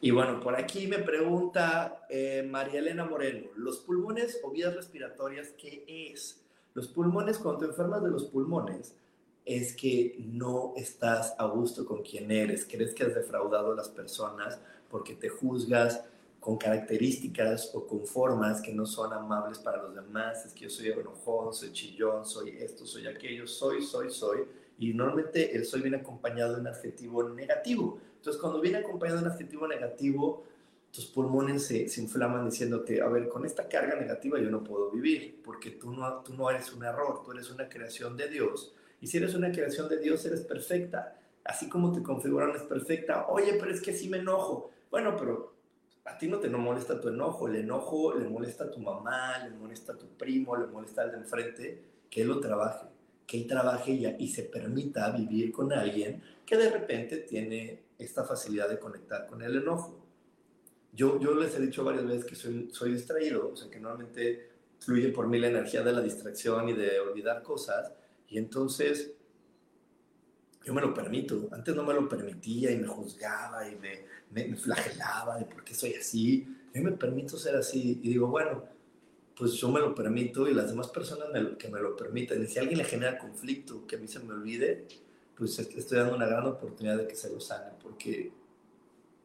Y 0.00 0.10
bueno, 0.10 0.40
por 0.40 0.54
aquí 0.56 0.86
me 0.86 0.98
pregunta 0.98 2.04
eh, 2.10 2.46
María 2.50 2.80
Elena 2.80 3.06
Moreno, 3.06 3.48
¿los 3.56 3.78
pulmones 3.78 4.38
o 4.42 4.50
vías 4.50 4.74
respiratorias 4.74 5.54
qué 5.56 5.84
es? 5.88 6.44
Los 6.74 6.88
pulmones, 6.88 7.38
cuando 7.38 7.60
te 7.60 7.66
enfermas 7.66 8.02
de 8.02 8.10
los 8.10 8.24
pulmones, 8.24 8.96
es 9.44 9.74
que 9.74 10.16
no 10.18 10.74
estás 10.76 11.34
a 11.38 11.46
gusto 11.46 11.86
con 11.86 12.02
quien 12.02 12.30
eres, 12.30 12.66
crees 12.70 12.94
que 12.94 13.04
has 13.04 13.14
defraudado 13.14 13.72
a 13.72 13.76
las 13.76 13.88
personas 13.88 14.58
porque 14.90 15.14
te 15.14 15.28
juzgas, 15.28 16.04
con 16.44 16.58
características 16.58 17.70
o 17.72 17.86
con 17.86 18.06
formas 18.06 18.60
que 18.60 18.74
no 18.74 18.84
son 18.84 19.14
amables 19.14 19.58
para 19.60 19.82
los 19.82 19.94
demás, 19.94 20.44
es 20.44 20.52
que 20.52 20.64
yo 20.64 20.70
soy 20.70 20.88
enojón, 20.90 21.54
soy 21.54 21.72
chillón, 21.72 22.26
soy 22.26 22.50
esto, 22.58 22.84
soy 22.84 23.06
aquello, 23.06 23.46
soy, 23.46 23.80
soy, 23.80 24.10
soy, 24.10 24.40
y 24.78 24.92
normalmente 24.92 25.56
el 25.56 25.64
soy 25.64 25.80
viene 25.80 25.96
acompañado 25.96 26.52
de 26.52 26.60
un 26.60 26.66
adjetivo 26.66 27.26
negativo. 27.30 27.98
Entonces, 28.16 28.38
cuando 28.38 28.60
viene 28.60 28.76
acompañado 28.76 29.20
de 29.20 29.26
un 29.26 29.32
adjetivo 29.32 29.66
negativo, 29.66 30.44
tus 30.90 31.06
pulmones 31.06 31.64
se, 31.64 31.88
se, 31.88 32.02
inflaman 32.02 32.44
diciéndote, 32.44 33.00
a 33.00 33.08
ver, 33.08 33.30
con 33.30 33.46
esta 33.46 33.66
carga 33.66 33.98
negativa 33.98 34.38
yo 34.38 34.50
no 34.50 34.62
puedo 34.62 34.90
vivir, 34.90 35.40
porque 35.42 35.70
tú 35.70 35.92
no, 35.92 36.20
tú 36.22 36.34
no 36.34 36.50
eres 36.50 36.70
un 36.74 36.84
error, 36.84 37.22
tú 37.24 37.32
eres 37.32 37.48
una 37.48 37.70
creación 37.70 38.18
de 38.18 38.28
Dios. 38.28 38.74
Y 39.00 39.06
si 39.06 39.16
eres 39.16 39.34
una 39.34 39.50
creación 39.50 39.88
de 39.88 39.96
Dios, 39.96 40.22
eres 40.26 40.42
perfecta. 40.42 41.18
Así 41.42 41.70
como 41.70 41.90
te 41.90 42.02
configuraron 42.02 42.54
es 42.54 42.64
perfecta. 42.64 43.28
Oye, 43.28 43.56
pero 43.58 43.72
es 43.72 43.80
que 43.80 43.94
sí 43.94 44.10
me 44.10 44.18
enojo. 44.18 44.72
Bueno, 44.90 45.16
pero 45.16 45.53
a 46.04 46.18
ti 46.18 46.28
no 46.28 46.38
te 46.38 46.48
no 46.48 46.58
molesta 46.58 47.00
tu 47.00 47.08
enojo, 47.08 47.48
el 47.48 47.56
enojo 47.56 48.14
le 48.14 48.28
molesta 48.28 48.64
a 48.64 48.70
tu 48.70 48.78
mamá, 48.78 49.38
le 49.38 49.50
molesta 49.50 49.92
a 49.92 49.98
tu 49.98 50.06
primo, 50.16 50.56
le 50.56 50.66
molesta 50.66 51.02
al 51.02 51.12
de 51.12 51.16
enfrente, 51.18 51.82
que 52.10 52.22
él 52.22 52.28
lo 52.28 52.40
trabaje, 52.40 52.86
que 53.26 53.38
él 53.38 53.46
trabaje 53.46 53.92
y, 53.92 54.06
y 54.18 54.28
se 54.28 54.42
permita 54.42 55.10
vivir 55.10 55.50
con 55.50 55.72
alguien 55.72 56.22
que 56.44 56.56
de 56.56 56.70
repente 56.70 57.18
tiene 57.18 57.84
esta 57.98 58.24
facilidad 58.24 58.68
de 58.68 58.78
conectar 58.78 59.26
con 59.26 59.42
el 59.42 59.56
enojo. 59.56 59.98
Yo, 60.92 61.18
yo 61.18 61.34
les 61.34 61.56
he 61.56 61.60
dicho 61.60 61.82
varias 61.84 62.06
veces 62.06 62.24
que 62.24 62.34
soy, 62.34 62.68
soy 62.70 62.92
distraído, 62.92 63.50
o 63.52 63.56
sea, 63.56 63.70
que 63.70 63.80
normalmente 63.80 64.50
fluye 64.78 65.08
por 65.08 65.26
mí 65.26 65.38
la 65.38 65.48
energía 65.48 65.82
de 65.82 65.92
la 65.92 66.02
distracción 66.02 66.68
y 66.68 66.74
de 66.74 67.00
olvidar 67.00 67.42
cosas, 67.42 67.92
y 68.28 68.38
entonces 68.38 69.12
yo 70.64 70.72
me 70.72 70.80
lo 70.80 70.94
permito. 70.94 71.48
Antes 71.52 71.74
no 71.74 71.82
me 71.84 71.94
lo 71.94 72.08
permitía 72.08 72.70
y 72.70 72.76
me 72.76 72.86
juzgaba 72.86 73.68
y 73.68 73.76
me, 73.76 74.04
me, 74.34 74.56
flagelaba 74.56 75.38
de 75.38 75.44
por 75.46 75.64
qué 75.64 75.74
soy 75.74 75.94
así. 75.94 76.46
Yo 76.74 76.82
me 76.82 76.92
permito 76.92 77.38
ser 77.38 77.56
así 77.56 78.00
y 78.02 78.08
digo, 78.08 78.26
bueno, 78.26 78.64
pues 79.36 79.52
yo 79.54 79.70
me 79.70 79.80
lo 79.80 79.94
permito 79.94 80.48
y 80.48 80.54
las 80.54 80.68
demás 80.68 80.88
personas 80.88 81.28
que 81.58 81.68
me 81.68 81.80
lo 81.80 81.96
permiten. 81.96 82.42
Y 82.42 82.46
si 82.46 82.58
a 82.58 82.62
alguien 82.62 82.78
le 82.78 82.84
genera 82.84 83.18
conflicto, 83.18 83.86
que 83.86 83.96
a 83.96 83.98
mí 83.98 84.08
se 84.08 84.20
me 84.20 84.32
olvide, 84.32 84.86
pues 85.36 85.58
estoy 85.58 85.98
dando 85.98 86.16
una 86.16 86.26
gran 86.26 86.46
oportunidad 86.46 86.98
de 86.98 87.06
que 87.06 87.16
se 87.16 87.30
lo 87.30 87.40
sane, 87.40 87.72
porque 87.82 88.32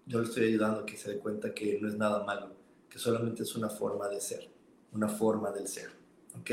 yo 0.06 0.20
le 0.20 0.26
estoy 0.26 0.48
ayudando 0.48 0.82
a 0.82 0.86
que 0.86 0.98
se 0.98 1.12
dé 1.12 1.20
cuenta 1.20 1.54
que 1.54 1.80
no 1.80 1.88
es 1.88 1.96
nada 1.96 2.24
malo, 2.24 2.52
que 2.90 2.98
solamente 2.98 3.44
es 3.44 3.56
una 3.56 3.70
forma 3.70 4.08
de 4.08 4.22
ser, 4.22 4.48
una 4.94 5.08
forma 5.08 5.52
del 5.52 5.68
ser. 5.68 5.90
¿Ok? 6.40 6.52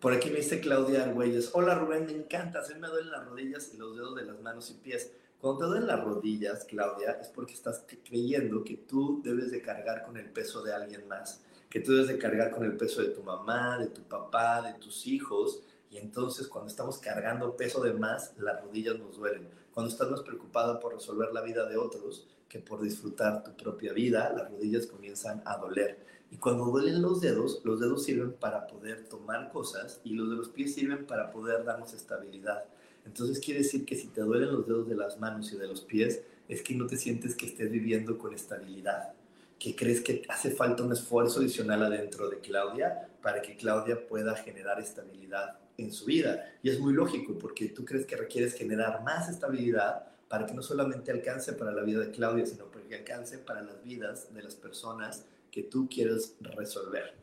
Por 0.00 0.12
aquí 0.12 0.30
me 0.30 0.36
dice 0.36 0.60
Claudia 0.60 1.04
Argüelles. 1.04 1.50
Hola 1.54 1.74
Rubén, 1.74 2.06
me 2.06 2.12
encanta, 2.12 2.62
se 2.62 2.76
me 2.76 2.86
duelen 2.86 3.10
las 3.10 3.26
rodillas 3.26 3.70
y 3.74 3.76
los 3.76 3.96
dedos 3.96 4.14
de 4.16 4.24
las 4.24 4.40
manos 4.40 4.70
y 4.70 4.74
pies. 4.74 5.12
Cuando 5.40 5.60
te 5.60 5.66
duelen 5.66 5.86
las 5.86 6.02
rodillas, 6.02 6.64
Claudia, 6.64 7.12
es 7.12 7.28
porque 7.28 7.54
estás 7.54 7.84
creyendo 8.04 8.64
que 8.64 8.76
tú 8.76 9.20
debes 9.22 9.52
de 9.52 9.62
cargar 9.62 10.04
con 10.04 10.16
el 10.16 10.30
peso 10.30 10.62
de 10.62 10.72
alguien 10.72 11.06
más, 11.06 11.42
que 11.70 11.78
tú 11.78 11.92
debes 11.92 12.08
de 12.08 12.18
cargar 12.18 12.50
con 12.50 12.64
el 12.64 12.76
peso 12.76 13.02
de 13.02 13.10
tu 13.10 13.22
mamá, 13.22 13.78
de 13.78 13.86
tu 13.86 14.02
papá, 14.02 14.62
de 14.62 14.74
tus 14.74 15.06
hijos, 15.06 15.62
y 15.90 15.98
entonces 15.98 16.48
cuando 16.48 16.68
estamos 16.68 16.98
cargando 16.98 17.56
peso 17.56 17.80
de 17.82 17.92
más, 17.92 18.32
las 18.38 18.60
rodillas 18.62 18.98
nos 18.98 19.16
duelen. 19.16 19.48
Cuando 19.72 19.92
estás 19.92 20.10
más 20.10 20.22
preocupada 20.22 20.80
por 20.80 20.94
resolver 20.94 21.32
la 21.32 21.42
vida 21.42 21.68
de 21.68 21.76
otros 21.76 22.26
que 22.48 22.58
por 22.58 22.82
disfrutar 22.82 23.44
tu 23.44 23.56
propia 23.56 23.92
vida, 23.92 24.32
las 24.36 24.50
rodillas 24.50 24.86
comienzan 24.86 25.40
a 25.44 25.56
doler. 25.56 26.04
Y 26.32 26.36
cuando 26.38 26.64
duelen 26.64 27.00
los 27.00 27.20
dedos, 27.20 27.60
los 27.64 27.78
dedos 27.78 28.04
sirven 28.04 28.32
para 28.32 28.66
poder 28.66 29.08
tomar 29.08 29.52
cosas 29.52 30.00
y 30.02 30.14
los 30.14 30.30
de 30.30 30.36
los 30.36 30.48
pies 30.48 30.74
sirven 30.74 31.06
para 31.06 31.30
poder 31.30 31.64
darnos 31.64 31.92
estabilidad. 31.92 32.64
Entonces 33.06 33.40
quiere 33.40 33.60
decir 33.60 33.84
que 33.84 33.96
si 33.96 34.08
te 34.08 34.20
duelen 34.20 34.52
los 34.52 34.66
dedos 34.66 34.88
de 34.88 34.94
las 34.94 35.18
manos 35.18 35.52
y 35.52 35.56
de 35.56 35.66
los 35.66 35.80
pies, 35.80 36.22
es 36.48 36.62
que 36.62 36.74
no 36.74 36.86
te 36.86 36.96
sientes 36.96 37.34
que 37.34 37.46
estés 37.46 37.70
viviendo 37.70 38.18
con 38.18 38.34
estabilidad. 38.34 39.12
que 39.58 39.74
crees 39.74 40.00
que 40.02 40.22
hace 40.28 40.52
falta 40.52 40.84
un 40.84 40.92
esfuerzo 40.92 41.40
adicional 41.40 41.82
adentro 41.82 42.30
de 42.30 42.38
Claudia 42.38 43.08
para 43.20 43.42
que 43.42 43.56
Claudia 43.56 44.06
pueda 44.06 44.36
generar 44.36 44.80
estabilidad 44.80 45.58
en 45.76 45.92
su 45.92 46.04
vida. 46.04 46.52
Y 46.62 46.70
es 46.70 46.78
muy 46.78 46.92
lógico 46.92 47.36
porque 47.36 47.68
tú 47.68 47.84
crees 47.84 48.06
que 48.06 48.16
requieres 48.16 48.54
generar 48.54 49.02
más 49.02 49.28
estabilidad 49.28 50.04
para 50.28 50.46
que 50.46 50.54
no 50.54 50.62
solamente 50.62 51.10
alcance 51.10 51.54
para 51.54 51.72
la 51.72 51.82
vida 51.82 52.00
de 52.00 52.10
Claudia, 52.10 52.46
sino 52.46 52.66
para 52.66 52.84
que 52.86 52.96
alcance 52.96 53.38
para 53.38 53.62
las 53.62 53.82
vidas 53.82 54.32
de 54.32 54.42
las 54.42 54.54
personas 54.54 55.24
que 55.50 55.62
tú 55.62 55.88
quieres 55.88 56.36
resolver. 56.40 57.14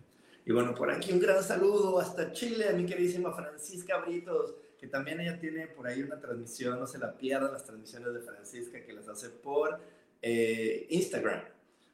Y 0.45 0.51
bueno, 0.51 0.73
por 0.75 0.91
aquí 0.91 1.11
un 1.11 1.19
gran 1.19 1.43
saludo 1.43 1.99
hasta 1.99 2.31
Chile 2.31 2.69
a 2.69 2.73
mi 2.73 2.85
queridísima 2.85 3.31
Francisca 3.31 3.97
Britos, 3.99 4.55
que 4.85 4.91
también 4.91 5.19
ella 5.19 5.39
tiene 5.39 5.65
por 5.65 5.87
ahí 5.87 6.03
una 6.03 6.19
transmisión, 6.19 6.79
no 6.79 6.85
se 6.85 6.99
la 6.99 7.17
pierdan 7.17 7.51
las 7.51 7.63
transmisiones 7.63 8.13
de 8.13 8.19
Francisca 8.19 8.85
que 8.85 8.93
las 8.93 9.07
hace 9.07 9.29
por 9.29 9.79
eh, 10.21 10.85
Instagram. 10.91 11.41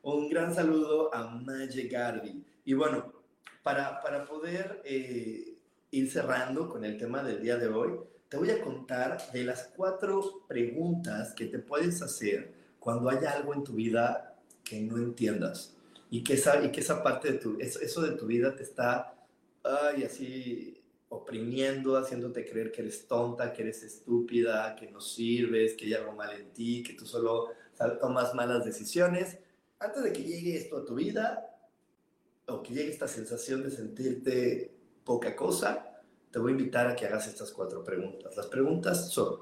Un 0.04 0.28
gran 0.28 0.54
saludo 0.54 1.14
a 1.16 1.26
Maye 1.26 1.88
Garbi. 1.88 2.44
Y 2.66 2.74
bueno, 2.74 3.14
para, 3.64 4.02
para 4.02 4.26
poder 4.26 4.82
eh, 4.84 5.56
ir 5.92 6.12
cerrando 6.12 6.68
con 6.68 6.84
el 6.84 6.98
tema 6.98 7.24
del 7.24 7.42
día 7.42 7.56
de 7.56 7.70
hoy, 7.70 7.98
te 8.28 8.36
voy 8.36 8.50
a 8.50 8.62
contar 8.62 9.32
de 9.32 9.46
las 9.46 9.72
cuatro 9.74 10.46
preguntas 10.50 11.34
que 11.34 11.46
te 11.46 11.60
puedes 11.60 12.02
hacer 12.02 12.54
cuando 12.78 13.10
haya 13.10 13.32
algo 13.32 13.54
en 13.54 13.64
tu 13.64 13.72
vida 13.72 14.36
que 14.66 14.82
no 14.82 14.98
entiendas 14.98 15.78
y 16.10 16.26
que 16.26 16.34
esa, 16.34 16.62
y 16.62 16.74
que 16.74 16.82
esa 16.82 17.02
parte 17.02 17.32
de 17.32 17.38
tu, 17.38 17.58
eso, 17.58 17.80
eso 17.80 18.02
de 18.02 18.18
tu 18.18 18.26
vida 18.26 18.54
te 18.54 18.64
está, 18.64 19.16
ay, 19.64 20.04
así 20.04 20.81
oprimiendo, 21.12 21.98
haciéndote 21.98 22.46
creer 22.46 22.72
que 22.72 22.82
eres 22.82 23.06
tonta, 23.06 23.52
que 23.52 23.64
eres 23.64 23.84
estúpida, 23.84 24.76
que 24.78 24.90
no 24.90 25.02
sirves, 25.02 25.74
que 25.74 25.86
hay 25.86 25.94
algo 25.94 26.14
mal 26.14 26.32
en 26.32 26.52
ti, 26.54 26.84
que 26.84 26.94
tú 26.94 27.06
solo 27.06 27.50
tomas 28.00 28.34
malas 28.34 28.64
decisiones. 28.64 29.38
Antes 29.78 30.04
de 30.04 30.14
que 30.14 30.24
llegue 30.24 30.56
esto 30.56 30.78
a 30.78 30.86
tu 30.86 30.96
vida, 30.96 31.58
o 32.48 32.64
que 32.64 32.74
llegue 32.74 32.92
esta 32.92 33.10
sensación 33.10 33.62
de 33.62 33.72
sentirte 33.72 34.74
poca 35.04 35.36
cosa, 35.36 36.02
te 36.32 36.40
voy 36.40 36.54
a 36.54 36.56
invitar 36.56 36.88
a 36.88 36.96
que 36.96 37.06
hagas 37.06 37.28
estas 37.28 37.52
cuatro 37.52 37.84
preguntas. 37.84 38.38
Las 38.38 38.48
preguntas 38.48 39.12
son, 39.12 39.42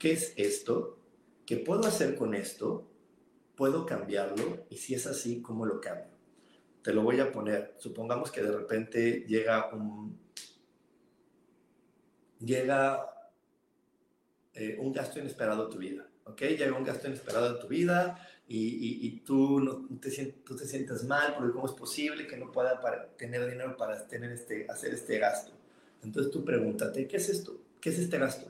¿qué 0.00 0.10
es 0.10 0.34
esto? 0.36 0.98
¿Qué 1.46 1.56
puedo 1.58 1.86
hacer 1.86 2.16
con 2.16 2.34
esto? 2.34 2.90
¿Puedo 3.54 3.86
cambiarlo? 3.86 4.66
Y 4.70 4.78
si 4.78 4.94
es 4.94 5.06
así, 5.06 5.40
¿cómo 5.40 5.66
lo 5.66 5.80
cambio? 5.80 6.16
Te 6.82 6.92
lo 6.92 7.02
voy 7.02 7.20
a 7.20 7.30
poner. 7.30 7.76
Supongamos 7.78 8.32
que 8.32 8.42
de 8.42 8.50
repente 8.50 9.24
llega 9.28 9.72
un, 9.72 10.25
llega 12.40 13.30
eh, 14.54 14.76
un 14.80 14.92
gasto 14.92 15.18
inesperado 15.18 15.66
a 15.66 15.70
tu 15.70 15.78
vida, 15.78 16.06
¿ok? 16.24 16.40
Llega 16.40 16.76
un 16.76 16.84
gasto 16.84 17.08
inesperado 17.08 17.56
a 17.56 17.60
tu 17.60 17.68
vida 17.68 18.18
y, 18.48 19.20
tú, 19.20 19.60
no, 19.60 19.86
te, 19.98 20.10
tú 20.44 20.56
te 20.56 20.66
sientes 20.66 21.04
mal 21.04 21.34
porque 21.36 21.52
cómo 21.52 21.66
es 21.66 21.72
posible 21.72 22.26
que 22.26 22.36
no 22.36 22.52
pueda 22.52 22.80
para, 22.80 23.08
tener 23.16 23.44
dinero 23.48 23.76
para 23.76 24.06
tener 24.06 24.32
este, 24.32 24.66
hacer 24.68 24.94
este 24.94 25.18
gasto. 25.18 25.52
Entonces 26.02 26.32
tú 26.32 26.44
pregúntate, 26.44 27.08
¿qué 27.08 27.16
es 27.16 27.28
esto? 27.28 27.60
¿Qué 27.80 27.90
es 27.90 27.98
este 27.98 28.18
gasto? 28.18 28.46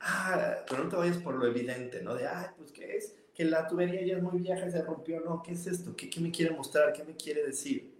Ah, 0.00 0.58
pero 0.68 0.84
no 0.84 0.90
te 0.90 0.96
vayas 0.96 1.16
por 1.18 1.34
lo 1.34 1.46
evidente, 1.46 2.02
¿no? 2.02 2.14
De, 2.14 2.26
ah, 2.26 2.54
pues 2.56 2.70
¿qué 2.70 2.96
es? 2.96 3.14
Que 3.34 3.44
la 3.44 3.66
tubería 3.66 4.04
ya 4.04 4.18
es 4.18 4.22
muy 4.22 4.40
vieja 4.40 4.68
y 4.68 4.70
se 4.70 4.82
rompió, 4.82 5.20
no, 5.20 5.42
¿qué 5.42 5.52
es 5.52 5.66
esto? 5.66 5.96
¿Qué, 5.96 6.10
me 6.20 6.30
quiere 6.30 6.54
mostrar? 6.54 6.92
¿Qué 6.92 7.02
me 7.02 7.16
quiere 7.16 7.44
decir? 7.44 7.92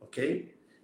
¿Ok? 0.00 0.18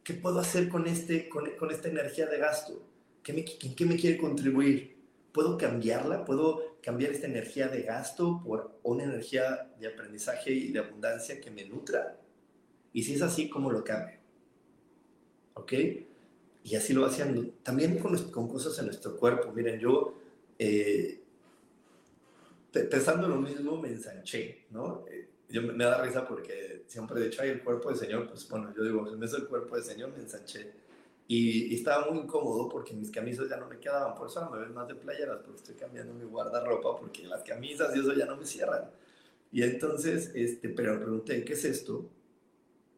¿Qué 0.02 0.14
puedo 0.14 0.38
hacer 0.38 0.68
con, 0.68 0.86
este, 0.86 1.28
con 1.28 1.70
esta 1.70 1.88
energía 1.88 2.26
de 2.26 2.38
gasto? 2.38 2.82
¿Qué 3.26 3.32
me, 3.32 3.44
¿Qué 3.44 3.84
me 3.84 3.96
quiere 3.96 4.18
contribuir? 4.18 4.94
¿Puedo 5.32 5.58
cambiarla? 5.58 6.24
¿Puedo 6.24 6.78
cambiar 6.80 7.10
esta 7.10 7.26
energía 7.26 7.66
de 7.66 7.82
gasto 7.82 8.40
por 8.44 8.78
una 8.84 9.02
energía 9.02 9.68
de 9.80 9.88
aprendizaje 9.88 10.52
y 10.52 10.70
de 10.70 10.78
abundancia 10.78 11.40
que 11.40 11.50
me 11.50 11.64
nutra? 11.64 12.20
Y 12.92 13.02
si 13.02 13.14
es 13.14 13.22
así, 13.22 13.48
¿cómo 13.48 13.72
lo 13.72 13.82
cambio? 13.82 14.14
¿Ok? 15.54 15.72
Y 16.62 16.76
así 16.76 16.92
lo 16.92 17.04
haciendo. 17.04 17.44
También 17.64 17.98
con, 17.98 18.16
con 18.30 18.46
cosas 18.46 18.78
en 18.78 18.86
nuestro 18.86 19.16
cuerpo. 19.16 19.50
Miren, 19.50 19.80
yo, 19.80 20.14
eh, 20.56 21.20
pensando 22.70 23.26
lo 23.26 23.40
mismo, 23.40 23.76
me 23.76 23.88
ensanché, 23.88 24.66
¿no? 24.70 25.04
Eh, 25.10 25.28
yo 25.48 25.62
me, 25.62 25.82
da 25.82 26.00
risa 26.00 26.28
porque 26.28 26.84
siempre 26.86 27.20
he 27.20 27.24
dicho, 27.24 27.42
ay, 27.42 27.48
el 27.48 27.64
cuerpo 27.64 27.88
del 27.88 27.98
Señor, 27.98 28.28
pues 28.28 28.48
bueno, 28.48 28.72
yo 28.72 28.84
digo, 28.84 29.10
si 29.10 29.16
me 29.16 29.26
es 29.26 29.32
el 29.32 29.48
cuerpo 29.48 29.74
del 29.74 29.84
Señor, 29.84 30.12
me 30.12 30.22
ensanché. 30.22 30.85
Y, 31.28 31.74
estaba 31.74 32.10
muy 32.10 32.20
incómodo 32.20 32.68
porque 32.68 32.94
mis 32.94 33.10
camisas 33.10 33.48
ya 33.48 33.56
no 33.56 33.68
me 33.68 33.78
quedaban, 33.78 34.14
por 34.14 34.28
eso 34.28 34.40
ahora 34.40 34.56
me 34.56 34.64
ven 34.64 34.74
más 34.74 34.86
de 34.86 34.94
playeras, 34.94 35.38
porque 35.38 35.58
estoy 35.58 35.74
cambiando 35.74 36.14
mi 36.14 36.24
guardarropa 36.24 36.96
porque 36.96 37.26
las 37.26 37.42
camisas 37.42 37.94
y 37.96 38.00
eso 38.00 38.12
ya 38.12 38.26
no 38.26 38.36
me 38.36 38.46
cierran. 38.46 38.90
Y 39.50 39.62
entonces, 39.62 40.30
este, 40.34 40.68
pero 40.68 40.94
me 40.94 40.98
pregunté, 41.00 41.44
¿qué 41.44 41.54
es 41.54 41.64
esto? 41.64 42.08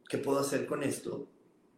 ¿Qué 0.09 0.19
puedo 0.19 0.39
hacer 0.39 0.67
con 0.67 0.83
esto? 0.83 1.27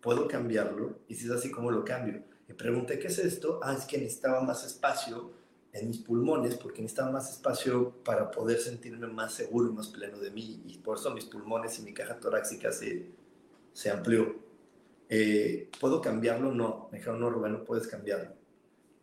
¿Puedo 0.00 0.26
cambiarlo? 0.26 0.98
Y 1.08 1.14
si 1.14 1.26
es 1.26 1.30
así, 1.30 1.50
¿cómo 1.50 1.70
lo 1.70 1.84
cambio? 1.84 2.22
Y 2.48 2.52
pregunté, 2.52 2.98
¿qué 2.98 3.08
es 3.08 3.18
esto? 3.18 3.60
Ah, 3.62 3.74
es 3.74 3.84
que 3.84 3.98
necesitaba 3.98 4.40
más 4.40 4.64
espacio 4.64 5.32
en 5.72 5.88
mis 5.88 5.98
pulmones 5.98 6.56
porque 6.56 6.82
necesitaba 6.82 7.12
más 7.12 7.30
espacio 7.30 7.92
para 8.02 8.30
poder 8.30 8.58
sentirme 8.58 9.06
más 9.06 9.34
seguro 9.34 9.68
y 9.68 9.72
más 9.72 9.88
pleno 9.88 10.18
de 10.18 10.30
mí. 10.30 10.62
Y 10.66 10.78
por 10.78 10.98
eso 10.98 11.14
mis 11.14 11.26
pulmones 11.26 11.78
y 11.78 11.82
mi 11.82 11.94
caja 11.94 12.18
torácica 12.18 12.72
se, 12.72 13.10
se 13.72 13.90
amplió. 13.90 14.49
Eh, 15.10 15.68
¿Puedo 15.80 16.00
cambiarlo? 16.00 16.52
No. 16.52 16.88
Me 16.90 16.98
dijeron, 16.98 17.20
no, 17.20 17.28
Rubén, 17.28 17.52
no 17.52 17.64
puedes 17.64 17.86
cambiarlo. 17.88 18.32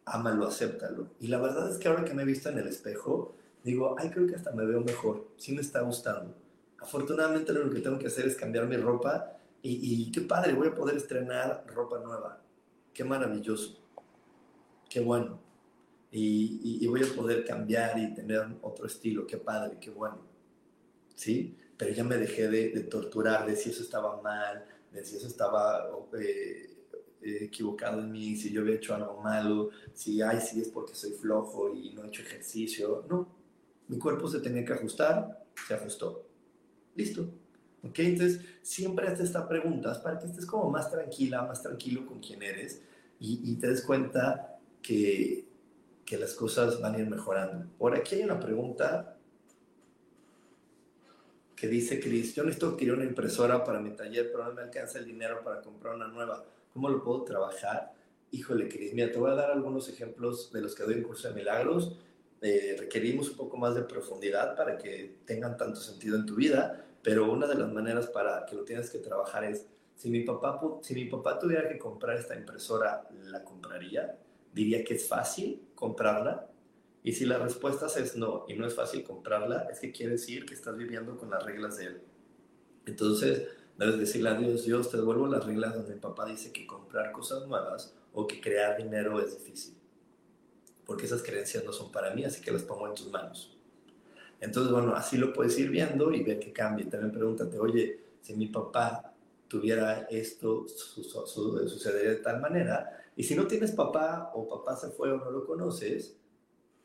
Ámalo, 0.06 0.48
acéptalo. 0.48 1.10
Y 1.20 1.28
la 1.28 1.38
verdad 1.38 1.70
es 1.70 1.78
que 1.78 1.90
ahora 1.90 2.06
que 2.06 2.14
me 2.14 2.24
he 2.24 2.26
visto 2.26 2.50
en 2.50 2.58
el 2.58 2.68
espejo, 2.68 3.36
digo, 3.64 3.96
ay, 4.00 4.10
creo 4.10 4.26
que 4.26 4.36
hasta 4.36 4.52
me 4.54 4.66
veo 4.66 4.82
mejor. 4.82 5.28
Sí 5.38 5.54
me 5.54 5.62
está 5.62 5.82
gustando. 5.82 6.34
Afortunadamente 6.80 7.52
lo 7.52 7.70
que 7.70 7.82
tengo 7.82 8.00
que 8.00 8.08
hacer 8.08 8.26
es 8.26 8.36
cambiar 8.36 8.68
mi 8.68 8.78
ropa 8.78 9.38
y, 9.62 10.10
qué 10.12 10.22
padre, 10.22 10.54
voy 10.54 10.70
a 10.70 10.74
poder 10.76 10.96
estrenar 10.96 11.66
ropa 11.68 12.00
nueva. 12.00 12.42
Qué 12.94 13.04
maravilloso. 13.04 13.78
Qué 14.90 15.02
bueno. 15.02 15.42
Y, 16.10 16.88
voy 16.88 17.04
a 17.04 17.14
poder 17.14 17.44
cambiar 17.44 18.00
y 18.00 18.14
tener 18.14 18.48
otro 18.62 18.88
estilo. 18.88 19.28
Qué 19.28 19.38
padre, 19.38 19.78
qué 19.82 19.90
bueno. 19.90 20.20
¿Sí? 21.16 21.58
Pero 21.76 21.94
ya 21.94 22.06
me 22.06 22.16
dejé 22.18 22.48
de, 22.48 22.80
torturar 22.84 23.46
de 23.46 23.58
si 23.58 23.72
eso 23.72 23.84
estaba 23.84 24.22
mal, 24.22 24.64
de 24.98 25.06
si 25.06 25.16
eso 25.16 25.28
estaba 25.28 25.90
eh, 26.20 26.76
eh, 27.22 27.38
equivocado 27.42 28.02
en 28.02 28.12
mí, 28.12 28.36
si 28.36 28.52
yo 28.52 28.62
había 28.62 28.76
hecho 28.76 28.96
algo 28.96 29.22
malo, 29.22 29.70
si, 29.94 30.22
ay, 30.22 30.42
si 30.42 30.60
es 30.60 30.70
porque 30.70 30.96
soy 30.96 31.12
flojo 31.12 31.74
y 31.74 31.92
no 31.92 32.04
he 32.04 32.08
hecho 32.08 32.24
ejercicio. 32.24 33.06
No. 33.10 33.28
Mi 33.88 33.98
cuerpo 33.98 34.28
se 34.28 34.40
tenía 34.40 34.66
que 34.66 34.74
ajustar, 34.74 35.46
se 35.68 35.74
ajustó. 35.74 36.28
Listo. 36.96 37.30
¿Ok? 37.84 38.00
Entonces, 38.00 38.42
siempre 38.62 39.08
hazte 39.08 39.24
estas 39.24 39.46
preguntas 39.46 40.00
para 40.00 40.18
que 40.18 40.26
estés 40.26 40.46
como 40.46 40.70
más 40.70 40.90
tranquila, 40.90 41.44
más 41.44 41.62
tranquilo 41.62 42.06
con 42.06 42.20
quién 42.20 42.42
eres 42.42 42.82
y, 43.20 43.56
te 43.56 43.68
des 43.68 43.82
cuenta 43.82 44.60
que, 44.82 45.48
que 46.06 46.18
las 46.18 46.34
cosas 46.34 46.82
van 46.82 46.96
a 46.96 47.00
ir 47.00 47.10
mejorando. 47.10 47.68
Por 47.78 47.96
aquí 47.96 48.16
hay 48.16 48.24
una 48.24 48.40
pregunta 48.40 49.17
que 51.58 51.68
dice 51.68 52.00
Cris, 52.00 52.36
yo 52.36 52.44
necesito 52.44 52.70
adquirir 52.70 52.94
una 52.94 53.04
impresora 53.04 53.64
para 53.64 53.80
mi 53.80 53.90
taller, 53.90 54.32
pero 54.32 54.46
no 54.46 54.54
me 54.54 54.62
alcanza 54.62 55.00
el 55.00 55.06
dinero 55.06 55.42
para 55.44 55.60
comprar 55.60 55.96
una 55.96 56.08
nueva. 56.08 56.46
¿Cómo 56.72 56.88
lo 56.88 57.04
puedo 57.04 57.24
trabajar? 57.24 57.92
Híjole, 58.32 58.70
Cris, 58.70 58.94
mira, 58.94 59.12
te 59.12 59.18
voy 59.18 59.32
a 59.32 59.34
dar 59.36 59.50
algunos 59.50 59.90
ejemplos 59.90 60.54
de 60.54 60.62
los 60.62 60.76
que 60.76 60.84
doy 60.84 60.94
en 60.94 61.04
curso 61.04 61.28
de 61.30 61.34
milagros. 61.34 61.98
Eh, 62.42 62.76
requerimos 62.78 63.32
un 63.32 63.38
poco 63.38 63.58
más 63.58 63.74
de 63.74 63.82
profundidad 63.82 64.56
para 64.56 64.78
que 64.78 65.16
tengan 65.26 65.58
tanto 65.58 65.82
sentido 65.82 66.16
en 66.16 66.28
tu 66.28 66.36
vida, 66.36 66.86
pero 67.02 67.32
una 67.32 67.48
de 67.48 67.56
las 67.56 67.74
maneras 67.74 68.06
para 68.06 68.46
que 68.46 68.56
lo 68.56 68.64
tienes 68.64 68.92
que 68.92 69.00
trabajar 69.00 69.44
es, 69.44 69.66
si 69.96 70.12
mi 70.12 70.22
papá, 70.22 70.62
si 70.84 70.94
mi 70.94 71.06
papá 71.06 71.40
tuviera 71.40 71.68
que 71.68 71.80
comprar 71.80 72.18
esta 72.18 72.36
impresora, 72.36 73.08
¿la 73.24 73.44
compraría? 73.44 74.16
Diría 74.54 74.84
que 74.84 74.94
es 74.94 75.08
fácil 75.08 75.70
comprarla. 75.74 76.48
Y 77.08 77.14
si 77.14 77.26
la 77.26 77.38
respuesta 77.38 77.86
es 77.86 78.18
no 78.18 78.44
y 78.50 78.56
no 78.56 78.68
es 78.68 78.76
fácil 78.76 79.02
comprarla, 79.02 79.66
es 79.72 79.80
que 79.80 79.94
quiere 79.94 80.12
decir 80.12 80.46
que 80.46 80.54
estás 80.54 80.76
viviendo 80.76 81.16
con 81.16 81.30
las 81.30 81.42
reglas 81.42 81.78
de 81.78 81.86
él. 81.86 82.02
Entonces, 82.86 83.48
debes 83.78 83.98
decirle 83.98 84.28
a 84.28 84.34
Dios, 84.34 84.66
Dios, 84.66 84.92
te 84.92 84.98
devuelvo 84.98 85.26
las 85.26 85.46
reglas 85.46 85.74
donde 85.74 85.94
mi 85.94 86.02
papá 86.02 86.26
dice 86.26 86.52
que 86.52 86.68
comprar 86.68 87.14
cosas 87.14 87.48
nuevas 87.48 87.96
o 88.12 88.28
que 88.28 88.42
crear 88.42 88.76
dinero 88.76 89.22
es 89.22 89.38
difícil. 89.38 89.78
Porque 90.86 91.06
esas 91.06 91.24
creencias 91.24 91.64
no 91.64 91.72
son 91.72 91.94
para 91.94 92.14
mí, 92.14 92.26
así 92.26 92.42
que 92.42 92.52
las 92.52 92.64
pongo 92.64 92.90
en 92.90 92.96
tus 92.96 93.10
manos. 93.10 93.58
Entonces, 94.42 94.74
bueno, 94.74 94.94
así 94.94 95.16
lo 95.16 95.32
puedes 95.32 95.58
ir 95.58 95.70
viendo 95.70 96.12
y 96.12 96.24
ver 96.24 96.40
que 96.40 96.52
cambia. 96.52 96.90
También 96.90 97.14
pregúntate, 97.14 97.58
oye, 97.58 98.02
si 98.20 98.36
mi 98.36 98.48
papá 98.48 99.14
tuviera 99.48 100.10
esto, 100.12 100.68
sucedería 100.68 102.10
de 102.10 102.18
tal 102.18 102.42
manera. 102.42 103.02
Y 103.16 103.24
si 103.24 103.34
no 103.34 103.48
tienes 103.48 103.72
papá 103.72 104.30
o 104.34 104.46
papá 104.46 104.76
se 104.76 104.90
fue 104.90 105.10
o 105.14 105.18
no 105.20 105.32
lo 105.32 105.46
conoces, 105.46 106.18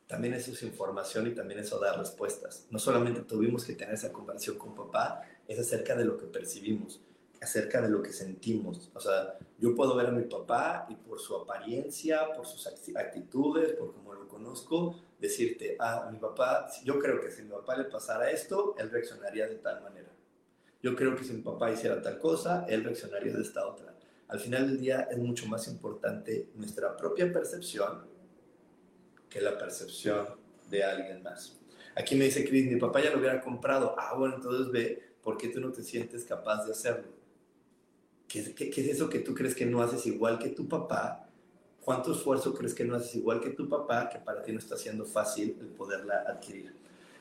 también 0.06 0.34
eso 0.34 0.52
es 0.52 0.62
información 0.62 1.26
y 1.26 1.34
también 1.34 1.60
eso 1.60 1.78
da 1.78 1.94
respuestas. 1.94 2.66
No 2.70 2.78
solamente 2.78 3.22
tuvimos 3.22 3.64
que 3.64 3.74
tener 3.74 3.94
esa 3.94 4.12
conversación 4.12 4.58
con 4.58 4.74
papá, 4.74 5.22
es 5.48 5.58
acerca 5.58 5.96
de 5.96 6.04
lo 6.04 6.18
que 6.18 6.26
percibimos, 6.26 7.00
acerca 7.40 7.80
de 7.80 7.88
lo 7.88 8.02
que 8.02 8.12
sentimos. 8.12 8.90
O 8.94 9.00
sea, 9.00 9.38
yo 9.58 9.74
puedo 9.74 9.96
ver 9.96 10.06
a 10.06 10.12
mi 10.12 10.24
papá 10.24 10.86
y 10.88 10.96
por 10.96 11.18
su 11.18 11.34
apariencia, 11.36 12.32
por 12.34 12.46
sus 12.46 12.66
actitudes, 12.66 13.72
por 13.72 13.92
cómo 13.94 14.14
lo 14.14 14.28
conozco, 14.28 15.00
decirte, 15.18 15.76
ah, 15.80 16.08
mi 16.12 16.18
papá, 16.18 16.68
yo 16.84 16.98
creo 16.98 17.20
que 17.20 17.30
si 17.30 17.42
mi 17.42 17.50
papá 17.50 17.76
le 17.76 17.84
pasara 17.84 18.30
esto, 18.30 18.74
él 18.78 18.90
reaccionaría 18.90 19.46
de 19.46 19.56
tal 19.56 19.82
manera. 19.82 20.08
yo 20.82 20.96
creo 20.96 21.14
que 21.14 21.22
si 21.22 21.32
mi 21.32 21.42
papá 21.42 21.70
hiciera 21.70 22.02
tal 22.02 22.18
cosa, 22.18 22.66
él 22.68 22.82
reaccionaría 22.82 23.32
de 23.32 23.42
esta 23.42 23.66
otra. 23.66 23.94
Al 24.26 24.40
final 24.40 24.66
del 24.66 24.80
día 24.80 25.08
es 25.10 25.18
mucho 25.18 25.46
más 25.46 25.68
importante 25.68 26.48
nuestra 26.56 26.96
propia 26.96 27.32
percepción 27.32 28.11
que 29.32 29.40
la 29.40 29.56
percepción 29.56 30.26
de 30.68 30.84
alguien 30.84 31.22
más. 31.22 31.58
Aquí 31.94 32.14
me 32.14 32.26
dice 32.26 32.44
Chris, 32.44 32.70
mi 32.70 32.78
papá 32.78 33.02
ya 33.02 33.10
lo 33.10 33.18
hubiera 33.18 33.40
comprado. 33.40 33.94
Ah, 33.98 34.14
bueno, 34.16 34.36
entonces 34.36 34.70
ve, 34.70 35.14
¿por 35.22 35.36
qué 35.36 35.48
tú 35.48 35.60
no 35.60 35.72
te 35.72 35.82
sientes 35.82 36.24
capaz 36.24 36.64
de 36.64 36.72
hacerlo? 36.72 37.08
¿Qué, 38.28 38.40
es 38.40 38.88
eso 38.88 39.08
que 39.08 39.18
tú 39.18 39.34
crees 39.34 39.54
que 39.54 39.66
no 39.66 39.82
haces 39.82 40.06
igual 40.06 40.38
que 40.38 40.48
tu 40.50 40.68
papá? 40.68 41.28
¿Cuánto 41.82 42.12
esfuerzo 42.12 42.54
crees 42.54 42.74
que 42.74 42.84
no 42.84 42.94
haces 42.94 43.14
igual 43.16 43.40
que 43.40 43.50
tu 43.50 43.68
papá 43.68 44.08
que 44.08 44.18
para 44.18 44.42
ti 44.42 44.52
no 44.52 44.58
está 44.58 44.76
siendo 44.76 45.04
fácil 45.04 45.56
el 45.60 45.66
poderla 45.68 46.24
adquirir? 46.26 46.74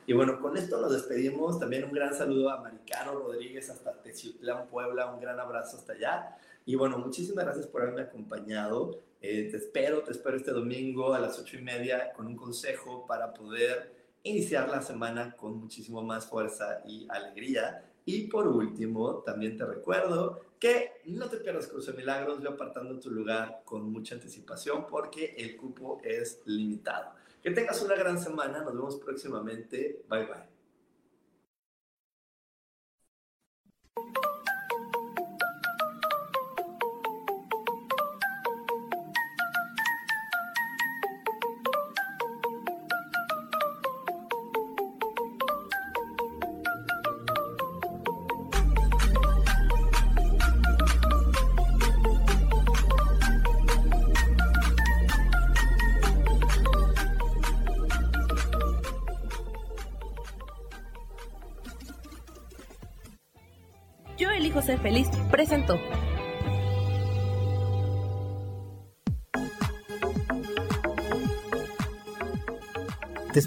Y 0.07 0.13
bueno, 0.13 0.39
con 0.39 0.55
esto 0.57 0.79
nos 0.79 0.91
despedimos. 0.91 1.59
También 1.59 1.83
un 1.83 1.91
gran 1.91 2.13
saludo 2.13 2.49
a 2.49 2.61
Maricano 2.61 3.13
Rodríguez 3.13 3.69
hasta 3.69 3.93
Teciutlán, 4.01 4.67
Puebla. 4.67 5.11
Un 5.13 5.19
gran 5.19 5.39
abrazo 5.39 5.77
hasta 5.77 5.93
allá. 5.93 6.37
Y 6.65 6.75
bueno, 6.75 6.97
muchísimas 6.97 7.45
gracias 7.45 7.67
por 7.67 7.81
haberme 7.81 8.03
acompañado. 8.03 8.99
Eh, 9.21 9.49
te 9.51 9.57
espero, 9.57 10.01
te 10.01 10.11
espero 10.11 10.37
este 10.37 10.51
domingo 10.51 11.13
a 11.13 11.19
las 11.19 11.37
ocho 11.39 11.57
y 11.57 11.61
media 11.61 12.11
con 12.13 12.27
un 12.27 12.35
consejo 12.35 13.05
para 13.05 13.33
poder 13.33 13.93
iniciar 14.23 14.69
la 14.69 14.81
semana 14.81 15.35
con 15.35 15.57
muchísimo 15.57 16.01
más 16.03 16.27
fuerza 16.27 16.81
y 16.85 17.07
alegría. 17.09 17.85
Y 18.05 18.27
por 18.27 18.47
último, 18.47 19.17
también 19.23 19.57
te 19.57 19.65
recuerdo 19.65 20.41
que 20.59 21.01
no 21.05 21.29
te 21.29 21.37
pierdas 21.37 21.67
Curso 21.67 21.91
de 21.91 21.97
Milagros, 21.97 22.41
ve 22.41 22.49
apartando 22.49 22.99
tu 22.99 23.09
lugar 23.09 23.61
con 23.65 23.91
mucha 23.91 24.15
anticipación 24.15 24.85
porque 24.87 25.35
el 25.37 25.57
cupo 25.57 25.99
es 26.03 26.41
limitado. 26.45 27.13
Que 27.41 27.51
tengas 27.51 27.81
una 27.81 27.95
gran 27.95 28.19
semana, 28.19 28.61
nos 28.61 28.73
vemos 28.73 28.95
próximamente. 28.97 30.03
Bye 30.07 30.25
bye. 30.25 30.50